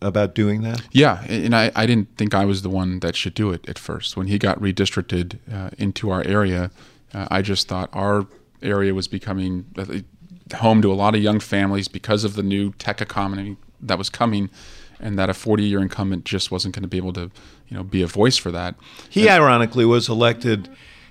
about 0.00 0.34
doing 0.34 0.62
that? 0.62 0.82
Yeah, 0.92 1.22
and 1.24 1.54
I, 1.54 1.70
I 1.74 1.86
didn't 1.86 2.16
think 2.16 2.34
I 2.34 2.44
was 2.44 2.62
the 2.62 2.70
one 2.70 3.00
that 3.00 3.16
should 3.16 3.34
do 3.34 3.50
it 3.52 3.68
at 3.68 3.78
first. 3.78 4.16
When 4.16 4.26
he 4.26 4.38
got 4.38 4.60
redistricted 4.60 5.38
uh, 5.52 5.70
into 5.78 6.10
our 6.10 6.22
area, 6.26 6.70
uh, 7.12 7.28
I 7.30 7.42
just 7.42 7.68
thought 7.68 7.90
our 7.92 8.26
area 8.62 8.94
was 8.94 9.08
becoming 9.08 9.66
uh, 9.76 10.56
home 10.56 10.82
to 10.82 10.92
a 10.92 10.94
lot 10.94 11.14
of 11.14 11.22
young 11.22 11.40
families 11.40 11.88
because 11.88 12.24
of 12.24 12.34
the 12.34 12.42
new 12.42 12.72
tech 12.72 13.00
economy 13.00 13.56
that 13.80 13.98
was 13.98 14.10
coming 14.10 14.50
and 14.98 15.18
that 15.18 15.30
a 15.30 15.34
40 15.34 15.62
year 15.62 15.80
incumbent 15.80 16.24
just 16.24 16.50
wasn't 16.50 16.74
going 16.74 16.82
to 16.82 16.88
be 16.88 16.98
able 16.98 17.14
to 17.14 17.30
you 17.68 17.76
know 17.76 17.82
be 17.82 18.02
a 18.02 18.06
voice 18.06 18.36
for 18.36 18.50
that 18.50 18.74
he 19.08 19.28
and, 19.28 19.42
ironically 19.42 19.86
was 19.86 20.10
elected 20.10 20.68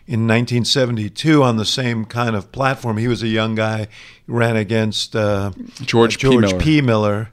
in 0.10 0.22
1972 0.22 1.44
on 1.44 1.58
the 1.58 1.66
same 1.66 2.04
kind 2.04 2.36
of 2.36 2.52
platform. 2.52 2.98
He 2.98 3.08
was 3.08 3.22
a 3.22 3.28
young 3.28 3.54
guy, 3.54 3.88
ran 4.26 4.56
against 4.56 5.16
uh, 5.16 5.52
George, 5.84 6.16
uh, 6.16 6.32
George 6.32 6.46
P. 6.46 6.48
Miller. 6.48 6.60
P. 6.60 6.82
Miller. 6.82 7.32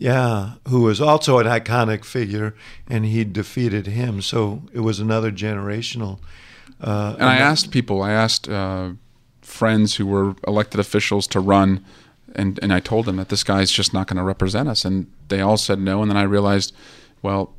Yeah, 0.00 0.52
who 0.68 0.82
was 0.82 1.00
also 1.00 1.38
an 1.38 1.46
iconic 1.46 2.04
figure, 2.04 2.54
and 2.88 3.04
he 3.04 3.24
defeated 3.24 3.88
him. 3.88 4.22
So 4.22 4.62
it 4.72 4.80
was 4.80 5.00
another 5.00 5.32
generational. 5.32 6.20
Uh, 6.80 7.16
and 7.18 7.28
I 7.28 7.38
asked 7.38 7.72
people, 7.72 8.00
I 8.00 8.12
asked 8.12 8.48
uh, 8.48 8.90
friends 9.42 9.96
who 9.96 10.06
were 10.06 10.36
elected 10.46 10.78
officials 10.78 11.26
to 11.28 11.40
run, 11.40 11.84
and, 12.36 12.60
and 12.62 12.72
I 12.72 12.78
told 12.78 13.06
them 13.06 13.16
that 13.16 13.28
this 13.28 13.42
guy's 13.42 13.72
just 13.72 13.92
not 13.92 14.06
going 14.06 14.18
to 14.18 14.22
represent 14.22 14.68
us. 14.68 14.84
And 14.84 15.10
they 15.28 15.40
all 15.40 15.56
said 15.56 15.80
no. 15.80 16.00
And 16.00 16.08
then 16.08 16.16
I 16.16 16.22
realized, 16.22 16.72
well, 17.20 17.54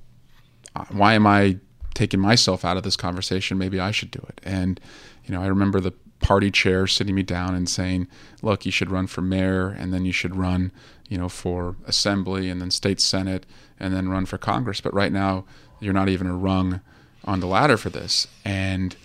why 0.92 1.16
am 1.16 1.28
I 1.28 1.60
taking 2.00 2.22
myself 2.22 2.64
out 2.64 2.78
of 2.78 2.84
this 2.84 2.96
conversation, 2.96 3.58
maybe 3.58 3.78
I 3.78 3.92
should 3.92 4.10
do 4.10 4.26
it. 4.30 4.40
And, 4.42 4.80
you 5.26 5.34
know, 5.34 5.44
I 5.44 5.48
remember 5.48 5.82
the 5.82 5.92
party 6.22 6.50
chair 6.50 6.88
sitting 6.88 7.14
me 7.14 7.24
down 7.24 7.54
and 7.56 7.68
saying, 7.68 8.08
look, 8.42 8.66
you 8.66 8.72
should 8.72 8.90
run 8.90 9.06
for 9.06 9.22
mayor 9.22 9.68
and 9.68 9.94
then 9.94 10.06
you 10.06 10.14
should 10.14 10.34
run, 10.34 10.72
you 11.10 11.18
know, 11.18 11.28
for 11.28 11.76
assembly 11.86 12.50
and 12.50 12.62
then 12.62 12.72
state 12.72 13.02
senate 13.02 13.46
and 13.80 13.94
then 13.94 14.08
run 14.10 14.26
for 14.26 14.38
Congress. 14.38 14.80
But 14.80 14.94
right 14.94 15.12
now, 15.12 15.44
you're 15.80 15.94
not 15.94 16.10
even 16.10 16.28
a 16.28 16.36
rung 16.36 16.82
on 17.26 17.40
the 17.40 17.48
ladder 17.48 17.78
for 17.78 17.90
this. 17.90 18.28
And 18.46 18.96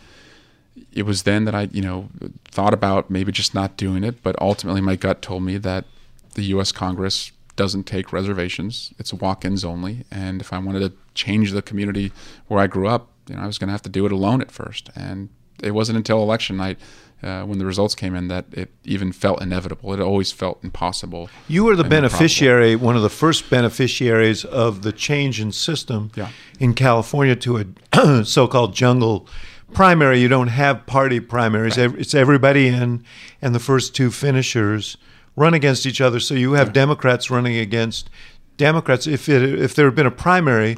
it 0.93 1.05
was 1.05 1.23
then 1.23 1.45
that 1.47 1.55
I, 1.55 1.69
you 1.73 1.83
know, 1.83 2.09
thought 2.45 2.75
about 2.75 3.11
maybe 3.11 3.33
just 3.33 3.55
not 3.55 3.77
doing 3.77 4.05
it. 4.05 4.23
But 4.23 4.37
ultimately, 4.41 4.81
my 4.81 4.97
gut 4.97 5.23
told 5.23 5.43
me 5.43 5.57
that 5.59 5.87
the 6.35 6.43
U.S. 6.45 6.73
Congress 6.73 7.33
doesn't 7.57 7.85
take 7.85 8.13
reservations. 8.13 8.93
It's 8.99 9.15
walk-ins 9.15 9.65
only. 9.65 10.05
And 10.11 10.41
if 10.41 10.53
I 10.53 10.59
wanted 10.59 10.81
to 10.81 10.93
change 11.15 11.53
the 11.53 11.63
community 11.63 12.13
where 12.49 12.61
I 12.61 12.67
grew 12.67 12.89
up, 12.89 13.09
you 13.29 13.37
know, 13.37 13.43
I 13.43 13.47
was 13.47 13.59
going 13.59 13.69
to 13.69 13.73
have 13.73 13.83
to 13.83 13.89
do 13.89 14.05
it 14.05 14.13
alone 14.13 14.41
at 14.41 14.51
first. 14.51 14.91
And 14.97 15.29
it 15.63 15.71
wasn't 15.71 15.97
until 15.97 16.23
election 16.23 16.57
night, 16.57 16.79
uh, 17.23 17.43
when 17.45 17.59
the 17.59 17.67
results 17.67 17.95
came 17.95 18.15
in, 18.15 18.29
that 18.29 18.47
it 18.53 18.71
even 18.85 19.13
felt 19.13 19.41
inevitable. 19.41 19.93
It 19.95 20.01
always 20.01 20.33
felt 20.33 20.63
impossible. 20.63 21.31
You 21.49 21.65
were 21.65 21.77
the 21.77 21.85
beneficiary, 21.85 22.73
improbable. 22.73 22.87
one 22.87 22.97
of 22.97 23.03
the 23.03 23.11
first 23.11 23.49
beneficiaries 23.49 24.45
of 24.45 24.83
the 24.83 24.93
change 24.93 25.41
in 25.41 25.53
system 25.53 26.11
yeah. 26.15 26.29
in 26.61 26.75
California 26.75 27.37
to 27.37 27.59
a 27.93 28.25
so-called 28.25 28.75
jungle 28.75 29.27
primary. 29.73 30.21
You 30.21 30.29
don't 30.29 30.49
have 30.49 30.87
party 30.87 31.21
primaries. 31.21 31.77
It's 31.77 32.15
everybody 32.15 32.69
in, 32.69 33.05
and 33.41 33.55
the 33.55 33.61
first 33.61 33.95
two 33.95 34.11
finishers 34.11 34.97
run 35.37 35.55
against 35.55 35.87
each 35.87 36.01
other. 36.01 36.21
So 36.21 36.35
you 36.35 36.53
have 36.53 36.69
yeah. 36.69 36.75
Democrats 36.75 37.31
running 37.31 37.57
against 37.57 38.11
Democrats. 38.57 39.07
If 39.07 39.29
it 39.29 39.43
if 39.43 39.75
there 39.75 39.87
had 39.87 39.95
been 39.95 40.07
a 40.07 40.11
primary, 40.11 40.77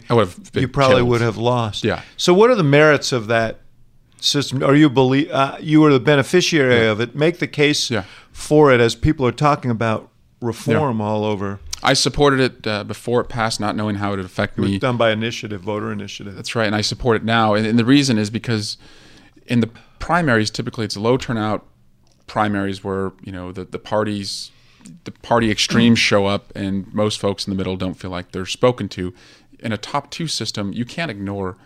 you 0.55 0.69
probably 0.69 0.97
killed. 0.97 1.09
would 1.09 1.21
have 1.21 1.37
lost. 1.37 1.85
Yeah. 1.85 2.03
So 2.17 2.33
what 2.33 2.51
are 2.51 2.55
the 2.55 2.65
merits 2.65 3.13
of 3.13 3.27
that 3.29 3.61
system? 4.27 4.63
Are 4.63 4.75
you 4.75 4.91
believe 4.91 5.31
uh, 5.31 5.57
you 5.61 5.85
are 5.85 5.93
the 5.93 6.01
beneficiary 6.01 6.85
yeah. 6.85 6.91
of 6.91 7.01
it? 7.01 7.15
Make 7.15 7.39
the 7.39 7.47
case 7.47 7.91
yeah. 7.91 8.05
for 8.33 8.73
it 8.73 8.81
as 8.81 8.95
people 8.95 9.27
are 9.27 9.33
talking 9.33 9.71
about 9.71 10.11
reform 10.41 11.01
all 11.01 11.25
over. 11.25 11.61
I 11.83 11.93
supported 11.93 12.41
it 12.41 12.67
uh, 12.67 12.85
before 12.85 13.21
it 13.21 13.29
passed, 13.29 13.61
not 13.61 13.77
knowing 13.77 13.97
how 13.97 14.13
it 14.13 14.17
would 14.17 14.25
affect 14.25 14.59
it 14.59 14.63
me. 14.63 14.73
was 14.73 14.81
done 14.81 14.97
by 14.97 15.11
initiative, 15.11 15.61
voter 15.61 15.93
initiative. 15.93 16.35
That's 16.35 16.55
right, 16.55 16.67
and 16.67 16.75
I 16.75 16.81
support 16.81 17.17
it 17.17 17.25
now. 17.25 17.55
And, 17.55 17.67
and 17.67 17.79
the 17.79 17.85
reason 17.85 18.19
is 18.19 18.31
because 18.31 18.77
in 19.47 19.61
the 19.61 19.71
primaries, 19.99 20.51
typically 20.51 20.85
it's 20.85 20.97
low 20.97 21.17
turnout 21.17 21.67
primaries 22.27 22.83
where 22.83 23.13
you 23.23 23.33
know 23.33 23.53
the 23.53 23.65
the 23.65 23.79
parties 23.79 24.51
the 25.05 25.11
party 25.11 25.51
extremes 25.51 25.99
show 25.99 26.27
up 26.27 26.53
and 26.55 26.93
most 26.93 27.19
folks 27.19 27.47
in 27.47 27.51
the 27.53 27.57
middle 27.57 27.77
don't 27.77 27.95
feel 27.95 28.11
like 28.11 28.33
they're 28.33 28.47
spoken 28.47 28.89
to 28.89 29.13
in 29.61 29.73
a 29.73 29.79
top 29.79 30.11
two 30.11 30.27
system 30.27 30.73
you 30.73 30.85
can't 30.85 31.11
ignore 31.11 31.57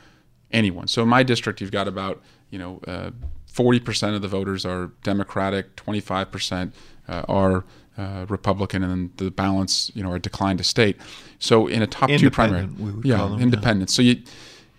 anyone 0.52 0.86
so 0.86 1.02
in 1.02 1.08
my 1.08 1.22
district 1.22 1.60
you've 1.60 1.72
got 1.72 1.88
about 1.88 2.20
you 2.50 2.58
know 2.58 2.80
uh, 2.86 3.10
40% 3.52 4.14
of 4.14 4.22
the 4.22 4.28
voters 4.28 4.64
are 4.64 4.92
democratic 5.02 5.74
25% 5.76 6.72
uh, 7.08 7.22
are 7.28 7.64
uh, 7.98 8.24
Republican, 8.28 8.82
and 8.82 8.90
then 8.90 9.12
the 9.16 9.30
balance, 9.30 9.90
you 9.94 10.02
know, 10.02 10.10
are 10.10 10.18
declined 10.18 10.58
to 10.58 10.64
state. 10.64 10.96
So 11.38 11.66
in 11.66 11.82
a 11.82 11.86
top 11.86 12.08
two 12.08 12.30
primary, 12.30 12.68
yeah, 13.02 13.36
independent. 13.36 13.90
So 13.90 14.00
you 14.00 14.22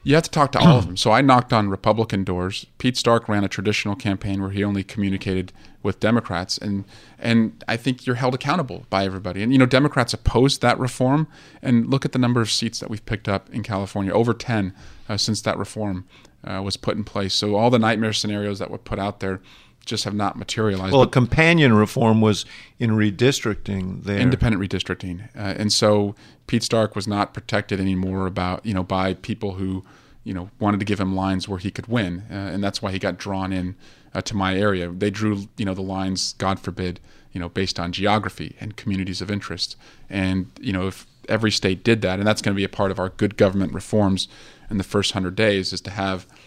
you 0.04 0.16
have 0.16 0.24
to 0.24 0.32
talk 0.32 0.52
to 0.54 0.60
all 0.60 0.78
of 0.78 0.86
them. 0.88 0.98
So 0.98 1.12
I 1.12 1.22
knocked 1.22 1.54
on 1.54 1.70
Republican 1.70 2.24
doors. 2.24 2.66
Pete 2.78 2.98
Stark 2.98 3.30
ran 3.30 3.44
a 3.44 3.48
traditional 3.48 3.96
campaign 3.96 4.42
where 4.42 4.50
he 4.50 4.64
only 4.64 4.84
communicated 4.84 5.54
with 5.84 6.00
Democrats, 6.00 6.58
and 6.58 6.86
and 7.20 7.64
I 7.68 7.78
think 7.78 8.06
you're 8.06 8.16
held 8.16 8.34
accountable 8.34 8.86
by 8.90 9.06
everybody. 9.06 9.44
And 9.44 9.52
you 9.52 9.58
know, 9.58 9.66
Democrats 9.66 10.14
opposed 10.14 10.62
that 10.62 10.80
reform, 10.80 11.28
and 11.62 11.90
look 11.90 12.06
at 12.06 12.12
the 12.12 12.20
number 12.20 12.42
of 12.42 12.52
seats 12.52 12.80
that 12.80 12.90
we've 12.90 13.06
picked 13.06 13.28
up 13.28 13.50
in 13.52 13.64
California, 13.64 14.12
over 14.12 14.34
ten 14.34 14.74
uh, 15.10 15.18
since 15.18 15.42
that 15.42 15.58
reform 15.58 16.06
uh, 16.44 16.62
was 16.64 16.78
put 16.78 16.98
in 16.98 17.04
place. 17.04 17.34
So 17.34 17.56
all 17.56 17.70
the 17.70 17.80
nightmare 17.80 18.14
scenarios 18.14 18.60
that 18.60 18.72
were 18.72 18.78
put 18.78 19.00
out 19.00 19.20
there 19.20 19.42
just 19.86 20.04
have 20.04 20.14
not 20.14 20.38
materialized. 20.38 20.94
Well, 20.94 21.02
a 21.02 21.08
companion 21.08 21.74
reform 21.74 22.22
was 22.22 22.46
in 22.80 22.92
redistricting 22.92 24.04
there. 24.04 24.20
Independent 24.20 24.62
redistricting. 24.62 25.28
Uh, 25.36 25.56
and 25.58 25.74
so 25.74 26.16
Pete 26.48 26.64
Stark 26.64 26.96
was 26.96 27.08
not 27.08 27.34
protected 27.34 27.80
anymore 27.80 28.28
about, 28.28 28.66
you 28.66 28.74
know, 28.74 28.84
by 28.84 29.16
people 29.16 29.54
who, 29.54 29.84
you 30.24 30.34
know, 30.34 30.50
wanted 30.60 30.80
to 30.80 30.86
give 30.86 31.00
him 31.00 31.16
lines 31.16 31.48
where 31.48 31.60
he 31.60 31.72
could 31.72 31.88
win. 31.88 32.24
Uh, 32.30 32.36
and 32.36 32.64
that's 32.64 32.82
why 32.82 32.92
he 32.92 33.00
got 33.00 33.18
drawn 33.18 33.52
in 33.52 33.76
uh, 34.14 34.22
to 34.22 34.36
my 34.36 34.56
area. 34.56 34.90
They 34.90 35.10
drew, 35.10 35.48
you 35.58 35.66
know, 35.66 35.74
the 35.74 35.82
lines, 35.82 36.34
God 36.34 36.60
forbid, 36.60 37.00
you 37.32 37.40
know, 37.40 37.50
based 37.50 37.80
on 37.80 37.92
geography 37.92 38.56
and 38.60 38.76
communities 38.76 39.22
of 39.22 39.32
interest. 39.32 39.76
And, 40.10 40.52
you 40.60 40.74
know, 40.74 40.88
if 40.88 41.08
every 41.28 41.52
state 41.52 41.84
did 41.84 42.02
that, 42.02 42.20
and 42.20 42.28
that's 42.28 42.42
going 42.42 42.54
to 42.54 42.58
be 42.58 42.64
a 42.64 42.70
part 42.70 42.92
of 42.92 43.00
our 43.00 43.10
good 43.10 43.38
government 43.38 43.74
reforms 43.74 44.28
in 44.70 44.78
the 44.78 44.84
first 44.84 45.16
100 45.16 45.36
days, 45.36 45.74
is 45.74 45.82
to 45.82 45.92
have– 45.92 46.28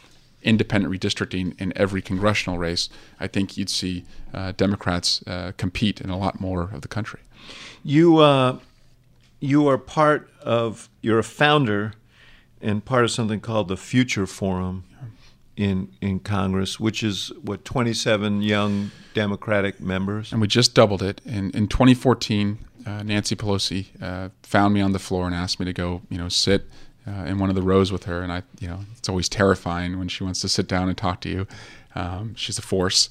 independent 0.45 0.93
redistricting 0.93 1.61
in 1.61 1.73
every 1.77 2.03
congressional 2.03 2.59
race, 2.59 2.89
I 3.19 3.27
think 3.27 3.57
you'd 3.57 3.71
see 3.71 4.05
uh, 4.33 4.53
Democrats 4.57 5.23
uh, 5.27 5.53
compete 5.57 6.01
in 6.01 6.11
a 6.11 6.19
lot 6.19 6.41
more 6.41 6.71
of 6.73 6.83
the 6.83 6.89
country. 6.89 7.21
You 7.83 8.19
uh, 8.19 8.59
you 9.41 9.69
are 9.69 9.79
part 9.79 10.31
of 10.43 10.89
you're 11.03 11.19
a 11.19 11.25
founder 11.25 11.95
and 12.61 12.85
part 12.85 13.05
of 13.05 13.11
something 13.11 13.41
called 13.41 13.69
the 13.69 13.77
Future 13.77 14.27
Forum, 14.27 14.85
in 15.57 15.89
in 16.01 16.21
Congress, 16.21 16.81
which 16.81 17.03
is 17.03 17.33
what 17.43 17.65
27 17.65 18.43
young 18.43 18.91
Democratic 19.15 19.81
members. 19.81 20.33
And 20.33 20.41
we 20.41 20.47
just 20.47 20.75
doubled 20.75 21.03
it. 21.03 21.21
In 21.25 21.51
in 21.53 21.69
2014, 21.69 22.59
uh, 22.87 23.03
Nancy 23.03 23.37
Pelosi 23.37 23.87
uh, 24.03 24.31
found 24.43 24.75
me 24.75 24.81
on 24.81 24.93
the 24.93 24.99
floor 24.99 25.27
and 25.27 25.35
asked 25.35 25.61
me 25.61 25.67
to 25.67 25.73
go, 25.73 26.03
you 26.11 26.19
know, 26.19 26.29
sit 26.29 26.69
uh, 27.07 27.25
in 27.25 27.39
one 27.39 27.51
of 27.51 27.57
the 27.57 27.63
rows 27.63 27.93
with 27.93 28.05
her. 28.05 28.23
And 28.23 28.33
I, 28.33 28.43
you 28.61 28.69
know, 28.69 28.81
it's 28.97 29.09
always 29.09 29.29
terrifying 29.29 29.99
when 29.99 30.09
she 30.09 30.25
wants 30.25 30.41
to 30.41 30.49
sit 30.49 30.69
down 30.69 30.89
and 30.89 30.97
talk 30.97 31.21
to 31.23 31.29
you. 31.29 31.47
Um, 31.95 32.35
she's 32.35 32.59
a 32.59 32.63
force. 32.63 33.09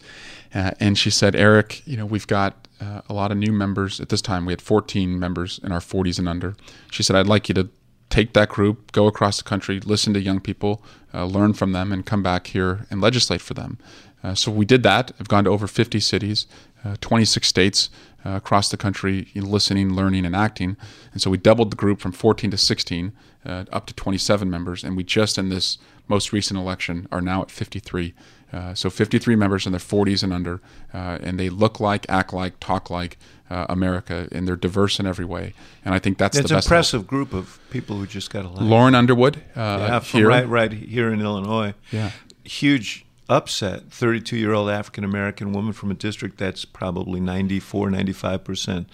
Uh, 0.53 0.71
and 0.79 0.97
she 0.97 1.09
said, 1.09 1.35
Eric, 1.35 1.81
you 1.85 1.97
know, 1.97 2.05
we've 2.05 2.27
got 2.27 2.67
uh, 2.81 3.01
a 3.07 3.13
lot 3.13 3.31
of 3.31 3.37
new 3.37 3.51
members 3.51 3.99
at 3.99 4.09
this 4.09 4.21
time. 4.21 4.45
We 4.45 4.53
had 4.53 4.61
14 4.61 5.17
members 5.17 5.59
in 5.63 5.71
our 5.71 5.79
40s 5.79 6.19
and 6.19 6.27
under. 6.27 6.55
She 6.91 7.03
said, 7.03 7.15
I'd 7.15 7.27
like 7.27 7.49
you 7.49 7.55
to 7.55 7.69
take 8.13 8.33
that 8.33 8.49
group, 8.49 8.91
go 8.91 9.07
across 9.07 9.37
the 9.37 9.43
country, 9.43 9.79
listen 9.79 10.13
to 10.13 10.21
young 10.21 10.39
people, 10.39 10.83
uh, 11.15 11.25
learn 11.25 11.51
from 11.51 11.71
them, 11.71 11.91
and 11.91 12.05
come 12.05 12.21
back 12.21 12.45
here 12.45 12.85
and 12.91 13.01
legislate 13.01 13.41
for 13.41 13.55
them. 13.55 13.79
Uh, 14.23 14.35
so 14.35 14.51
we 14.51 14.65
did 14.65 14.83
that. 14.83 15.11
I've 15.19 15.27
gone 15.27 15.45
to 15.45 15.49
over 15.49 15.65
50 15.65 15.99
cities, 15.99 16.45
uh, 16.85 16.95
26 17.01 17.47
states 17.47 17.89
uh, 18.23 18.31
across 18.31 18.69
the 18.69 18.77
country, 18.77 19.29
listening, 19.33 19.95
learning, 19.95 20.27
and 20.27 20.35
acting. 20.35 20.77
And 21.11 21.23
so 21.23 21.31
we 21.31 21.37
doubled 21.37 21.71
the 21.71 21.75
group 21.75 21.99
from 21.99 22.11
14 22.11 22.51
to 22.51 22.57
16, 22.57 23.13
uh, 23.47 23.65
up 23.71 23.87
to 23.87 23.95
27 23.95 24.47
members. 24.47 24.83
And 24.83 24.95
we 24.95 25.03
just 25.03 25.39
in 25.39 25.49
this 25.49 25.79
most 26.07 26.31
recent 26.31 26.59
election 26.59 27.07
are 27.11 27.21
now 27.21 27.41
at 27.41 27.49
53. 27.49 28.13
Uh, 28.53 28.73
so 28.75 28.89
53 28.89 29.35
members 29.35 29.65
in 29.65 29.71
their 29.71 29.79
40s 29.79 30.21
and 30.21 30.31
under, 30.31 30.61
uh, 30.93 31.17
and 31.21 31.39
they 31.39 31.49
look 31.49 31.79
like, 31.79 32.05
act 32.07 32.33
like, 32.33 32.59
talk 32.59 32.89
like 32.89 33.17
uh, 33.49 33.65
America, 33.67 34.27
and 34.31 34.47
they're 34.47 34.55
diverse 34.55 34.99
in 34.99 35.07
every 35.07 35.25
way. 35.25 35.53
And 35.83 35.95
I 35.95 35.99
think 35.99 36.17
that's 36.17 36.37
it's 36.37 36.49
the 36.49 36.55
best. 36.55 36.67
An 36.67 36.69
impressive 36.69 37.07
group 37.07 37.33
of 37.33 37.59
people 37.71 37.97
who 37.97 38.05
just 38.05 38.29
got 38.29 38.45
elected. 38.45 38.67
Lauren 38.67 38.93
Underwood, 38.93 39.37
uh, 39.55 39.87
yeah, 39.89 39.99
from 39.99 40.19
here. 40.19 40.29
right, 40.29 40.47
right 40.47 40.71
here 40.71 41.11
in 41.11 41.19
Illinois. 41.19 41.73
Yeah, 41.91 42.11
huge 42.43 43.05
upset. 43.27 43.91
32 43.91 44.37
year 44.37 44.53
old 44.53 44.69
African 44.69 45.03
American 45.03 45.51
woman 45.51 45.73
from 45.73 45.91
a 45.91 45.95
district 45.95 46.37
that's 46.37 46.65
probably 46.65 47.19
94, 47.19 47.89
95 47.89 48.43
percent 48.43 48.89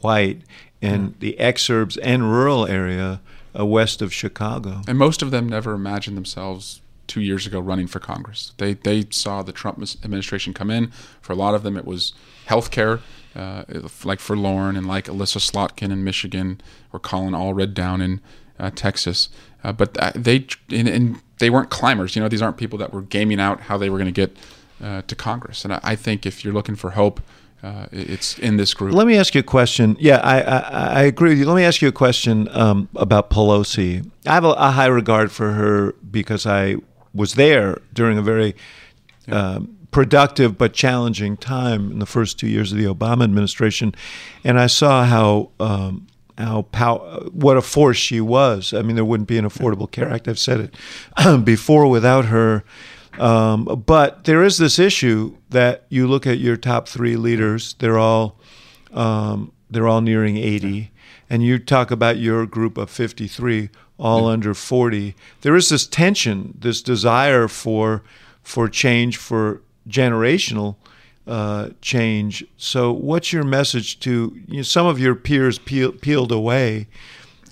white, 0.00 0.42
and 0.80 1.10
mm. 1.10 1.18
the 1.20 1.36
exurbs 1.38 1.98
and 2.02 2.30
rural 2.30 2.66
area 2.66 3.20
uh, 3.58 3.64
west 3.64 4.02
of 4.02 4.12
Chicago. 4.12 4.82
And 4.88 4.98
most 4.98 5.22
of 5.22 5.30
them 5.30 5.48
never 5.48 5.72
imagined 5.72 6.16
themselves 6.16 6.80
two 7.06 7.20
years 7.20 7.46
ago 7.46 7.60
running 7.60 7.86
for 7.86 8.00
Congress. 8.00 8.52
They 8.58 8.74
they 8.74 9.06
saw 9.10 9.42
the 9.42 9.52
Trump 9.52 9.82
administration 10.02 10.54
come 10.54 10.70
in. 10.70 10.92
For 11.20 11.32
a 11.32 11.36
lot 11.36 11.54
of 11.54 11.62
them, 11.62 11.76
it 11.76 11.84
was 11.84 12.12
health 12.46 12.70
care, 12.70 13.00
uh, 13.34 13.64
like 14.04 14.20
for 14.20 14.36
Lauren 14.36 14.76
and 14.76 14.86
like 14.86 15.08
Elissa 15.08 15.38
Slotkin 15.38 15.90
in 15.90 16.04
Michigan 16.04 16.60
or 16.92 17.00
Colin 17.00 17.34
Allred 17.34 17.74
down 17.74 18.00
in 18.00 18.20
uh, 18.58 18.70
Texas. 18.74 19.28
Uh, 19.62 19.72
but 19.72 19.94
they 20.14 20.46
and, 20.70 20.88
and, 20.88 21.20
they 21.38 21.50
weren't 21.50 21.68
climbers. 21.68 22.14
You 22.14 22.22
know, 22.22 22.28
these 22.28 22.40
aren't 22.40 22.56
people 22.56 22.78
that 22.78 22.92
were 22.92 23.02
gaming 23.02 23.40
out 23.40 23.62
how 23.62 23.76
they 23.76 23.90
were 23.90 23.98
going 23.98 24.12
to 24.12 24.12
get 24.12 24.36
uh, 24.80 25.02
to 25.02 25.16
Congress. 25.16 25.64
And 25.64 25.74
I, 25.74 25.80
I, 25.82 25.96
think 25.96 26.26
if 26.26 26.44
you're 26.44 26.54
looking 26.54 26.76
for 26.76 26.90
hope. 26.90 27.20
Uh, 27.62 27.86
it's 27.92 28.38
in 28.40 28.58
this 28.58 28.74
group. 28.74 28.92
Let 28.92 29.06
me 29.06 29.16
ask 29.16 29.34
you 29.34 29.40
a 29.40 29.42
question. 29.42 29.96
Yeah, 29.98 30.18
I, 30.18 30.42
I, 30.42 30.58
I 30.58 31.02
agree 31.04 31.30
with 31.30 31.38
you. 31.38 31.46
Let 31.46 31.56
me 31.56 31.64
ask 31.64 31.80
you 31.80 31.88
a 31.88 31.92
question 31.92 32.46
um, 32.50 32.90
about 32.94 33.30
Pelosi. 33.30 34.06
I 34.26 34.34
have 34.34 34.44
a, 34.44 34.50
a 34.50 34.70
high 34.70 34.88
regard 34.88 35.32
for 35.32 35.52
her 35.52 35.92
because 36.10 36.44
I 36.44 36.76
was 37.14 37.34
there 37.34 37.80
during 37.92 38.18
a 38.18 38.22
very 38.22 38.54
um, 39.28 39.76
productive 39.90 40.58
but 40.58 40.72
challenging 40.72 41.36
time 41.36 41.92
in 41.92 42.00
the 42.00 42.06
first 42.06 42.38
two 42.38 42.48
years 42.48 42.72
of 42.72 42.78
the 42.78 42.84
Obama 42.84 43.24
administration, 43.24 43.94
and 44.42 44.58
I 44.58 44.66
saw 44.66 45.04
how 45.04 45.50
um, 45.60 46.06
how 46.36 46.62
pow- 46.62 47.28
what 47.32 47.56
a 47.56 47.62
force 47.62 47.96
she 47.96 48.20
was. 48.20 48.74
I 48.74 48.82
mean, 48.82 48.96
there 48.96 49.04
wouldn't 49.04 49.28
be 49.28 49.38
an 49.38 49.44
Affordable 49.44 49.90
Care 49.90 50.10
Act. 50.10 50.26
I've 50.28 50.38
said 50.38 50.60
it 50.60 51.44
before 51.44 51.86
without 51.88 52.26
her. 52.26 52.64
Um, 53.18 53.84
but 53.86 54.24
there 54.24 54.42
is 54.42 54.58
this 54.58 54.80
issue 54.80 55.36
that 55.50 55.84
you 55.88 56.08
look 56.08 56.26
at 56.26 56.38
your 56.38 56.56
top 56.56 56.88
three 56.88 57.16
leaders; 57.16 57.74
they're 57.78 57.98
all 57.98 58.40
um, 58.92 59.52
they're 59.70 59.86
all 59.86 60.00
nearing 60.00 60.36
eighty, 60.36 60.90
and 61.28 61.42
you 61.42 61.58
talk 61.58 61.90
about 61.90 62.18
your 62.18 62.46
group 62.46 62.76
of 62.78 62.90
fifty-three 62.90 63.70
all 63.96 64.26
under 64.26 64.54
40 64.54 65.14
there 65.42 65.54
is 65.54 65.68
this 65.68 65.86
tension 65.86 66.58
this 66.58 66.82
desire 66.82 67.46
for 67.46 68.02
for 68.42 68.68
change 68.68 69.16
for 69.16 69.62
generational 69.88 70.74
uh, 71.28 71.70
change 71.80 72.44
so 72.56 72.92
what's 72.92 73.32
your 73.32 73.44
message 73.44 74.00
to 74.00 74.36
you 74.48 74.56
know, 74.56 74.62
some 74.62 74.86
of 74.86 74.98
your 74.98 75.14
peers 75.14 75.60
peel, 75.60 75.92
peeled 75.92 76.32
away 76.32 76.88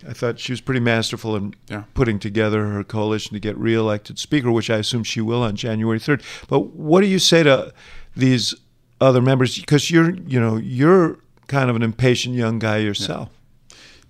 I 0.09 0.13
thought 0.13 0.39
she 0.39 0.53
was 0.53 0.61
pretty 0.61 0.81
masterful 0.81 1.37
in 1.37 1.55
yeah. 1.69 1.85
putting 1.95 2.19
together 2.19 2.67
her 2.67 2.85
coalition 2.85 3.35
to 3.35 3.41
get 3.41 3.57
reelected 3.57 4.19
speaker, 4.19 4.51
which 4.51 4.71
I 4.71 4.79
assume 4.79 5.05
she 5.05 5.21
will 5.21 5.43
on 5.43 5.57
January 5.57 5.99
3rd. 5.99 6.23
But 6.49 6.75
what 6.75 7.03
do 7.03 7.07
you 7.07 7.19
say 7.19 7.43
to 7.43 7.73
these 8.17 8.55
other 9.01 9.23
members? 9.23 9.59
Because 9.59 9.91
you're, 9.91 10.15
you 10.15 10.41
know, 10.41 10.57
you're 10.57 11.19
kind 11.47 11.71
of 11.71 11.77
an 11.77 11.83
impatient 11.83 12.35
young 12.35 12.59
guy 12.59 12.79
yourself. 12.79 13.29
Yeah. 13.31 13.39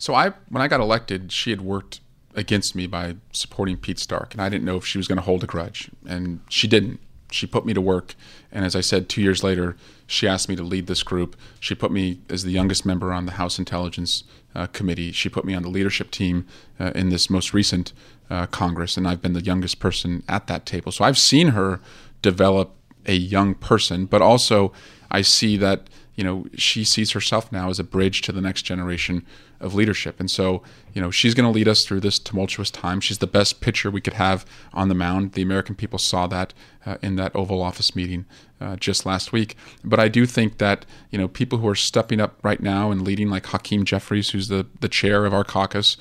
So 0.03 0.17
I, 0.17 0.33
when 0.49 0.61
I 0.61 0.67
got 0.67 0.81
elected, 0.81 1.31
she 1.31 1.51
had 1.51 1.61
worked 1.61 2.01
against 2.35 2.75
me 2.75 2.89
by 2.89 3.15
supporting 3.33 3.77
Pete 3.77 4.01
Stark, 4.01 4.35
and 4.35 4.43
I 4.43 4.49
didn't 4.49 4.65
know 4.65 4.77
if 4.77 4.85
she 4.85 4.99
was 4.99 5.07
going 5.07 5.19
to 5.19 5.23
hold 5.23 5.45
a 5.45 5.47
grudge, 5.47 5.93
and 6.05 6.41
she 6.49 6.67
didn't. 6.67 6.99
She 7.31 7.47
put 7.47 7.65
me 7.65 7.73
to 7.73 7.81
work, 7.81 8.17
and 8.51 8.65
as 8.65 8.75
I 8.75 8.81
said, 8.81 9.09
two 9.09 9.23
years 9.23 9.45
later, 9.45 9.77
she 10.09 10.27
asked 10.27 10.49
me 10.49 10.57
to 10.57 10.65
lead 10.65 10.89
this 10.89 11.05
group. 11.05 11.37
She 11.61 11.77
put 11.77 11.93
me 11.93 12.19
as 12.29 12.43
the 12.43 12.51
youngest 12.51 12.85
member 12.85 13.13
on 13.13 13.27
the 13.27 13.33
House 13.33 13.61
Intelligence 13.61 14.25
uh, 14.57 14.67
Committee. 14.67 15.13
She 15.13 15.29
put 15.29 15.45
me 15.45 15.55
on 15.55 15.63
the 15.63 15.71
leadership 15.71 16.11
team 16.11 16.49
uh, 16.81 16.91
in 16.97 17.11
this 17.11 17.31
most 17.31 17.55
recent 17.55 17.93
uh, 18.29 18.47
Congress, 18.47 18.97
and 18.97 19.07
I've 19.07 19.23
been 19.23 19.35
the 19.35 19.41
youngest 19.41 19.79
person 19.79 20.25
at 20.29 20.49
that 20.49 20.67
table. 20.67 20.91
So 20.91 21.05
I've 21.05 21.17
seen 21.17 21.49
her 21.51 21.79
develop 22.23 22.75
a 23.07 23.15
young 23.15 23.55
person, 23.55 24.07
but 24.07 24.21
also 24.21 24.73
I 25.13 25.23
see 25.23 25.57
that 25.59 25.89
you 26.17 26.25
know 26.25 26.47
she 26.57 26.83
sees 26.83 27.13
herself 27.13 27.53
now 27.53 27.71
as 27.71 27.79
a 27.79 27.85
bridge 27.85 28.21
to 28.23 28.33
the 28.33 28.41
next 28.41 28.63
generation 28.63 29.25
of 29.63 29.75
leadership. 29.75 30.19
And 30.21 30.31
so, 30.31 30.63
you 30.93 31.01
know, 31.01 31.11
she's 31.11 31.35
going 31.35 31.51
to 31.51 31.55
lead 31.55 31.69
us 31.69 31.85
through 31.85 32.01
this 32.01 32.19
tumultuous 32.19 32.71
time. 32.71 33.01
She's 33.01 33.19
the 33.19 33.27
best 33.27 33.61
pitcher 33.61 33.91
we 33.91 34.01
could 34.01 34.15
have 34.15 34.45
on 34.73 34.89
the 34.89 34.95
mound. 34.95 35.33
The 35.33 35.43
American 35.43 35.75
people 35.75 35.99
saw 35.99 36.27
that 36.27 36.53
uh, 36.85 36.97
in 37.03 37.17
that 37.17 37.35
Oval 37.35 37.63
Office 37.63 37.97
meeting 37.97 38.27
uh, 38.61 38.77
just 38.77 39.07
last 39.07 39.33
week. 39.33 39.57
But 39.85 39.99
I 39.99 40.09
do 40.09 40.27
think 40.27 40.59
that, 40.59 40.85
you 41.11 41.19
know, 41.19 41.29
people 41.29 41.59
who 41.59 41.69
are 41.69 41.75
stepping 41.75 42.21
up 42.21 42.39
right 42.43 42.61
now 42.61 42.91
and 42.91 43.03
leading, 43.03 43.31
like 43.31 43.47
Hakeem 43.47 43.85
Jeffries, 43.85 44.31
who's 44.31 44.49
the, 44.49 44.67
the 44.81 44.89
chair 44.89 45.25
of 45.25 45.33
our 45.33 45.45
caucus 45.45 45.97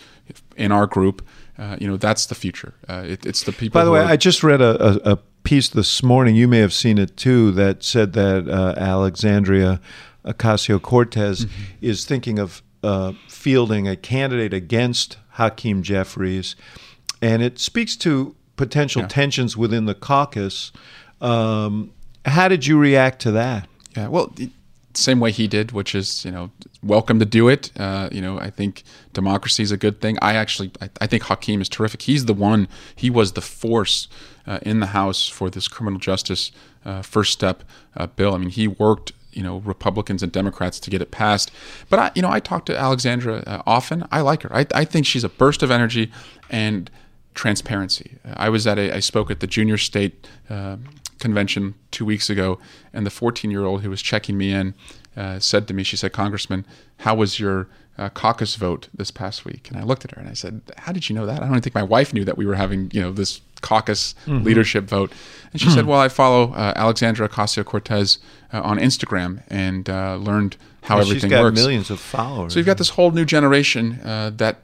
in 0.56 0.72
our 0.72 0.88
group, 0.88 1.26
uh, 1.58 1.78
you 1.80 1.88
know, 1.88 1.98
that's 1.98 2.26
the 2.26 2.36
future. 2.36 2.74
Uh, 2.90 3.04
it, 3.06 3.26
it's 3.26 3.44
the 3.44 3.52
people. 3.52 3.80
By 3.80 3.86
the 3.86 3.92
way, 3.92 4.00
are, 4.00 4.06
I 4.06 4.18
just 4.18 4.44
read 4.44 4.62
a, 4.62 5.10
a, 5.10 5.14
a, 5.14 5.20
piece 5.44 5.70
this 5.70 6.04
morning. 6.04 6.36
You 6.36 6.48
may 6.48 6.60
have 6.60 6.72
seen 6.72 7.00
it 7.00 7.18
too. 7.18 7.52
That 7.52 7.84
said 7.84 8.14
that 8.14 8.48
uh, 8.48 8.80
Alexandria 8.80 9.82
Ocasio 10.24 10.80
Cortez 10.80 11.46
mm-hmm. 11.46 11.64
is 11.82 12.06
thinking 12.06 12.38
of 12.38 12.62
uh, 12.84 13.14
fielding 13.28 13.88
a 13.88 13.96
candidate 13.96 14.54
against 14.54 15.18
Hakeem 15.32 15.84
Jeffries, 15.84 16.56
and 17.22 17.42
it 17.42 17.60
speaks 17.60 17.96
to 17.98 18.36
potential 18.56 19.04
yeah. 19.04 19.08
tensions 19.08 19.56
within 19.56 19.86
the 19.86 19.96
caucus. 19.96 20.72
Um, 21.20 21.94
how 22.26 22.48
did 22.48 22.68
you 22.68 22.78
react 22.78 23.22
to 23.22 23.32
that? 23.32 23.68
Yeah, 23.96 24.08
well, 24.08 24.34
same 24.94 25.20
way 25.20 25.32
he 25.32 25.48
did, 25.48 25.72
which 25.72 25.96
is 25.96 26.26
you 26.26 26.32
know 26.32 26.52
welcome 26.84 27.20
to 27.20 27.26
do 27.26 27.48
it. 27.48 27.72
Uh, 27.78 28.10
you 28.12 28.22
know, 28.22 28.40
I 28.40 28.50
think 28.50 28.84
democracy 29.14 29.64
is 29.64 29.72
a 29.72 29.78
good 29.78 30.02
thing. 30.02 30.18
I 30.22 30.34
actually 30.34 30.72
I, 30.82 30.90
I, 31.02 31.08
think 31.08 31.24
Hakeem 31.24 31.62
is 31.62 31.70
terrific. 31.70 32.04
He's 32.04 32.26
the 32.26 32.34
one. 32.34 32.68
He 32.96 33.10
was 33.10 33.34
the 33.34 33.42
force 33.42 34.08
uh, 34.46 34.60
in 34.64 34.80
the 34.80 34.88
House 34.88 35.28
for 35.28 35.50
this 35.50 35.68
criminal 35.68 36.00
justice 36.00 36.52
uh, 36.86 37.02
first 37.02 37.32
step 37.32 37.64
uh, 37.96 38.08
bill. 38.08 38.34
I 38.34 38.38
mean, 38.38 38.50
he 38.50 38.68
worked 38.68 39.12
you 39.34 39.44
know 39.44 39.58
Republicans 39.60 40.24
and 40.24 40.32
Democrats 40.32 40.80
to 40.80 40.90
get 40.90 41.02
it 41.02 41.12
passed. 41.12 41.52
But 41.90 42.00
I, 42.00 42.12
you 42.16 42.22
know, 42.22 42.32
I 42.32 42.40
talk 42.40 42.66
to 42.66 42.78
Alexandra 42.78 43.44
uh, 43.48 43.62
often. 43.66 44.08
I 44.12 44.22
like 44.22 44.44
her. 44.44 44.56
I, 44.56 44.66
I 44.74 44.86
think 44.86 45.06
she's 45.06 45.24
a 45.24 45.30
burst 45.30 45.64
of 45.64 45.72
energy 45.72 46.12
and 46.50 46.90
transparency. 47.34 48.18
I 48.26 48.50
was 48.50 48.68
at 48.68 48.78
a 48.78 48.96
I 48.96 49.00
spoke 49.00 49.32
at 49.32 49.40
the 49.40 49.48
junior 49.48 49.78
state 49.78 50.28
uh, 50.50 50.78
convention 51.20 51.76
two 51.92 52.06
weeks 52.06 52.30
ago, 52.30 52.60
and 52.94 53.06
the 53.06 53.12
14 53.12 53.52
year 53.52 53.64
old 53.64 53.82
who 53.82 53.90
was 53.90 54.02
checking 54.02 54.38
me 54.38 54.52
in 54.52 54.74
uh, 55.16 55.40
said 55.40 55.68
to 55.68 55.74
me, 55.74 55.84
she 55.84 55.98
said, 55.98 56.14
Congressman, 56.14 56.66
how 56.98 57.16
was 57.16 57.40
your 57.40 57.68
uh, 57.98 58.10
caucus 58.10 58.56
vote 58.56 58.88
this 58.94 59.12
past 59.12 59.46
week? 59.46 59.70
And 59.70 59.78
I 59.78 59.84
looked 59.84 60.06
at 60.06 60.12
her 60.12 60.20
and 60.20 60.30
I 60.30 60.34
said, 60.34 60.62
How 60.78 60.92
did 60.92 61.10
you 61.10 61.16
know 61.16 61.26
that? 61.26 61.42
I 61.42 61.48
don't 61.48 61.62
think 61.62 61.76
my 61.76 61.84
wife 61.84 62.14
knew 62.14 62.26
that 62.26 62.38
we 62.38 62.46
were 62.46 62.56
having 62.56 62.90
you 62.92 63.02
know 63.02 63.12
this 63.12 63.42
caucus 63.62 64.16
mm-hmm. 64.26 64.44
leadership 64.44 64.86
vote. 64.86 65.12
And 65.52 65.62
she 65.62 65.70
said, 65.70 65.86
Well, 65.86 66.00
I 66.00 66.08
follow 66.08 66.54
uh, 66.54 66.74
Alexandra 66.76 67.28
Ocasio 67.28 67.66
Cortez 67.66 68.20
uh, 68.54 68.62
on 68.62 68.78
Instagram 68.78 69.44
and 69.50 69.90
uh, 69.90 70.16
learned 70.16 70.58
how 70.84 70.96
well, 70.96 71.06
everything 71.06 71.30
she's 71.30 71.38
got 71.38 71.44
works. 71.44 71.60
millions 71.60 71.90
of 71.90 72.00
followers. 72.00 72.54
So 72.54 72.60
you've 72.60 72.66
got 72.66 72.78
this 72.78 72.90
whole 72.90 73.12
new 73.12 73.26
generation 73.26 74.00
uh, 74.04 74.32
that 74.36 74.60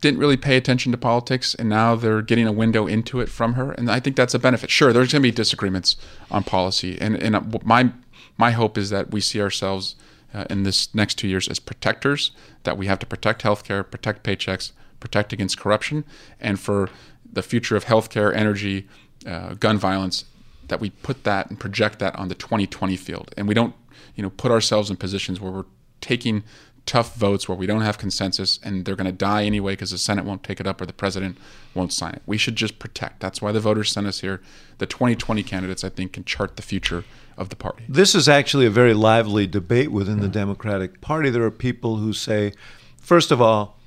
didn't 0.00 0.20
really 0.20 0.36
pay 0.36 0.56
attention 0.56 0.92
to 0.92 0.98
politics, 0.98 1.54
and 1.54 1.68
now 1.68 1.96
they're 1.96 2.22
getting 2.22 2.46
a 2.46 2.52
window 2.52 2.86
into 2.86 3.20
it 3.20 3.28
from 3.28 3.54
her. 3.54 3.72
And 3.72 3.90
I 3.90 3.98
think 3.98 4.16
that's 4.16 4.34
a 4.34 4.38
benefit. 4.38 4.70
Sure, 4.70 4.92
there's 4.92 5.12
going 5.12 5.22
to 5.22 5.26
be 5.28 5.32
disagreements 5.32 5.96
on 6.30 6.44
policy. 6.44 6.96
And, 7.00 7.16
and 7.16 7.34
uh, 7.34 7.42
my, 7.64 7.90
my 8.36 8.52
hope 8.52 8.78
is 8.78 8.90
that 8.90 9.10
we 9.10 9.20
see 9.20 9.40
ourselves 9.40 9.96
uh, 10.32 10.44
in 10.48 10.62
this 10.62 10.94
next 10.94 11.16
two 11.16 11.26
years 11.26 11.48
as 11.48 11.58
protectors, 11.58 12.30
that 12.62 12.78
we 12.78 12.86
have 12.86 12.98
to 13.00 13.06
protect 13.06 13.42
healthcare, 13.42 13.88
protect 13.88 14.22
paychecks, 14.22 14.72
protect 15.00 15.32
against 15.32 15.58
corruption, 15.58 16.04
and 16.40 16.60
for 16.60 16.90
the 17.32 17.42
future 17.42 17.76
of 17.76 17.84
healthcare, 17.84 18.34
energy, 18.34 18.88
uh, 19.26 19.54
gun 19.54 19.78
violence, 19.78 20.24
that 20.68 20.80
we 20.80 20.90
put 20.90 21.24
that 21.24 21.48
and 21.48 21.58
project 21.58 21.98
that 21.98 22.14
on 22.16 22.28
the 22.28 22.34
2020 22.34 22.96
field, 22.96 23.34
and 23.36 23.48
we 23.48 23.54
don't, 23.54 23.74
you 24.14 24.22
know, 24.22 24.30
put 24.30 24.50
ourselves 24.50 24.90
in 24.90 24.96
positions 24.96 25.40
where 25.40 25.50
we're 25.50 25.64
taking 26.00 26.44
tough 26.88 27.16
votes 27.16 27.46
where 27.46 27.56
we 27.56 27.66
don't 27.66 27.82
have 27.82 27.98
consensus 27.98 28.58
and 28.64 28.86
they're 28.86 28.96
going 28.96 29.04
to 29.04 29.12
die 29.12 29.44
anyway 29.44 29.74
because 29.74 29.90
the 29.90 29.98
Senate 29.98 30.24
won't 30.24 30.42
take 30.42 30.58
it 30.58 30.66
up 30.66 30.80
or 30.80 30.86
the 30.86 30.92
president 30.92 31.36
won't 31.74 31.92
sign 31.92 32.14
it. 32.14 32.22
We 32.24 32.38
should 32.38 32.56
just 32.56 32.78
protect. 32.78 33.20
That's 33.20 33.42
why 33.42 33.52
the 33.52 33.60
voters 33.60 33.92
sent 33.92 34.06
us 34.06 34.20
here. 34.20 34.40
The 34.78 34.86
2020 34.86 35.42
candidates, 35.42 35.84
I 35.84 35.90
think, 35.90 36.14
can 36.14 36.24
chart 36.24 36.56
the 36.56 36.62
future 36.62 37.04
of 37.36 37.50
the 37.50 37.56
party. 37.56 37.84
This 37.90 38.14
is 38.14 38.26
actually 38.26 38.64
a 38.64 38.70
very 38.70 38.94
lively 38.94 39.46
debate 39.46 39.92
within 39.92 40.20
the 40.20 40.28
Democratic 40.28 41.02
Party. 41.02 41.28
There 41.28 41.42
are 41.42 41.50
people 41.50 41.96
who 41.96 42.14
say, 42.14 42.54
first 42.98 43.30
of 43.30 43.42
all, 43.42 43.78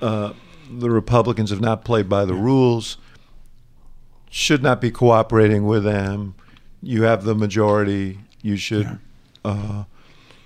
uh, 0.00 0.32
the 0.80 0.90
Republicans 0.90 1.50
have 1.50 1.60
not 1.60 1.84
played 1.84 2.08
by 2.08 2.24
the 2.24 2.34
rules, 2.34 2.96
should 4.30 4.62
not 4.62 4.80
be 4.80 4.90
cooperating 4.90 5.66
with 5.66 5.84
them. 5.84 6.34
You 6.82 7.02
have 7.02 7.24
the 7.24 7.34
majority. 7.34 8.18
You 8.42 8.56
should. 8.56 8.86
Yeah. 8.86 8.96
Uh, 9.44 9.84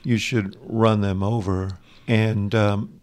you 0.06 0.18
should 0.18 0.56
run 0.62 1.00
them 1.00 1.22
over. 1.22 1.78
And 2.06 2.54
um, 2.54 3.00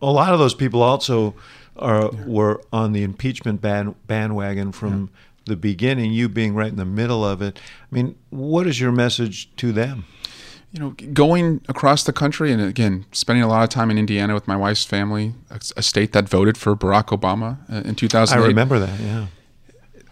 a 0.00 0.10
lot 0.10 0.32
of 0.32 0.38
those 0.38 0.54
people 0.54 0.82
also 0.82 1.34
are 1.76 2.10
yeah. 2.12 2.24
were 2.24 2.62
on 2.72 2.92
the 2.92 3.02
impeachment 3.02 3.60
band, 3.60 3.94
bandwagon 4.06 4.72
from 4.72 5.10
yeah. 5.12 5.20
the 5.44 5.56
beginning. 5.56 6.12
You 6.12 6.30
being 6.30 6.54
right 6.54 6.70
in 6.70 6.76
the 6.76 6.86
middle 6.86 7.24
of 7.24 7.42
it. 7.42 7.58
I 7.92 7.94
mean, 7.94 8.16
what 8.30 8.66
is 8.66 8.80
your 8.80 8.90
message 8.90 9.54
to 9.56 9.70
them? 9.70 10.06
You 10.76 10.82
know, 10.82 10.90
going 10.90 11.62
across 11.70 12.04
the 12.04 12.12
country 12.12 12.52
and 12.52 12.60
again 12.60 13.06
spending 13.10 13.42
a 13.42 13.48
lot 13.48 13.64
of 13.64 13.70
time 13.70 13.90
in 13.90 13.96
Indiana 13.96 14.34
with 14.34 14.46
my 14.46 14.56
wife's 14.56 14.84
family, 14.84 15.32
a, 15.48 15.58
a 15.74 15.82
state 15.82 16.12
that 16.12 16.28
voted 16.28 16.58
for 16.58 16.76
Barack 16.76 17.18
Obama 17.18 17.56
uh, 17.72 17.88
in 17.88 17.94
2008. 17.94 18.44
I 18.44 18.46
remember 18.46 18.78
that. 18.78 19.00
Yeah, 19.00 19.28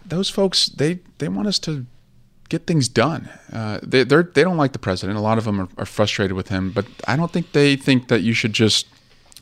those 0.03 0.27
folks 0.27 0.65
they 0.65 1.01
they 1.19 1.27
want 1.27 1.47
us 1.47 1.59
to 1.59 1.85
get 2.49 2.65
things 2.65 2.87
done. 2.87 3.29
Uh, 3.53 3.79
they 3.83 4.03
they're, 4.03 4.23
they 4.23 4.41
do 4.41 4.49
not 4.49 4.57
like 4.57 4.71
the 4.71 4.79
president. 4.79 5.19
A 5.19 5.21
lot 5.21 5.37
of 5.37 5.43
them 5.43 5.61
are, 5.61 5.69
are, 5.77 5.85
frustrated 5.85 6.35
with 6.35 6.47
him, 6.47 6.71
but 6.71 6.87
I 7.07 7.15
don't 7.15 7.31
think 7.31 7.51
they 7.51 7.75
think 7.75 8.07
that 8.07 8.21
you 8.21 8.33
should 8.33 8.53
just 8.53 8.87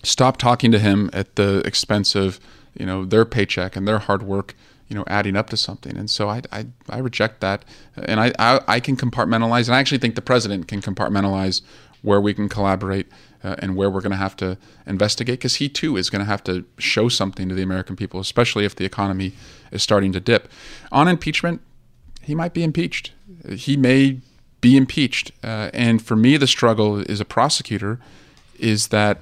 stop 0.04 0.36
talking 0.36 0.74
to 0.74 0.80
him 0.80 1.10
at 1.14 1.38
the 1.38 1.62
expense 1.66 2.16
of 2.16 2.38
you 2.78 2.86
know 2.86 3.06
their 3.06 3.24
paycheck 3.24 3.78
and 3.78 3.88
their 3.88 4.00
hard 4.00 4.24
work. 4.24 4.56
You 4.88 4.96
know, 4.96 5.06
adding 5.08 5.36
up 5.36 5.50
to 5.50 5.58
something, 5.58 5.98
and 5.98 6.10
so 6.10 6.30
I, 6.30 6.42
I, 6.52 6.66
I 6.90 7.00
reject 7.00 7.42
that, 7.42 7.66
and 7.96 8.20
I, 8.20 8.32
I, 8.38 8.60
I 8.68 8.80
can 8.80 8.96
compartmentalize, 8.96 9.68
and 9.68 9.76
I 9.76 9.80
actually 9.80 9.98
think 9.98 10.16
the 10.16 10.22
president 10.22 10.68
can 10.68 10.82
compartmentalize 10.82 11.62
where 12.04 12.22
we 12.22 12.34
can 12.34 12.50
collaborate 12.50 13.08
uh, 13.44 13.56
and 13.60 13.76
where 13.76 13.90
we're 13.90 14.02
going 14.02 14.12
to 14.12 14.18
have 14.18 14.36
to 14.38 14.58
investigate 14.86 15.40
because 15.40 15.56
he 15.56 15.68
too 15.70 15.98
is 15.98 16.10
going 16.10 16.20
to 16.20 16.26
have 16.26 16.44
to 16.44 16.66
show 16.78 17.10
something 17.10 17.50
to 17.50 17.56
the 17.56 17.64
American 17.64 17.96
people, 17.96 18.20
especially 18.20 18.66
if 18.66 18.76
the 18.76 18.86
economy 18.86 19.34
is 19.72 19.82
starting 19.82 20.12
to 20.12 20.20
dip. 20.20 20.50
On 20.92 21.08
impeachment, 21.08 21.62
he 22.22 22.36
might 22.36 22.54
be 22.54 22.64
impeached. 22.64 23.12
He 23.50 23.76
may 23.76 24.20
be 24.62 24.78
impeached. 24.78 25.32
Uh, 25.44 25.70
and 25.74 26.02
for 26.02 26.16
me, 26.16 26.38
the 26.38 26.48
struggle 26.48 27.04
as 27.10 27.20
a 27.20 27.26
prosecutor 27.26 28.00
is 28.60 28.90
that 28.90 29.20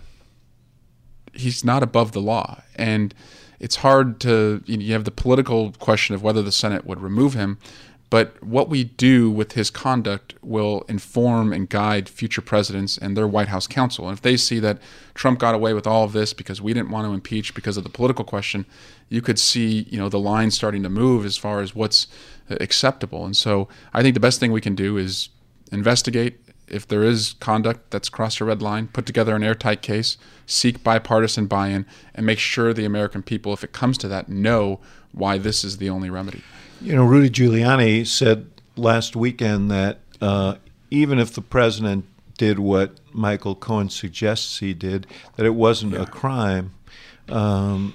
he's 1.34 1.64
not 1.64 1.82
above 1.82 2.12
the 2.12 2.22
law. 2.22 2.62
And 2.76 3.14
it's 3.62 3.78
hard 3.78 4.20
to, 4.22 4.64
you, 4.66 4.76
know, 4.76 4.84
you 4.84 4.94
have 4.94 5.06
the 5.06 5.12
political 5.12 5.72
question 5.74 6.16
of 6.16 6.24
whether 6.24 6.42
the 6.42 6.52
Senate 6.52 6.84
would 6.84 7.00
remove 7.00 7.36
him. 7.36 7.60
But 8.10 8.44
what 8.44 8.68
we 8.68 8.84
do 8.84 9.30
with 9.30 9.54
his 9.54 9.70
conduct 9.70 10.34
will 10.42 10.82
inform 10.90 11.54
and 11.54 11.70
guide 11.70 12.10
future 12.10 12.42
presidents 12.42 12.98
and 12.98 13.16
their 13.16 13.28
White 13.28 13.48
House 13.50 13.68
counsel. 13.68 14.10
And 14.10 14.18
if 14.18 14.22
they 14.22 14.36
see 14.36 14.60
that 14.60 14.80
Trump 15.14 15.40
got 15.40 15.56
away 15.56 15.74
with 15.74 15.88
all 15.88 16.04
of 16.04 16.12
this 16.12 16.34
because 16.34 16.60
we 16.60 16.74
didn't 16.74 16.90
want 16.90 17.08
to 17.08 17.14
impeach 17.14 17.54
because 17.54 17.78
of 17.78 17.84
the 17.84 17.90
political 17.90 18.26
question, 18.26 18.66
you 19.08 19.22
could 19.22 19.40
see, 19.40 19.88
you 19.90 19.98
know, 19.98 20.10
the 20.10 20.20
line 20.20 20.52
starting 20.52 20.82
to 20.84 20.90
move 20.90 21.24
as 21.24 21.38
far 21.38 21.62
as 21.62 21.74
what's 21.76 22.08
acceptable. 22.50 23.24
And 23.26 23.38
so 23.38 23.70
I 23.94 24.02
think 24.02 24.16
the 24.16 24.20
best 24.20 24.40
thing 24.40 24.52
we 24.52 24.60
can 24.60 24.76
do 24.76 24.98
is 24.98 25.30
investigate 25.72 26.40
if 26.72 26.88
there 26.88 27.04
is 27.04 27.34
conduct 27.40 27.92
that's 27.92 28.10
crossed 28.10 28.40
a 28.40 28.46
red 28.46 28.62
line, 28.62 28.88
put 28.88 29.06
together 29.06 29.36
an 29.36 29.44
airtight 29.44 29.82
case, 29.82 30.18
seek 30.46 30.84
bipartisan 30.84 31.46
buy 31.46 31.68
in, 31.68 31.86
and 32.16 32.26
make 32.26 32.40
sure 32.40 32.74
the 32.74 32.86
American 32.86 33.22
people, 33.22 33.54
if 33.54 33.64
it 33.64 33.74
comes 33.74 33.98
to 34.00 34.08
that, 34.08 34.30
know 34.30 34.80
why 35.12 35.38
this 35.38 35.64
is 35.64 35.78
the 35.78 35.90
only 35.90 36.10
remedy. 36.10 36.42
You 36.80 36.96
know, 36.96 37.04
Rudy 37.04 37.30
Giuliani 37.30 38.08
said 38.08 38.50
last 38.76 39.16
weekend 39.16 39.70
that 39.70 40.00
uh, 40.22 40.56
even 40.90 41.20
if 41.20 41.34
the 41.34 41.42
president 41.42 42.06
did 42.38 42.58
what 42.58 43.00
Michael 43.14 43.56
Cohen 43.56 43.90
suggests 43.90 44.60
he 44.60 44.74
did, 44.74 45.06
that 45.36 45.46
it 45.46 45.56
wasn't 45.56 45.94
yeah. 45.94 46.02
a 46.02 46.06
crime 46.06 46.74
um, 47.30 47.94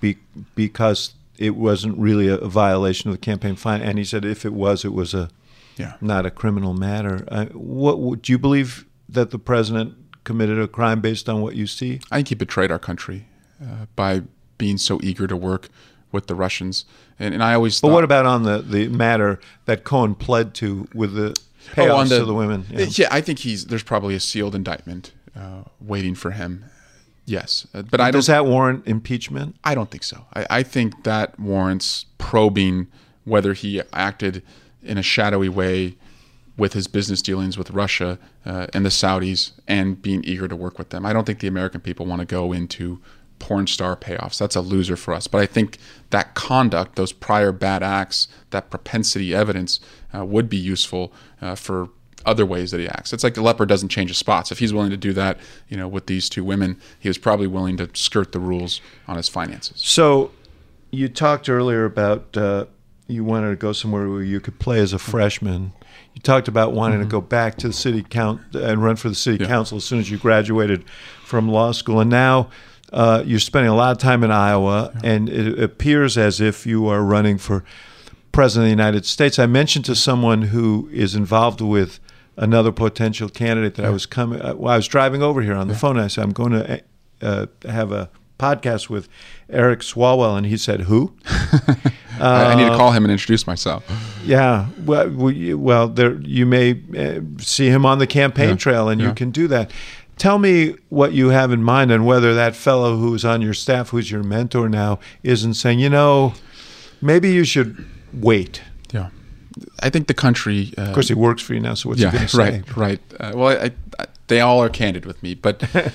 be, 0.00 0.16
because 0.54 1.14
it 1.38 1.56
wasn't 1.56 1.98
really 1.98 2.28
a, 2.28 2.36
violation 2.38 3.10
of 3.10 3.14
the 3.14 3.20
campaign 3.20 3.56
fine. 3.56 3.82
And 3.82 3.98
he 3.98 4.04
said 4.04 4.24
if 4.24 4.44
it 4.44 4.52
was, 4.52 4.84
it 4.84 4.92
was 4.92 5.14
a 5.14 5.28
yeah. 5.76 5.94
not 6.00 6.26
a 6.26 6.30
criminal 6.30 6.74
matter. 6.74 7.24
Uh, 7.28 7.46
what 7.46 8.22
do 8.22 8.32
you 8.32 8.38
believe 8.38 8.86
that 9.08 9.30
the 9.30 9.38
president 9.38 9.94
committed 10.24 10.58
a 10.58 10.68
crime 10.68 11.00
based 11.00 11.28
on 11.28 11.40
what 11.40 11.56
you 11.56 11.66
see? 11.66 12.00
I 12.10 12.16
think 12.16 12.28
he 12.28 12.34
betrayed 12.34 12.70
our 12.70 12.78
country 12.78 13.26
uh, 13.62 13.86
by 13.96 14.22
being 14.58 14.78
so 14.78 15.00
eager 15.02 15.26
to 15.26 15.36
work 15.36 15.68
with 16.12 16.26
the 16.26 16.34
Russians. 16.34 16.84
And, 17.18 17.34
and 17.34 17.42
I 17.42 17.54
always. 17.54 17.80
But 17.80 17.92
what 17.92 18.04
about 18.04 18.26
on 18.26 18.44
the 18.44 18.58
the 18.58 18.88
matter 18.88 19.40
that 19.66 19.84
Cohen 19.84 20.14
pled 20.14 20.54
to 20.54 20.88
with 20.94 21.14
the 21.14 21.34
payoffs 21.72 21.90
oh, 21.90 22.04
the, 22.04 22.18
to 22.20 22.24
the 22.24 22.34
women? 22.34 22.66
Yeah. 22.70 22.86
yeah. 22.90 23.08
I 23.10 23.20
think 23.20 23.40
he's 23.40 23.66
there's 23.66 23.82
probably 23.82 24.14
a 24.14 24.20
sealed 24.20 24.54
indictment 24.54 25.12
uh, 25.36 25.64
waiting 25.80 26.14
for 26.14 26.32
him 26.32 26.64
Yes, 27.26 27.66
uh, 27.72 27.82
but 27.82 28.00
I 28.00 28.10
does 28.10 28.26
that 28.26 28.44
warrant 28.44 28.86
impeachment? 28.86 29.56
I 29.64 29.74
don't 29.74 29.90
think 29.90 30.04
so. 30.04 30.26
I, 30.34 30.46
I, 30.50 30.62
think 30.62 31.04
that 31.04 31.38
warrants 31.40 32.04
probing 32.18 32.88
whether 33.24 33.54
he 33.54 33.80
acted 33.92 34.42
in 34.84 34.98
a 34.98 35.02
shadowy 35.02 35.48
way 35.48 35.96
with 36.56 36.72
his 36.72 36.86
business 36.86 37.20
dealings 37.20 37.58
with 37.58 37.70
Russia 37.70 38.18
uh, 38.46 38.68
and 38.72 38.84
the 38.84 38.90
Saudis, 38.90 39.52
and 39.66 40.00
being 40.00 40.22
eager 40.24 40.46
to 40.46 40.54
work 40.54 40.78
with 40.78 40.90
them. 40.90 41.04
I 41.04 41.12
don't 41.12 41.24
think 41.24 41.40
the 41.40 41.48
American 41.48 41.80
people 41.80 42.06
want 42.06 42.20
to 42.20 42.26
go 42.26 42.52
into 42.52 43.00
porn 43.38 43.66
star 43.66 43.96
payoffs. 43.96 44.38
That's 44.38 44.56
a 44.56 44.60
loser 44.60 44.96
for 44.96 45.12
us. 45.12 45.26
But 45.26 45.40
I 45.40 45.46
think 45.46 45.78
that 46.10 46.34
conduct, 46.34 46.96
those 46.96 47.12
prior 47.12 47.52
bad 47.52 47.82
acts, 47.82 48.28
that 48.50 48.70
propensity 48.70 49.34
evidence, 49.34 49.80
uh, 50.14 50.24
would 50.24 50.48
be 50.48 50.56
useful 50.56 51.12
uh, 51.42 51.54
for 51.54 51.88
other 52.24 52.46
ways 52.46 52.70
that 52.70 52.80
he 52.80 52.88
acts. 52.88 53.12
It's 53.12 53.24
like 53.24 53.34
the 53.34 53.42
leopard 53.42 53.68
doesn't 53.68 53.90
change 53.90 54.10
his 54.10 54.18
spots. 54.18 54.50
If 54.50 54.58
he's 54.58 54.72
willing 54.72 54.90
to 54.90 54.96
do 54.96 55.12
that, 55.12 55.38
you 55.68 55.76
know, 55.76 55.88
with 55.88 56.06
these 56.06 56.28
two 56.28 56.44
women, 56.44 56.80
he 56.98 57.08
was 57.08 57.18
probably 57.18 57.46
willing 57.46 57.76
to 57.78 57.90
skirt 57.92 58.32
the 58.32 58.40
rules 58.40 58.80
on 59.06 59.16
his 59.16 59.28
finances. 59.28 59.82
So, 59.82 60.30
you 60.90 61.08
talked 61.08 61.48
earlier 61.48 61.84
about 61.84 62.36
uh, 62.36 62.66
you 63.06 63.24
wanted 63.24 63.50
to 63.50 63.56
go 63.56 63.72
somewhere 63.72 64.08
where 64.08 64.22
you 64.22 64.40
could 64.40 64.58
play 64.58 64.80
as 64.80 64.92
a 64.92 64.98
freshman. 64.98 65.72
You 66.14 66.22
talked 66.22 66.48
about 66.48 66.72
wanting 66.72 67.00
mm-hmm. 67.00 67.08
to 67.08 67.12
go 67.12 67.20
back 67.20 67.56
to 67.58 67.68
the 67.68 67.72
city 67.72 68.04
count 68.08 68.40
and 68.54 68.82
run 68.82 68.96
for 68.96 69.08
the 69.08 69.14
city 69.14 69.42
yeah. 69.42 69.48
council 69.48 69.78
as 69.78 69.84
soon 69.84 69.98
as 69.98 70.10
you 70.10 70.18
graduated 70.18 70.84
from 71.24 71.48
law 71.48 71.72
school, 71.72 72.00
and 72.00 72.10
now. 72.10 72.50
Uh, 72.92 73.24
you're 73.26 73.40
spending 73.40 73.68
a 73.68 73.74
lot 73.74 73.90
of 73.90 73.98
time 73.98 74.22
in 74.22 74.30
Iowa, 74.30 74.92
yeah. 74.94 75.10
and 75.10 75.28
it 75.28 75.60
appears 75.60 76.16
as 76.16 76.40
if 76.40 76.64
you 76.64 76.86
are 76.86 77.02
running 77.02 77.38
for 77.38 77.64
president 78.30 78.66
of 78.66 78.76
the 78.76 78.82
United 78.82 79.04
States. 79.04 79.36
I 79.36 79.46
mentioned 79.46 79.84
to 79.86 79.96
someone 79.96 80.42
who 80.42 80.88
is 80.92 81.16
involved 81.16 81.60
with 81.60 81.98
another 82.36 82.72
potential 82.72 83.28
candidate 83.28 83.76
that 83.76 83.82
yeah. 83.82 83.88
I 83.88 83.92
was 83.92 84.06
coming. 84.06 84.40
Uh, 84.40 84.54
well, 84.54 84.74
I 84.74 84.76
was 84.76 84.86
driving 84.86 85.22
over 85.22 85.42
here 85.42 85.54
on 85.54 85.68
the 85.68 85.74
phone. 85.74 85.98
I 85.98 86.08
said, 86.08 86.22
"I'm 86.24 86.32
going 86.32 86.52
to 86.52 86.82
uh, 87.22 87.46
have 87.64 87.92
a 87.92 88.10
podcast 88.38 88.88
with 88.88 89.08
Eric 89.48 89.80
Swalwell," 89.80 90.36
and 90.36 90.46
he 90.46 90.56
said, 90.56 90.82
"Who?" 90.82 91.16
uh, 92.20 92.52
I 92.52 92.54
need 92.54 92.68
to 92.68 92.76
call 92.76 92.92
him 92.92 93.04
and 93.04 93.12
introduce 93.12 93.46
myself. 93.46 93.84
Yeah, 94.24 94.68
well, 94.84 95.10
well, 95.10 95.88
there 95.88 96.20
you 96.20 96.46
may 96.46 96.80
uh, 96.96 97.20
see 97.38 97.68
him 97.68 97.84
on 97.84 97.98
the 97.98 98.06
campaign 98.06 98.50
yeah. 98.50 98.56
trail, 98.56 98.88
and 98.88 99.00
you 99.00 99.12
can 99.12 99.30
do 99.30 99.48
that. 99.48 99.70
Tell 100.16 100.38
me 100.38 100.76
what 100.90 101.12
you 101.12 101.30
have 101.30 101.50
in 101.50 101.62
mind, 101.62 101.90
and 101.90 102.06
whether 102.06 102.34
that 102.34 102.54
fellow 102.54 102.96
who's 102.96 103.24
on 103.24 103.42
your 103.42 103.54
staff, 103.54 103.90
who's 103.90 104.10
your 104.10 104.22
mentor 104.22 104.68
now, 104.68 105.00
isn't 105.22 105.54
saying, 105.54 105.80
you 105.80 105.90
know, 105.90 106.34
maybe 107.00 107.32
you 107.32 107.44
should 107.44 107.84
wait. 108.12 108.62
Yeah. 108.92 109.10
I 109.80 109.90
think 109.90 110.06
the 110.06 110.14
country. 110.14 110.72
Uh, 110.78 110.82
of 110.82 110.94
course, 110.94 111.08
he 111.08 111.14
works 111.14 111.42
for 111.42 111.54
you 111.54 111.60
now. 111.60 111.74
So 111.74 111.88
what's 111.88 112.00
yeah, 112.00 112.10
he 112.10 112.16
going 112.16 112.28
to 112.28 112.36
say? 112.36 112.38
Right, 112.38 112.76
right. 112.76 113.00
Uh, 113.18 113.32
well, 113.34 113.60
I, 113.60 113.72
I, 113.98 114.06
they 114.28 114.40
all 114.40 114.62
are 114.62 114.68
candid 114.68 115.04
with 115.04 115.22
me, 115.22 115.34
but 115.34 115.62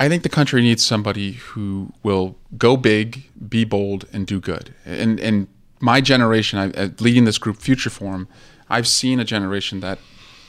I 0.00 0.08
think 0.08 0.22
the 0.22 0.30
country 0.30 0.62
needs 0.62 0.82
somebody 0.82 1.32
who 1.32 1.92
will 2.02 2.36
go 2.56 2.78
big, 2.78 3.24
be 3.48 3.64
bold, 3.66 4.06
and 4.14 4.26
do 4.26 4.40
good. 4.40 4.74
And 4.86 5.20
and 5.20 5.46
my 5.78 6.00
generation, 6.00 6.58
I, 6.58 6.70
uh, 6.70 6.88
leading 7.00 7.26
this 7.26 7.36
group, 7.36 7.58
Future 7.58 7.90
Forum, 7.90 8.26
I've 8.70 8.88
seen 8.88 9.20
a 9.20 9.24
generation 9.24 9.80
that 9.80 9.98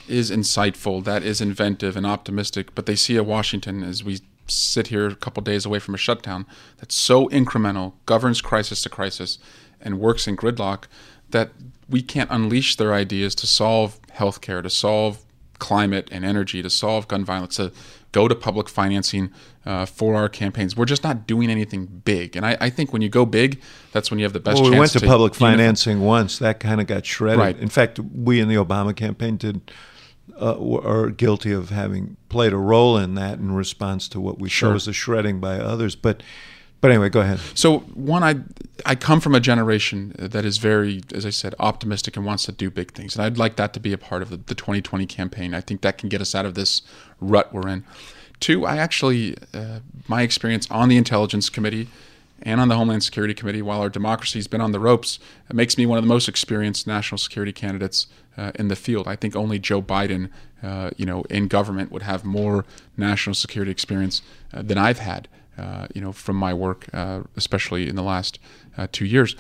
is 0.08 0.32
insightful, 0.32 1.04
that 1.04 1.24
is 1.24 1.42
inventive 1.42 1.98
and 1.98 2.06
optimistic, 2.06 2.74
but 2.76 2.86
they 2.86 2.96
see 2.96 3.18
a 3.18 3.24
Washington 3.24 3.84
as 3.84 4.06
we 4.06 4.22
sit 4.48 4.88
here 4.88 5.08
a 5.08 5.16
couple 5.16 5.44
days 5.44 5.66
away 5.66 5.80
from 5.80 5.96
a 5.96 5.98
shutdown 5.98 6.46
that's 6.78 6.96
so 6.96 7.28
incremental, 7.30 7.94
governs 8.06 8.42
crisis 8.42 8.82
to 8.84 8.90
crisis, 8.90 9.38
and 9.82 10.00
works 10.00 10.28
in 10.28 10.38
gridlock 10.38 10.86
that 11.30 11.52
we 11.90 12.02
can't 12.02 12.32
unleash 12.32 12.78
their 12.78 12.94
ideas 12.94 13.36
to 13.36 13.48
solve 13.48 14.00
healthcare, 14.14 14.64
to 14.64 14.70
solve 14.70 15.26
climate 15.62 16.10
and 16.12 16.26
energy, 16.26 16.62
to 16.62 16.70
solve 16.70 17.08
gun 17.08 17.24
violence, 17.24 17.56
to 17.56 17.72
go 18.12 18.28
to 18.28 18.36
public 18.36 18.68
financing 18.68 19.32
uh, 19.66 19.86
for 19.86 20.16
our 20.16 20.28
campaigns. 20.28 20.76
We're 20.76 20.86
just 20.86 21.04
not 21.04 21.28
doing 21.28 21.50
anything 21.50 21.86
big. 21.86 22.36
And 22.36 22.46
I, 22.46 22.58
I 22.60 22.70
think 22.70 22.92
when 22.92 23.02
you 23.02 23.10
go 23.10 23.26
big, 23.26 23.62
that's 23.94 24.10
when 24.10 24.20
you 24.20 24.26
have 24.26 24.34
the 24.34 24.40
best 24.40 24.56
well, 24.56 24.66
chance 24.66 24.74
we 24.74 24.80
went 24.80 24.92
to, 24.94 25.00
to 25.00 25.06
public 25.06 25.36
financing 25.36 26.02
once. 26.02 26.40
That 26.40 26.60
kind 26.60 26.82
of 26.82 26.88
got 26.88 27.06
shredded. 27.06 27.40
Right. 27.40 27.58
In 27.58 27.70
fact, 27.70 28.00
we 28.00 28.42
in 28.42 28.50
the 28.50 28.56
Obama 28.56 28.94
campaign 28.94 29.38
did 29.38 29.72
uh, 30.42 30.58
are 30.84 31.10
guilty 31.12 31.52
of 31.52 31.70
having 31.70 32.18
played 32.28 32.54
a 32.54 32.58
role 32.58 32.98
in 32.98 33.16
that 33.16 33.38
in 33.38 33.52
response 33.54 34.10
to 34.10 34.20
what 34.20 34.40
we 34.40 34.50
saw 34.50 34.68
Sure. 34.68 34.76
as 34.76 34.86
the 34.86 34.94
shredding 34.94 35.40
by 35.40 35.60
others. 35.60 35.96
But 35.96 36.24
but 36.82 36.92
anyway, 36.92 37.10
go 37.10 37.22
ahead. 37.22 37.40
So 37.54 37.80
one, 37.80 38.24
I 38.24 38.36
I 38.86 38.96
come 38.96 39.20
from 39.20 39.36
a 39.36 39.40
generation 39.40 40.16
that 40.18 40.44
is 40.44 40.58
very, 40.58 41.02
as 41.14 41.26
I 41.26 41.30
said, 41.30 41.54
optimistic 41.60 42.18
and 42.18 42.26
wants 42.26 42.46
to 42.46 42.52
do 42.52 42.72
big 42.72 42.92
things, 42.92 43.16
and 43.16 43.24
I'd 43.24 43.38
like 43.38 43.56
that 43.58 43.74
to 43.74 43.80
be 43.80 43.94
a 43.94 43.98
part 43.98 44.22
of 44.22 44.30
the, 44.30 44.38
the 44.38 44.56
2020 44.56 45.06
campaign. 45.06 45.54
I 45.54 45.62
think 45.62 45.82
that 45.82 45.98
can 45.98 46.10
get 46.10 46.22
us 46.22 46.34
out 46.34 46.46
of 46.46 46.56
this 46.56 46.82
rut 47.20 47.54
we're 47.54 47.68
in. 47.68 47.86
Two, 48.40 48.66
I 48.66 48.78
actually, 48.78 49.36
uh, 49.54 49.80
my 50.08 50.24
experience 50.24 50.68
on 50.72 50.90
the 50.90 50.98
Intelligence 50.98 51.48
Committee 51.48 51.88
and 52.42 52.60
on 52.60 52.70
the 52.70 52.76
Homeland 52.76 53.04
Security 53.04 53.36
Committee, 53.36 53.62
while 53.62 53.82
our 53.82 53.90
democracy's 53.90 54.48
been 54.48 54.62
on 54.62 54.72
the 54.72 54.80
ropes, 54.80 55.20
it 55.48 55.56
makes 55.56 55.78
me 55.78 55.86
one 55.86 56.00
of 56.00 56.04
the 56.04 56.08
most 56.08 56.28
experienced 56.28 56.88
national 56.88 57.20
security 57.20 57.54
candidates 57.54 58.08
uh, 58.38 58.52
in 58.56 58.68
the 58.68 58.76
field. 58.76 59.08
I 59.08 59.16
think 59.16 59.36
only 59.36 59.60
Joe 59.60 59.80
Biden, 59.80 60.32
uh, 60.64 60.90
you 60.98 61.06
know, 61.06 61.22
in 61.30 61.48
government 61.48 61.92
would 61.92 62.02
have 62.02 62.26
more 62.26 62.66
national 62.98 63.36
security 63.36 63.70
experience 63.70 64.24
uh, 64.52 64.64
than 64.64 64.80
I've 64.80 65.00
had 65.00 65.28
uh, 65.58 65.88
you 65.94 66.02
know, 66.02 66.12
from 66.12 66.36
my 66.36 66.54
work, 66.54 66.88
uh, 66.94 67.22
especially 67.36 67.88
in 67.88 67.96
the 67.96 68.04
last 68.04 68.40
uh, 68.78 68.88
two 68.92 69.06
years. 69.06 69.36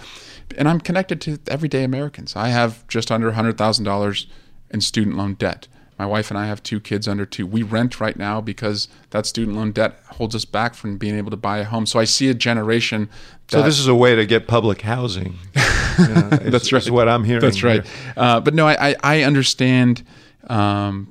And 0.57 0.67
I'm 0.67 0.79
connected 0.79 1.21
to 1.21 1.39
everyday 1.47 1.83
Americans. 1.83 2.35
I 2.35 2.49
have 2.49 2.87
just 2.87 3.11
under 3.11 3.31
$100,000 3.31 4.25
in 4.71 4.81
student 4.81 5.17
loan 5.17 5.35
debt. 5.35 5.67
My 5.97 6.05
wife 6.05 6.31
and 6.31 6.37
I 6.37 6.47
have 6.47 6.63
two 6.63 6.79
kids 6.79 7.07
under 7.07 7.25
two. 7.27 7.45
We 7.45 7.61
rent 7.61 8.01
right 8.01 8.17
now 8.17 8.41
because 8.41 8.87
that 9.11 9.27
student 9.27 9.55
loan 9.55 9.71
debt 9.71 9.99
holds 10.13 10.33
us 10.33 10.45
back 10.45 10.73
from 10.73 10.97
being 10.97 11.15
able 11.15 11.29
to 11.29 11.37
buy 11.37 11.59
a 11.59 11.63
home. 11.63 11.85
So 11.85 11.99
I 11.99 12.05
see 12.05 12.27
a 12.27 12.33
generation. 12.33 13.07
That, 13.49 13.57
So 13.57 13.61
this 13.61 13.77
is 13.77 13.87
a 13.87 13.93
way 13.93 14.15
to 14.15 14.25
get 14.25 14.47
public 14.47 14.81
housing. 14.81 15.37
You 15.99 16.07
know, 16.07 16.29
that's 16.29 16.71
right. 16.71 16.89
what 16.89 17.09
I'm 17.09 17.25
hearing. 17.25 17.41
That's 17.41 17.63
right. 17.63 17.85
here. 17.85 18.13
Uh, 18.15 18.39
but 18.39 18.53
no, 18.53 18.65
I, 18.65 18.91
I, 18.91 18.95
I 19.03 19.21
understand 19.23 20.03
um, 20.49 21.10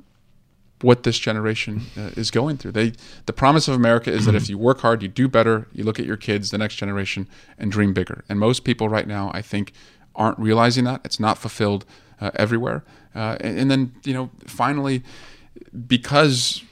what 0.83 1.03
this 1.03 1.19
generation 1.19 1.81
uh, 1.97 2.11
is 2.15 2.31
going 2.31 2.57
through. 2.57 2.71
They, 2.71 2.93
the 3.25 3.33
promise 3.33 3.67
of 3.67 3.75
America 3.75 4.11
is 4.11 4.25
that 4.25 4.35
if 4.35 4.49
you 4.49 4.57
work 4.57 4.81
hard, 4.81 5.01
you 5.01 5.07
do 5.07 5.27
better, 5.27 5.67
you 5.73 5.83
look 5.83 5.99
at 5.99 6.05
your 6.05 6.17
kids, 6.17 6.51
the 6.51 6.57
next 6.57 6.75
generation, 6.75 7.27
and 7.57 7.71
dream 7.71 7.93
bigger. 7.93 8.23
And 8.29 8.39
most 8.39 8.63
people 8.63 8.89
right 8.89 9.07
now, 9.07 9.31
I 9.33 9.41
think, 9.41 9.73
aren't 10.15 10.39
realizing 10.39 10.83
that. 10.85 11.01
It's 11.03 11.19
not 11.19 11.37
fulfilled 11.37 11.85
uh, 12.19 12.31
everywhere. 12.35 12.83
Uh, 13.15 13.37
and, 13.39 13.59
and 13.59 13.71
then, 13.71 13.93
you 14.03 14.13
know, 14.13 14.29
finally, 14.45 15.03
because 15.87 16.63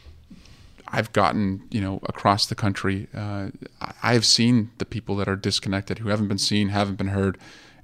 I've 0.87 1.11
gotten, 1.13 1.63
you 1.69 1.81
know, 1.81 1.99
across 2.03 2.45
the 2.47 2.55
country, 2.55 3.07
uh, 3.13 3.49
I've 4.01 4.25
seen 4.25 4.71
the 4.77 4.85
people 4.85 5.15
that 5.17 5.27
are 5.27 5.35
disconnected, 5.35 5.99
who 5.99 6.09
haven't 6.09 6.27
been 6.27 6.37
seen, 6.37 6.69
haven't 6.69 6.95
been 6.95 7.09
heard. 7.09 7.37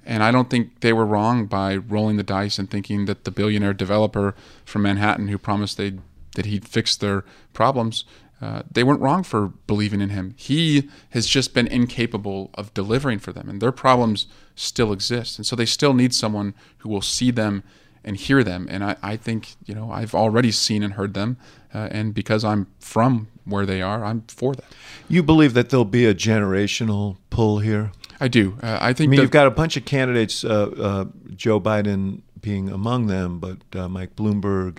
And 0.04 0.22
I 0.22 0.30
don't 0.30 0.48
think 0.48 0.80
they 0.80 0.92
were 0.92 1.04
wrong 1.04 1.46
by 1.46 1.76
rolling 1.76 2.16
the 2.16 2.22
dice 2.22 2.58
and 2.58 2.70
thinking 2.70 3.06
that 3.06 3.24
the 3.24 3.30
billionaire 3.30 3.74
developer 3.74 4.34
from 4.64 4.82
Manhattan 4.82 5.28
who 5.28 5.38
promised 5.38 5.76
they 5.76 5.94
that 6.36 6.46
he'd 6.46 6.66
fix 6.66 6.96
their 6.96 7.24
problems, 7.52 8.04
uh, 8.40 8.62
they 8.70 8.84
weren't 8.84 9.00
wrong 9.00 9.22
for 9.22 9.48
believing 9.66 10.00
in 10.00 10.10
him. 10.10 10.34
He 10.36 10.88
has 11.10 11.26
just 11.26 11.54
been 11.54 11.66
incapable 11.66 12.50
of 12.54 12.72
delivering 12.74 13.18
for 13.18 13.32
them, 13.32 13.48
and 13.48 13.60
their 13.60 13.72
problems 13.72 14.26
still 14.54 14.92
exist. 14.92 15.38
And 15.38 15.46
so 15.46 15.56
they 15.56 15.66
still 15.66 15.94
need 15.94 16.14
someone 16.14 16.54
who 16.78 16.88
will 16.88 17.02
see 17.02 17.30
them 17.30 17.62
and 18.04 18.16
hear 18.16 18.44
them. 18.44 18.66
And 18.70 18.84
I, 18.84 18.96
I 19.02 19.16
think, 19.16 19.56
you 19.64 19.74
know, 19.74 19.90
I've 19.90 20.14
already 20.14 20.52
seen 20.52 20.82
and 20.82 20.94
heard 20.94 21.14
them. 21.14 21.36
Uh, 21.74 21.88
and 21.90 22.14
because 22.14 22.44
I'm 22.44 22.68
from 22.78 23.28
where 23.44 23.66
they 23.66 23.82
are, 23.82 24.04
I'm 24.04 24.22
for 24.28 24.54
that. 24.54 24.64
You 25.08 25.22
believe 25.22 25.54
that 25.54 25.70
there'll 25.70 25.84
be 25.84 26.06
a 26.06 26.14
generational 26.14 27.16
pull 27.30 27.58
here? 27.58 27.90
I 28.20 28.28
do. 28.28 28.56
Uh, 28.62 28.78
I 28.80 28.92
think 28.92 29.08
I 29.08 29.10
mean, 29.10 29.20
you've 29.20 29.30
got 29.30 29.46
a 29.46 29.50
bunch 29.50 29.76
of 29.76 29.84
candidates, 29.84 30.44
uh, 30.44 30.70
uh, 30.78 31.04
Joe 31.34 31.60
Biden 31.60 32.22
being 32.40 32.70
among 32.70 33.08
them, 33.08 33.40
but 33.40 33.58
uh, 33.74 33.88
Mike 33.88 34.14
Bloomberg, 34.14 34.78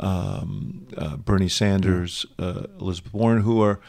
um, 0.00 0.86
uh, 0.96 1.16
Bernie 1.16 1.48
Sanders, 1.48 2.26
uh, 2.38 2.64
Elizabeth 2.80 3.14
Warren, 3.14 3.42
who 3.42 3.62
are 3.62 3.80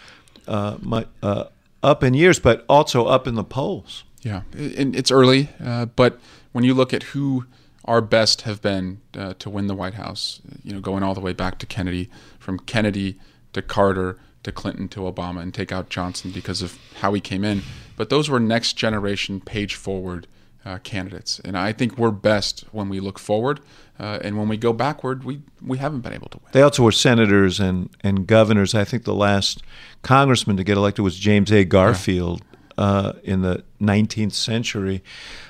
uh, 0.47 0.77
mu- 0.81 1.03
uh, 1.23 1.45
up 1.81 2.03
in 2.03 2.13
years, 2.13 2.39
but 2.39 2.65
also 2.69 3.05
up 3.05 3.27
in 3.27 3.35
the 3.35 3.43
polls. 3.43 4.03
Yeah, 4.21 4.41
and 4.53 4.95
it's 4.95 5.09
early, 5.09 5.49
uh, 5.63 5.85
but 5.85 6.19
when 6.51 6.63
you 6.63 6.75
look 6.75 6.93
at 6.93 7.03
who 7.03 7.45
our 7.85 8.01
best 8.01 8.43
have 8.43 8.61
been 8.61 9.01
uh, 9.17 9.33
to 9.39 9.49
win 9.49 9.65
the 9.65 9.73
White 9.73 9.95
House, 9.95 10.41
you 10.63 10.73
know, 10.73 10.79
going 10.79 11.01
all 11.01 11.15
the 11.15 11.21
way 11.21 11.33
back 11.33 11.57
to 11.59 11.65
Kennedy, 11.65 12.07
from 12.37 12.59
Kennedy 12.59 13.17
to 13.53 13.63
Carter 13.63 14.19
to 14.43 14.51
Clinton 14.51 14.87
to 14.89 15.01
Obama, 15.01 15.41
and 15.41 15.53
take 15.53 15.71
out 15.71 15.89
Johnson 15.89 16.31
because 16.31 16.61
of 16.61 16.77
how 16.99 17.13
he 17.13 17.21
came 17.21 17.43
in. 17.43 17.63
But 17.95 18.09
those 18.09 18.29
were 18.29 18.39
next 18.39 18.73
generation, 18.73 19.39
page 19.39 19.73
forward 19.73 20.27
uh, 20.65 20.77
candidates, 20.83 21.39
and 21.43 21.57
I 21.57 21.73
think 21.73 21.97
we're 21.97 22.11
best 22.11 22.65
when 22.71 22.87
we 22.89 22.99
look 22.99 23.17
forward, 23.19 23.59
uh, 23.99 24.19
and 24.23 24.37
when 24.37 24.47
we 24.47 24.57
go 24.57 24.73
backward, 24.73 25.23
we 25.23 25.41
we 25.61 25.77
haven't 25.79 26.01
been 26.01 26.13
able 26.13 26.29
to 26.29 26.37
win. 26.37 26.49
They 26.53 26.61
also 26.61 26.83
were 26.83 26.91
senators 26.91 27.59
and, 27.59 27.89
and 28.01 28.27
governors. 28.27 28.73
I 28.75 28.83
think 28.85 29.03
the 29.05 29.15
last 29.15 29.63
congressman 30.03 30.57
to 30.57 30.63
get 30.63 30.77
elected 30.77 31.03
was 31.03 31.17
James 31.19 31.51
A. 31.51 31.63
Garfield 31.65 32.41
uh, 32.77 33.13
in 33.23 33.41
the 33.41 33.63
19th 33.79 34.33
century. 34.33 35.03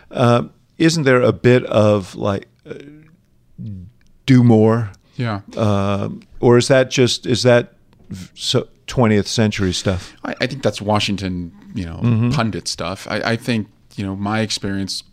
Uh, 0.09 0.43
isn't 0.77 1.03
there 1.03 1.21
a 1.21 1.33
bit 1.33 1.63
of 1.65 2.15
like 2.15 2.47
uh, 2.65 2.73
do 4.25 4.43
more, 4.43 4.91
Yeah, 5.17 5.41
um, 5.57 6.21
or 6.39 6.57
is 6.57 6.67
that 6.67 6.89
just 6.89 7.25
is 7.25 7.43
that 7.43 7.73
so 8.33 8.67
20th 8.87 9.27
century 9.27 9.73
stuff? 9.73 10.13
I, 10.23 10.35
I 10.41 10.47
think 10.47 10.63
that's 10.63 10.81
Washington, 10.81 11.51
you 11.73 11.85
know, 11.85 11.99
Mm-hmm. 12.03 12.31
pundit 12.31 12.67
stuff. 12.67 13.07
I, 13.09 13.21
I 13.33 13.35
think, 13.37 13.67
you 13.95 14.05
know, 14.05 14.15
my 14.15 14.41
experience, 14.41 15.03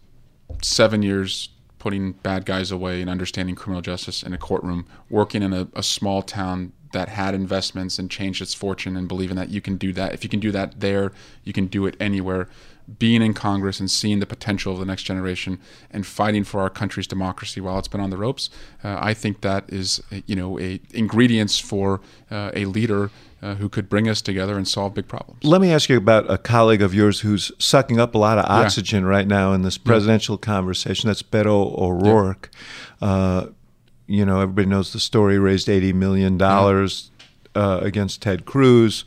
seven 0.63 1.03
years 1.03 1.51
putting 1.79 2.13
bad 2.13 2.45
guys 2.45 2.71
away 2.71 3.01
and 3.01 3.09
understanding 3.09 3.55
criminal 3.55 3.81
justice 3.81 4.23
in 4.23 4.33
a 4.33 4.39
courtroom, 4.39 4.87
working 5.09 5.43
in 5.43 5.53
a, 5.53 5.69
a 5.75 5.83
small 5.83 6.23
town 6.23 6.73
that 6.93 7.09
had 7.09 7.35
investments 7.35 7.99
and 7.99 8.11
changed 8.11 8.41
its 8.41 8.55
fortune 8.55 8.97
and 8.97 9.09
believing 9.09 9.37
that 9.37 9.51
you 9.51 9.61
can 9.61 9.77
do 9.77 9.93
that. 9.93 10.13
If 10.13 10.25
you 10.25 10.31
can 10.31 10.41
do 10.41 10.51
that 10.53 10.81
there, 10.81 11.13
you 11.45 11.53
can 11.53 11.67
do 11.67 11.87
it 11.87 11.97
anywhere. 12.01 12.49
Being 12.99 13.21
in 13.21 13.35
Congress 13.35 13.81
and 13.81 13.91
seeing 13.91 14.19
the 14.19 14.27
potential 14.27 14.73
of 14.73 14.79
the 14.79 14.87
next 14.87 15.03
generation 15.03 15.61
and 15.91 16.07
fighting 16.07 16.45
for 16.45 16.61
our 16.61 16.71
country's 16.71 17.07
democracy 17.07 17.61
while 17.61 17.79
it's 17.79 17.89
been 17.89 18.01
on 18.01 18.09
the 18.09 18.17
ropes, 18.17 18.49
uh, 18.83 18.97
I 18.99 19.13
think 19.13 19.43
that 19.43 19.65
is, 19.69 20.03
you 20.27 20.35
know, 20.35 20.59
a 20.59 20.81
ingredients 20.95 21.59
for 21.59 22.01
uh, 22.31 22.51
a 22.55 22.65
leader 22.65 23.11
uh, 23.43 23.55
who 23.55 23.69
could 23.69 23.89
bring 23.89 24.09
us 24.09 24.21
together 24.23 24.57
and 24.57 24.67
solve 24.67 24.95
big 24.95 25.07
problems. 25.09 25.43
Let 25.45 25.61
me 25.61 25.73
ask 25.73 25.89
you 25.89 25.97
about 25.97 26.31
a 26.31 26.39
colleague 26.39 26.83
of 26.83 26.95
yours 26.95 27.21
who's 27.21 27.53
sucking 27.59 28.01
up 28.01 28.15
a 28.15 28.19
lot 28.19 28.39
of 28.39 28.45
oxygen 28.47 29.05
right 29.07 29.27
now 29.27 29.53
in 29.53 29.63
this 29.63 29.79
presidential 29.79 30.37
conversation. 30.39 31.09
That's 31.09 31.23
Beto 31.23 31.79
O'Rourke. 31.79 32.51
Uh, 33.01 33.47
you 34.07 34.25
know, 34.25 34.41
everybody 34.41 34.67
knows 34.67 34.93
the 34.93 35.01
story. 35.01 35.39
Raised 35.39 35.69
eighty 35.69 35.93
million 35.93 36.39
dollars 36.39 37.11
uh, 37.55 37.81
against 37.83 38.23
Ted 38.23 38.45
Cruz. 38.45 39.05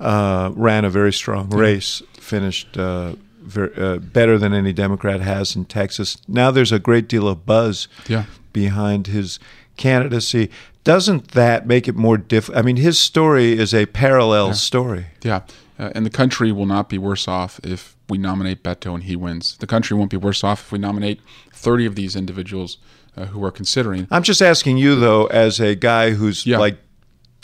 Uh, 0.00 0.50
ran 0.54 0.84
a 0.84 0.90
very 0.90 1.12
strong 1.12 1.48
race. 1.50 2.02
Finished 2.18 2.76
uh, 2.76 3.14
ver 3.40 3.72
uh, 3.76 3.98
better 3.98 4.38
than 4.38 4.52
any 4.52 4.72
Democrat 4.72 5.20
has 5.20 5.54
in 5.54 5.64
Texas. 5.64 6.16
Now 6.26 6.50
there's 6.50 6.72
a 6.72 6.78
great 6.80 7.08
deal 7.08 7.28
of 7.28 7.46
buzz 7.46 7.86
Yeah. 8.08 8.24
behind 8.52 9.06
his 9.06 9.38
candidacy. 9.82 10.48
Doesn't 10.84 11.28
that 11.32 11.66
make 11.66 11.86
it 11.88 11.94
more 11.96 12.16
difficult? 12.16 12.58
I 12.58 12.62
mean, 12.62 12.76
his 12.76 12.98
story 12.98 13.52
is 13.58 13.72
a 13.74 13.86
parallel 13.86 14.54
story. 14.54 15.06
Yeah, 15.22 15.42
uh, 15.78 15.90
and 15.94 16.04
the 16.06 16.10
country 16.10 16.50
will 16.52 16.66
not 16.66 16.88
be 16.88 16.98
worse 16.98 17.28
off 17.28 17.60
if 17.62 17.96
we 18.08 18.18
nominate 18.18 18.62
Beto 18.62 18.94
and 18.94 19.04
he 19.04 19.16
wins. 19.16 19.56
The 19.58 19.66
country 19.66 19.96
won't 19.96 20.10
be 20.10 20.16
worse 20.16 20.42
off 20.44 20.60
if 20.62 20.72
we 20.72 20.78
nominate 20.78 21.20
30 21.52 21.86
of 21.86 21.94
these 21.94 22.16
individuals 22.16 22.78
uh, 23.16 23.26
who 23.26 23.44
are 23.44 23.50
considering. 23.52 24.06
I'm 24.10 24.22
just 24.22 24.42
asking 24.42 24.78
you 24.78 24.96
though, 24.96 25.26
as 25.26 25.60
a 25.60 25.74
guy 25.74 26.10
who's 26.10 26.46
Yeah. 26.46 26.58
like 26.58 26.78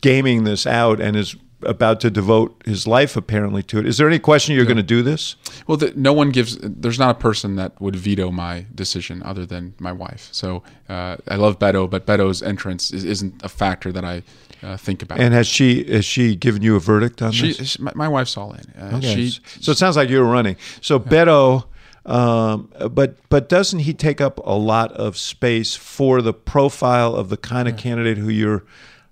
gaming 0.00 0.44
this 0.44 0.66
out 0.66 1.00
and 1.00 1.16
is 1.16 1.36
about 1.62 2.00
to 2.00 2.10
devote 2.10 2.62
his 2.64 2.86
life 2.86 3.16
apparently 3.16 3.62
to 3.64 3.78
it. 3.78 3.86
Is 3.86 3.98
there 3.98 4.06
any 4.06 4.18
question 4.18 4.54
you're 4.54 4.64
going 4.64 4.76
to 4.76 4.82
do 4.82 5.02
this? 5.02 5.36
Well, 5.66 5.76
the, 5.76 5.92
no 5.96 6.12
one 6.12 6.30
gives. 6.30 6.56
There's 6.60 6.98
not 6.98 7.16
a 7.16 7.18
person 7.18 7.56
that 7.56 7.80
would 7.80 7.96
veto 7.96 8.30
my 8.30 8.66
decision 8.74 9.22
other 9.24 9.44
than 9.44 9.74
my 9.78 9.92
wife. 9.92 10.28
So 10.32 10.62
uh, 10.88 11.16
I 11.26 11.36
love 11.36 11.58
Beto, 11.58 11.88
but 11.90 12.06
Beto's 12.06 12.42
entrance 12.42 12.92
is, 12.92 13.04
isn't 13.04 13.42
a 13.42 13.48
factor 13.48 13.90
that 13.92 14.04
I 14.04 14.22
uh, 14.62 14.76
think 14.76 15.02
about. 15.02 15.20
And 15.20 15.34
has 15.34 15.46
she 15.46 15.84
has 15.92 16.04
she 16.04 16.36
given 16.36 16.62
you 16.62 16.76
a 16.76 16.80
verdict 16.80 17.22
on 17.22 17.32
she, 17.32 17.52
this? 17.52 17.70
she- 17.70 17.82
my, 17.82 17.92
my 17.94 18.08
wife's 18.08 18.36
all 18.36 18.52
in. 18.52 18.64
Uh, 18.80 18.96
Okay. 18.98 19.28
She, 19.28 19.40
so 19.60 19.72
it 19.72 19.78
sounds 19.78 19.96
like 19.96 20.08
you're 20.08 20.24
running. 20.24 20.56
So 20.80 20.98
Beto, 20.98 21.66
um, 22.06 22.72
but 22.90 23.16
but 23.28 23.48
doesn't 23.48 23.80
he 23.80 23.92
take 23.94 24.20
up 24.20 24.38
a 24.44 24.54
lot 24.56 24.92
of 24.92 25.16
space 25.18 25.74
for 25.76 26.22
the 26.22 26.32
profile 26.32 27.14
of 27.14 27.28
the 27.28 27.36
kind 27.36 27.68
of 27.68 27.76
candidate 27.76 28.16
who 28.18 28.28
you're 28.30 28.64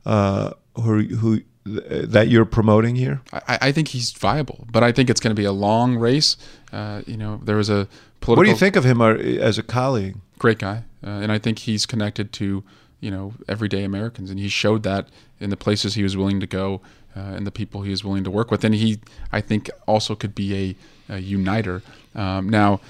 uh, 0.05 0.53
who 0.76 1.03
who 1.03 1.42
that 1.66 2.28
you're 2.28 2.44
promoting 2.44 2.96
here? 2.96 3.20
I, 3.32 3.58
I 3.62 3.72
think 3.72 3.88
he's 3.88 4.12
viable, 4.12 4.66
but 4.70 4.82
I 4.82 4.92
think 4.92 5.10
it's 5.10 5.20
going 5.20 5.34
to 5.34 5.40
be 5.40 5.44
a 5.44 5.52
long 5.52 5.96
race. 5.96 6.36
Uh, 6.72 7.02
you 7.06 7.16
know, 7.16 7.40
there 7.42 7.56
was 7.56 7.68
a 7.68 7.88
political. 8.20 8.36
What 8.36 8.44
do 8.44 8.50
you 8.50 8.56
think 8.56 8.76
of 8.76 8.84
him 8.84 9.00
uh, 9.00 9.14
as 9.14 9.58
a 9.58 9.62
colleague? 9.62 10.16
great 10.38 10.58
guy, 10.58 10.84
uh, 11.04 11.10
and 11.10 11.32
I 11.32 11.38
think 11.38 11.60
he's 11.60 11.86
connected 11.86 12.32
to 12.34 12.62
you 13.00 13.10
know 13.10 13.34
everyday 13.48 13.84
Americans, 13.84 14.30
and 14.30 14.38
he 14.38 14.48
showed 14.48 14.82
that 14.84 15.08
in 15.40 15.50
the 15.50 15.56
places 15.56 15.94
he 15.94 16.02
was 16.02 16.16
willing 16.16 16.40
to 16.40 16.46
go 16.46 16.80
uh, 17.16 17.20
and 17.20 17.46
the 17.46 17.50
people 17.50 17.82
he 17.82 17.90
was 17.90 18.04
willing 18.04 18.24
to 18.24 18.30
work 18.30 18.50
with, 18.50 18.64
and 18.64 18.74
he 18.74 19.00
I 19.32 19.40
think 19.40 19.70
also 19.86 20.14
could 20.14 20.34
be 20.34 20.76
a, 21.08 21.14
a 21.14 21.18
uniter. 21.18 21.82
Um, 22.14 22.48
now, 22.48 22.80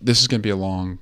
this 0.00 0.20
is 0.20 0.28
going 0.28 0.40
to 0.40 0.46
be 0.46 0.50
a 0.50 0.56
long 0.56 0.98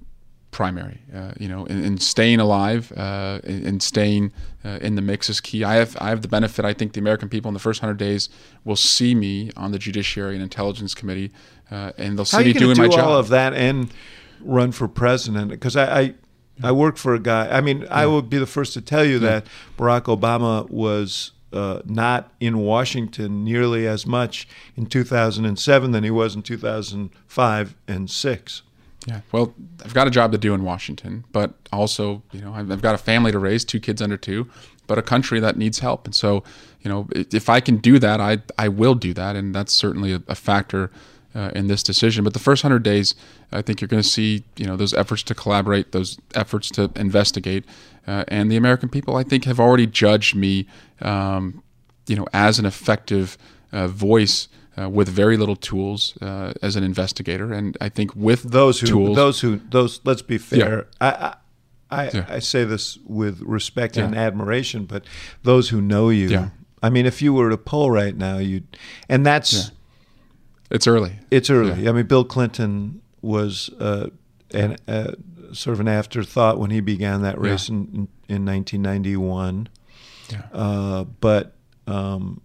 primary. 0.55 1.01
Uh, 1.13 1.33
you 1.39 1.49
know, 1.49 1.67
and, 1.67 1.85
and, 1.85 2.01
staying 2.01 2.39
alive 2.39 2.93
uh, 2.97 3.41
and, 3.43 3.67
and, 3.67 3.83
staying 3.83 4.31
uh, 4.65 4.79
in 4.81 4.95
the 4.95 5.03
mix 5.03 5.29
is 5.29 5.41
key. 5.41 5.65
I 5.65 5.75
have 5.75 5.97
I 6.01 6.11
have 6.11 6.23
the 6.23 6.29
benefit. 6.29 6.65
I 6.65 6.73
think 6.73 6.93
the 6.93 7.01
American 7.01 7.29
people 7.29 7.49
in 7.49 7.55
the 7.55 7.61
first 7.61 7.81
hundred 7.81 7.99
days 7.99 8.29
will 8.65 8.77
see 8.77 9.17
me 9.17 9.51
on 9.57 9.73
the 9.73 9.81
Judiciary 9.81 10.35
and 10.35 10.43
Intelligence 10.43 10.95
Committee, 10.95 11.33
uh, 11.73 11.91
and 11.99 12.17
they'll 12.17 12.25
see 12.25 12.45
me 12.45 12.53
doing 12.53 12.77
do 12.77 12.83
my 12.83 12.89
job. 12.89 13.01
all 13.01 13.19
of 13.19 13.29
that 13.29 13.53
and 13.53 13.93
run 14.41 14.71
for 14.71 14.87
president 14.87 15.51
because 15.51 15.75
I, 15.75 16.01
I 16.01 16.15
I 16.63 16.71
work 16.71 16.99
for 16.99 17.15
a 17.15 17.19
guy. 17.19 17.49
I 17.49 17.61
mean, 17.61 17.81
yeah. 17.81 17.89
I 17.91 18.07
would 18.07 18.31
be 18.31 18.39
the 18.39 18.47
first 18.47 18.75
to 18.75 18.81
tell 18.81 19.05
you 19.05 19.15
yeah. 19.15 19.41
that 19.41 19.47
Barack 19.77 20.03
Obama 20.03 20.71
was 20.71 21.33
uh, 21.53 21.81
not 21.85 22.33
in 22.39 22.59
Washington 22.59 23.43
nearly 23.43 23.89
as 23.89 24.07
much 24.07 24.47
in 24.77 24.87
2007 24.87 25.91
than 25.91 26.05
he 26.05 26.13
was 26.13 26.37
in 26.37 26.43
2005 26.43 27.75
and 27.89 28.09
six. 28.09 28.63
Yeah, 29.07 29.21
well, 29.33 29.55
I've 29.85 29.93
got 29.93 30.07
a 30.07 30.11
job 30.11 30.33
to 30.33 30.39
do 30.39 30.55
in 30.55 30.65
Washington, 30.65 31.25
but 31.31 31.53
also, 31.73 32.23
you 32.33 32.41
know, 32.41 32.55
I've, 32.55 32.71
I've 32.71 32.81
got 32.81 32.95
a 32.95 32.99
family 32.99 33.33
to 33.33 33.39
raise, 33.39 33.65
two 33.65 33.79
kids 33.79 34.01
under 34.01 34.17
two, 34.17 34.49
but 34.87 34.97
a 34.99 35.03
country 35.03 35.41
that 35.41 35.57
needs 35.57 35.81
help. 35.81 36.07
And 36.07 36.15
so, 36.15 36.43
you 36.81 36.91
know, 36.91 37.09
if 37.13 37.49
I 37.49 37.61
can 37.61 37.77
do 37.77 37.99
that, 37.99 38.21
I 38.21 38.39
I 38.59 38.69
will 38.69 38.95
do 38.95 39.13
that, 39.15 39.37
and 39.37 39.55
that's 39.55 39.73
certainly 39.73 40.13
a, 40.13 40.23
a 40.29 40.35
factor 40.35 40.91
uh, 41.35 41.51
in 41.55 41.67
this 41.67 41.83
decision. 41.83 42.25
But 42.25 42.33
the 42.33 42.39
first 42.39 42.63
hundred 42.63 42.83
days, 42.83 43.15
I 43.53 43.63
think 43.63 43.81
you're 43.81 43.89
going 43.89 44.03
to 44.03 44.09
see, 44.09 44.45
you 44.57 44.67
know, 44.67 44.77
those 44.77 44.95
efforts 44.95 45.23
to 45.25 45.35
collaborate, 45.35 45.93
those 45.93 46.19
efforts 46.35 46.71
to 46.71 46.91
investigate, 46.97 47.65
uh, 48.07 48.25
and 48.29 48.51
the 48.51 48.57
American 48.57 48.89
people, 48.89 49.17
I 49.17 49.23
think, 49.23 49.45
have 49.45 49.61
already 49.61 49.87
judged 49.87 50.35
me, 50.35 50.67
um, 51.01 51.63
you 52.07 52.17
know, 52.17 52.27
as 52.33 52.59
an 52.59 52.67
effective 52.67 53.37
uh, 53.73 53.89
voice. 53.89 54.49
Uh, 54.77 54.89
with 54.89 55.09
very 55.09 55.37
little 55.37 55.55
tools 55.55 56.19
uh, 56.21 56.53
as 56.61 56.75
an 56.75 56.83
investigator, 56.83 57.53
and 57.53 57.77
I 57.81 57.89
think 57.89 58.17
with 58.17 58.43
those 58.43 58.81
who 58.81 58.89
tools, 58.89 59.17
those 59.17 59.41
who 59.41 59.61
those 59.71 60.01
let's 60.05 60.23
be 60.23 60.37
fair. 60.37 60.89
Yeah. 61.01 61.09
I, 61.09 61.37
I, 61.91 62.11
yeah. 62.13 62.27
I, 62.29 62.39
say 62.41 62.65
this 62.65 62.99
with 63.07 63.41
respect 63.43 63.97
yeah. 63.97 64.05
and 64.05 64.17
admiration, 64.17 64.85
but 64.85 65.05
those 65.45 65.69
who 65.69 65.81
know 65.81 66.09
you, 66.09 66.51
I 66.83 66.91
mean, 66.91 67.07
if 67.07 67.23
you 67.23 67.33
were 67.33 67.51
to 67.51 67.57
poll 67.57 67.91
right 67.93 68.17
now, 68.17 68.39
you, 68.39 68.63
and 69.09 69.25
that's 69.25 69.71
it's 70.71 70.89
early. 70.89 71.21
It's 71.31 71.51
early. 71.51 71.89
I 71.89 71.93
mean, 71.93 72.07
Bill 72.07 72.25
Clinton 72.25 73.01
was 73.23 73.71
uh, 73.79 74.09
an, 74.53 74.77
uh, 74.89 75.13
sort 75.53 75.75
of 75.75 75.81
an 75.81 75.89
afterthought 75.89 76.59
when 76.59 76.71
he 76.71 76.81
began 76.81 77.23
that 77.23 77.41
race 77.41 77.69
in, 77.69 78.09
in 78.29 78.45
1991. 78.45 79.69
Yeah. 80.31 80.43
Uh, 80.53 81.05
but 81.05 81.55
um, 81.87 82.41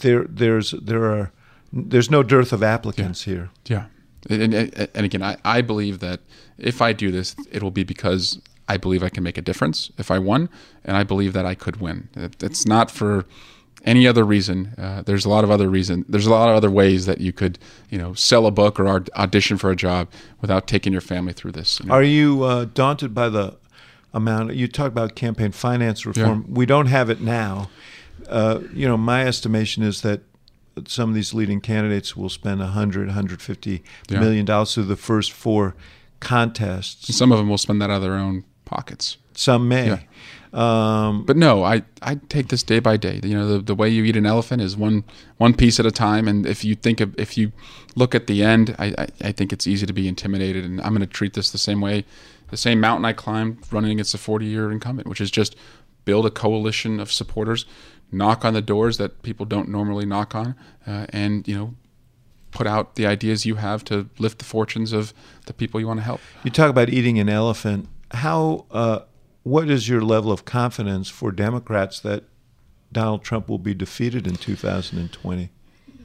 there 0.00 0.24
there's 0.24 0.72
there 0.72 1.04
are 1.04 1.32
there's 1.72 2.10
no 2.10 2.22
dearth 2.22 2.52
of 2.52 2.62
applicants 2.62 3.26
yeah. 3.26 3.32
here. 3.32 3.50
Yeah. 3.66 3.84
And, 4.30 4.54
and, 4.54 4.88
and 4.94 5.04
again, 5.04 5.22
I, 5.22 5.36
I 5.44 5.62
believe 5.62 5.98
that 6.00 6.20
if 6.58 6.80
I 6.80 6.92
do 6.92 7.10
this, 7.10 7.34
it 7.50 7.62
will 7.62 7.70
be 7.70 7.82
because 7.82 8.40
I 8.68 8.76
believe 8.76 9.02
I 9.02 9.08
can 9.08 9.24
make 9.24 9.36
a 9.36 9.42
difference 9.42 9.90
if 9.98 10.10
I 10.10 10.18
won, 10.18 10.48
and 10.84 10.96
I 10.96 11.02
believe 11.02 11.32
that 11.32 11.44
I 11.44 11.54
could 11.54 11.80
win. 11.80 12.08
It, 12.14 12.42
it's 12.42 12.66
not 12.66 12.90
for 12.90 13.24
any 13.84 14.06
other 14.06 14.24
reason. 14.24 14.74
Uh, 14.78 15.02
there's 15.02 15.24
a 15.24 15.28
lot 15.28 15.42
of 15.42 15.50
other 15.50 15.68
reason. 15.68 16.04
There's 16.08 16.26
a 16.26 16.30
lot 16.30 16.48
of 16.48 16.54
other 16.54 16.70
ways 16.70 17.06
that 17.06 17.20
you 17.20 17.32
could, 17.32 17.58
you 17.90 17.98
know, 17.98 18.14
sell 18.14 18.46
a 18.46 18.52
book 18.52 18.78
or 18.78 19.04
audition 19.16 19.58
for 19.58 19.70
a 19.70 19.76
job 19.76 20.08
without 20.40 20.68
taking 20.68 20.92
your 20.92 21.00
family 21.00 21.32
through 21.32 21.52
this. 21.52 21.80
You 21.80 21.86
know? 21.86 21.94
Are 21.94 22.02
you 22.02 22.44
uh, 22.44 22.66
daunted 22.66 23.12
by 23.12 23.28
the 23.28 23.56
amount? 24.14 24.54
You 24.54 24.68
talk 24.68 24.88
about 24.88 25.16
campaign 25.16 25.50
finance 25.50 26.06
reform. 26.06 26.44
Yeah. 26.46 26.54
We 26.54 26.66
don't 26.66 26.86
have 26.86 27.10
it 27.10 27.20
now. 27.20 27.70
Uh, 28.28 28.60
you 28.72 28.86
know, 28.86 28.96
my 28.96 29.26
estimation 29.26 29.82
is 29.82 30.02
that 30.02 30.20
some 30.86 31.10
of 31.10 31.14
these 31.14 31.34
leading 31.34 31.60
candidates 31.60 32.16
will 32.16 32.28
spend 32.28 32.60
100, 32.60 33.08
150 33.08 33.82
yeah. 34.08 34.20
million 34.20 34.44
dollars 34.44 34.74
through 34.74 34.84
the 34.84 34.96
first 34.96 35.32
four 35.32 35.74
contests. 36.20 37.14
Some 37.14 37.32
of 37.32 37.38
them 37.38 37.48
will 37.48 37.58
spend 37.58 37.82
that 37.82 37.90
out 37.90 37.96
of 37.96 38.02
their 38.02 38.14
own 38.14 38.44
pockets. 38.64 39.16
Some 39.34 39.68
may. 39.68 39.88
Yeah. 39.88 39.98
Um, 40.52 41.24
but 41.24 41.36
no, 41.36 41.64
I, 41.64 41.82
I 42.02 42.16
take 42.28 42.48
this 42.48 42.62
day 42.62 42.78
by 42.78 42.98
day. 42.98 43.20
You 43.22 43.34
know, 43.34 43.48
the, 43.48 43.58
the 43.58 43.74
way 43.74 43.88
you 43.88 44.04
eat 44.04 44.16
an 44.16 44.26
elephant 44.26 44.60
is 44.60 44.76
one 44.76 45.04
one 45.38 45.54
piece 45.54 45.80
at 45.80 45.86
a 45.86 45.90
time. 45.90 46.28
And 46.28 46.46
if 46.46 46.64
you 46.64 46.74
think 46.74 47.00
of, 47.00 47.18
if 47.18 47.38
you 47.38 47.52
look 47.96 48.14
at 48.14 48.26
the 48.26 48.42
end, 48.42 48.76
I, 48.78 48.94
I, 48.98 49.06
I 49.28 49.32
think 49.32 49.52
it's 49.52 49.66
easy 49.66 49.86
to 49.86 49.92
be 49.92 50.06
intimidated. 50.06 50.64
And 50.64 50.80
I'm 50.82 50.90
going 50.90 51.00
to 51.00 51.06
treat 51.06 51.32
this 51.32 51.50
the 51.50 51.58
same 51.58 51.80
way, 51.80 52.04
the 52.50 52.58
same 52.58 52.80
mountain 52.80 53.06
I 53.06 53.14
climbed 53.14 53.58
running 53.72 53.92
against 53.92 54.14
a 54.14 54.18
40 54.18 54.44
year 54.44 54.70
incumbent, 54.70 55.08
which 55.08 55.22
is 55.22 55.30
just 55.30 55.56
build 56.04 56.26
a 56.26 56.30
coalition 56.30 57.00
of 57.00 57.10
supporters, 57.10 57.64
knock 58.12 58.44
on 58.44 58.54
the 58.54 58.62
doors 58.62 58.98
that 58.98 59.22
people 59.22 59.46
don't 59.46 59.68
normally 59.68 60.04
knock 60.04 60.34
on, 60.34 60.54
uh, 60.86 61.06
and 61.10 61.48
you 61.48 61.54
know 61.54 61.74
put 62.50 62.66
out 62.66 62.96
the 62.96 63.06
ideas 63.06 63.46
you 63.46 63.54
have 63.56 63.82
to 63.82 64.08
lift 64.18 64.38
the 64.38 64.44
fortunes 64.44 64.92
of 64.92 65.14
the 65.46 65.54
people 65.54 65.80
you 65.80 65.86
want 65.86 65.98
to 65.98 66.04
help. 66.04 66.20
You 66.44 66.50
talk 66.50 66.68
about 66.68 66.90
eating 66.90 67.18
an 67.18 67.28
elephant. 67.28 67.88
How 68.10 68.66
uh, 68.70 69.00
what 69.42 69.68
is 69.70 69.88
your 69.88 70.02
level 70.02 70.30
of 70.30 70.44
confidence 70.44 71.08
for 71.08 71.32
Democrats 71.32 71.98
that 72.00 72.24
Donald 72.92 73.24
Trump 73.24 73.48
will 73.48 73.58
be 73.58 73.74
defeated 73.74 74.26
in 74.26 74.36
2020? 74.36 75.50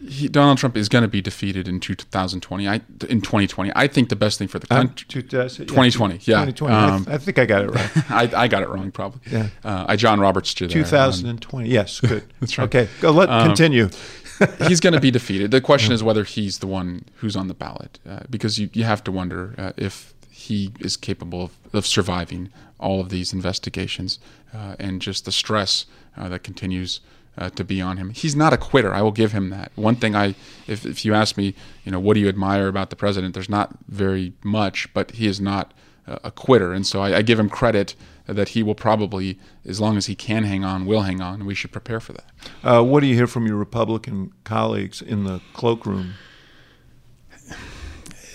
He, 0.08 0.28
Donald 0.28 0.58
Trump 0.58 0.78
is 0.78 0.90
going 0.90 1.04
to 1.04 1.08
be 1.08 1.22
defeated 1.22 1.68
in 1.68 1.80
2020. 1.80 2.68
I 2.68 2.76
in 3.10 3.22
2020. 3.22 3.72
I 3.76 3.88
think 3.88 4.10
the 4.10 4.16
best 4.16 4.40
thing 4.40 4.48
for 4.48 4.60
the 4.60 4.68
country. 4.68 5.22
Um, 5.22 5.22
2020. 5.50 6.16
Yeah. 6.24 6.46
2020. 6.46 6.74
Um, 6.74 7.06
I, 7.08 7.14
I, 7.14 7.18
think 7.18 7.40
I 7.40 7.46
got 7.46 7.64
it 7.64 7.72
right. 7.72 8.12
I, 8.12 8.44
I, 8.44 8.48
got 8.48 8.64
it 8.64 8.70
wrong 8.70 8.92
probably. 8.92 9.22
Yeah. 9.32 9.50
Uh, 9.64 9.86
I 9.88 9.96
John 9.96 10.20
Roberts 10.20 10.54
to 10.56 10.68
2020. 10.68 11.68
Um, 11.68 11.72
yes. 11.72 12.00
Good. 12.02 12.24
That's 12.40 12.58
right. 12.58 12.66
Okay. 12.66 12.90
Go. 13.02 13.12
Let 13.12 13.30
um, 13.30 13.48
continue. 13.48 13.90
he's 14.68 14.80
going 14.80 14.94
to 14.94 15.00
be 15.00 15.12
defeated. 15.12 15.52
The 15.52 15.62
question 15.62 15.94
is 15.94 16.04
whether 16.04 16.24
he's 16.24 16.60
the 16.60 16.68
one 16.68 17.06
who's 17.16 17.36
on 17.36 17.48
the 17.48 17.54
ballot, 17.54 18.00
uh, 18.08 18.20
because 18.30 18.60
you, 18.60 18.70
you 18.74 18.84
have 18.84 19.04
to 19.06 19.12
wonder 19.12 19.56
uh, 19.58 19.72
if 19.78 20.14
he 20.30 20.72
is 20.80 20.96
capable 20.96 21.46
of, 21.46 21.58
of 21.74 21.86
surviving 21.86 22.50
all 22.80 23.00
of 23.00 23.10
these 23.10 23.34
investigations 23.34 24.20
uh, 24.54 24.76
and 24.80 25.02
just 25.02 25.26
the 25.26 25.32
stress 25.32 25.86
uh, 26.16 26.30
that 26.30 26.44
continues 26.44 27.00
uh, 27.38 27.50
to 27.52 27.64
be 27.64 27.82
on 27.82 27.98
him. 27.98 28.10
He's 28.10 28.36
not 28.36 28.54
a 28.54 28.58
quitter. 28.58 28.94
I 28.94 29.02
will 29.02 29.12
give 29.12 29.32
him 29.32 29.50
that. 29.50 29.72
One 29.76 29.96
thing 29.96 30.16
I, 30.16 30.36
if, 30.66 30.86
if 30.86 31.06
you 31.06 31.14
ask 31.14 31.38
me, 31.38 31.54
you 31.84 31.92
know, 31.92 32.00
what 32.00 32.16
do 32.16 32.20
you 32.20 32.28
admire 32.28 32.68
about 32.68 32.90
the 32.90 32.96
president? 32.96 33.34
There's 33.34 33.50
not 33.50 33.78
very 33.88 34.34
much, 34.44 34.92
but 34.94 35.12
he 35.12 35.28
is 35.28 35.40
not 35.40 35.74
a 36.08 36.32
quitter. 36.32 36.74
And 36.74 36.88
so 36.88 37.02
I, 37.02 37.18
I 37.18 37.22
give 37.22 37.40
him 37.40 37.50
credit 37.50 37.96
that 38.26 38.50
he 38.50 38.64
will 38.64 38.76
probably, 38.76 39.40
as 39.66 39.80
long 39.80 39.98
as 39.98 40.06
he 40.06 40.16
can 40.16 40.44
hang 40.44 40.64
on, 40.64 40.86
will 40.86 41.04
hang 41.04 41.22
on. 41.22 41.46
We 41.46 41.54
should 41.54 41.72
prepare 41.72 42.00
for 42.00 42.14
that. 42.14 42.26
Uh, 42.64 42.84
what 42.84 43.02
do 43.02 43.08
you 43.08 43.16
hear 43.16 43.28
from 43.28 43.46
your 43.46 43.58
Republican 43.58 44.34
colleagues 44.44 45.02
in 45.02 45.24
the 45.24 45.42
cloakroom? 45.54 46.14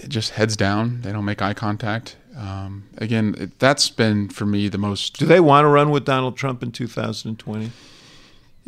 Just 0.09 0.33
heads 0.33 0.57
down. 0.57 1.03
They 1.03 1.13
don't 1.13 1.25
make 1.25 1.41
eye 1.43 1.55
contact. 1.55 2.17
Um, 2.37 2.85
again, 2.99 3.53
that's 3.59 3.89
been 3.91 4.29
for 4.29 4.47
me 4.47 4.69
the 4.69 4.79
most. 4.79 5.19
Do 5.19 5.27
they 5.27 5.41
want 5.41 5.65
to 5.65 5.69
run 5.69 5.91
with 5.91 6.05
Donald 6.05 6.37
Trump 6.37 6.63
in 6.63 6.73
2020? 6.73 7.71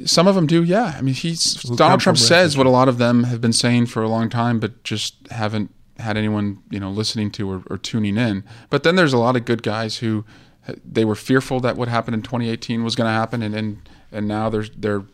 Some 0.05 0.27
of 0.27 0.35
them 0.35 0.47
do, 0.47 0.65
yeah. 0.65 0.95
I 0.97 1.03
mean, 1.03 1.15
he's 1.15 1.55
Donald 1.55 2.01
Trump 2.01 2.19
says 2.19 2.57
what 2.57 2.67
a 2.67 2.71
lot 2.71 2.89
of 2.89 2.99
them 2.99 3.25
have 3.25 3.41
been 3.41 3.53
saying 3.53 3.87
for 3.87 4.03
a 4.03 4.09
long 4.09 4.29
time, 4.29 4.59
but 4.59 4.83
just 4.83 5.15
haven't 5.31 5.71
had 5.99 6.17
anyone 6.17 6.61
you 6.71 6.81
know 6.81 6.91
listening 6.91 7.31
to 7.31 7.49
or, 7.49 7.63
or 7.71 7.79
tuning 7.79 8.17
in. 8.17 8.45
But 8.71 8.83
then 8.83 8.97
there's 8.97 9.13
a 9.13 9.19
lot 9.19 9.37
of 9.37 9.45
good 9.45 9.63
guys 9.63 9.99
who 9.99 10.25
they 10.85 11.05
were 11.05 11.15
fearful 11.15 11.61
that 11.61 11.77
what 11.77 11.89
happened 11.89 12.15
in 12.15 12.23
2018 12.23 12.83
was 12.83 12.95
going 12.97 13.09
to 13.09 13.13
happen, 13.13 13.43
and 13.43 13.55
and 13.55 13.89
and 14.11 14.27
now 14.27 14.49
they're 14.49 14.67
they're 14.77 15.05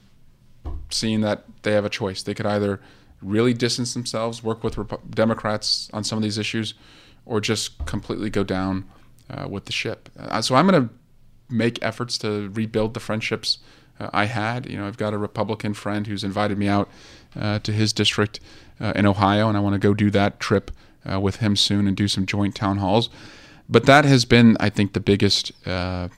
seeing 0.91 1.21
that 1.21 1.45
they 1.63 1.73
have 1.73 1.85
a 1.85 1.91
choice. 1.91 2.23
They 2.23 2.35
could 2.35 2.47
either 2.47 2.81
really 3.23 3.53
distance 3.53 3.93
themselves, 3.93 4.43
work 4.43 4.65
with 4.65 4.79
Rep- 4.79 5.11
Democrats 5.11 5.91
on 5.93 6.05
some 6.05 6.17
of 6.17 6.23
these 6.23 6.39
issues, 6.39 6.75
or 7.27 7.41
just 7.41 7.85
completely 7.85 8.31
go 8.31 8.45
down 8.45 8.89
uh, 9.29 9.47
with 9.49 9.67
the 9.67 9.73
ship. 9.73 10.09
Uh, 10.19 10.41
so 10.41 10.55
I'm 10.55 10.67
going 10.67 10.89
to 10.89 10.95
make 11.51 11.79
efforts 11.83 12.17
to 12.19 12.49
rebuild 12.51 12.95
the 12.95 13.01
friendships 13.01 13.59
uh, 13.59 13.67
I 14.13 14.27
had. 14.27 14.69
You 14.69 14.79
know, 14.79 14.87
I've 14.87 14.97
got 14.97 15.13
a 15.15 15.19
Republican 15.19 15.75
friend 15.75 16.07
who's 16.07 16.25
invited 16.25 16.59
me 16.59 16.69
out 16.69 16.89
uh, 17.39 17.59
to 17.61 17.73
his 17.73 17.93
district 17.93 18.41
uh, 18.81 18.93
in 18.97 19.07
Ohio, 19.07 19.49
and 19.49 19.57
I 19.57 19.61
want 19.61 19.75
to 19.75 19.79
go 19.79 19.95
do 19.95 20.11
that 20.11 20.41
trip 20.41 20.71
uh, 21.11 21.21
with 21.21 21.37
him 21.37 21.57
soon 21.57 21.87
and 21.87 21.97
do 21.97 22.09
some 22.09 22.27
joint 22.27 22.55
town 22.55 22.79
halls. 22.79 23.11
But 23.69 23.87
that 23.87 24.05
has 24.05 24.25
been, 24.25 24.57
I 24.61 24.71
think, 24.71 24.93
the 24.93 25.01
biggest. 25.01 25.53
that 25.65 26.11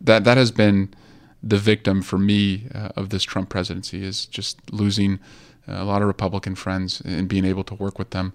that 0.00 0.36
has 0.36 0.50
been 0.50 0.94
the 1.42 1.58
victim 1.58 2.00
for 2.02 2.18
me 2.18 2.68
of 2.72 3.10
this 3.10 3.22
Trump 3.22 3.48
presidency 3.48 4.04
is 4.04 4.26
just 4.26 4.72
losing 4.72 5.18
a 5.66 5.84
lot 5.84 6.02
of 6.02 6.08
Republican 6.08 6.54
friends 6.54 7.00
and 7.04 7.28
being 7.28 7.44
able 7.44 7.64
to 7.64 7.74
work 7.74 7.98
with 7.98 8.10
them 8.10 8.32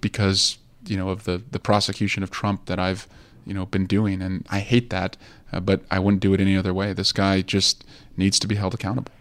because 0.00 0.58
you 0.86 0.96
know 0.96 1.08
of 1.08 1.24
the 1.24 1.42
the 1.50 1.58
prosecution 1.58 2.22
of 2.22 2.30
Trump 2.30 2.66
that 2.66 2.78
I've 2.78 3.08
you 3.46 3.54
know 3.54 3.66
been 3.66 3.86
doing, 3.86 4.22
and 4.22 4.46
I 4.50 4.60
hate 4.60 4.90
that, 4.90 5.16
uh, 5.54 5.60
but 5.60 5.82
I 5.90 5.98
wouldn't 5.98 6.20
do 6.20 6.34
it 6.34 6.40
any 6.40 6.56
other 6.56 6.74
way. 6.74 6.92
This 6.92 7.12
guy 7.12 7.40
just 7.40 7.84
needs 8.16 8.38
to 8.40 8.46
be 8.46 8.56
held 8.56 8.74
accountable. 8.74 9.12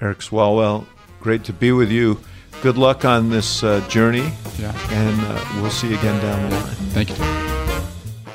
Eric 0.00 0.18
Swalwell, 0.18 0.84
great 1.20 1.44
to 1.44 1.52
be 1.52 1.72
with 1.72 1.90
you. 1.90 2.20
Good 2.60 2.76
luck 2.76 3.04
on 3.04 3.30
this 3.30 3.64
uh, 3.64 3.80
journey. 3.88 4.30
Yeah. 4.58 4.76
And 4.90 5.20
uh, 5.22 5.62
we'll 5.62 5.70
see 5.70 5.88
you 5.88 5.98
again 5.98 6.20
down 6.20 6.50
the 6.50 6.56
line. 6.56 6.74
Thank 6.92 7.08
you. 7.10 7.14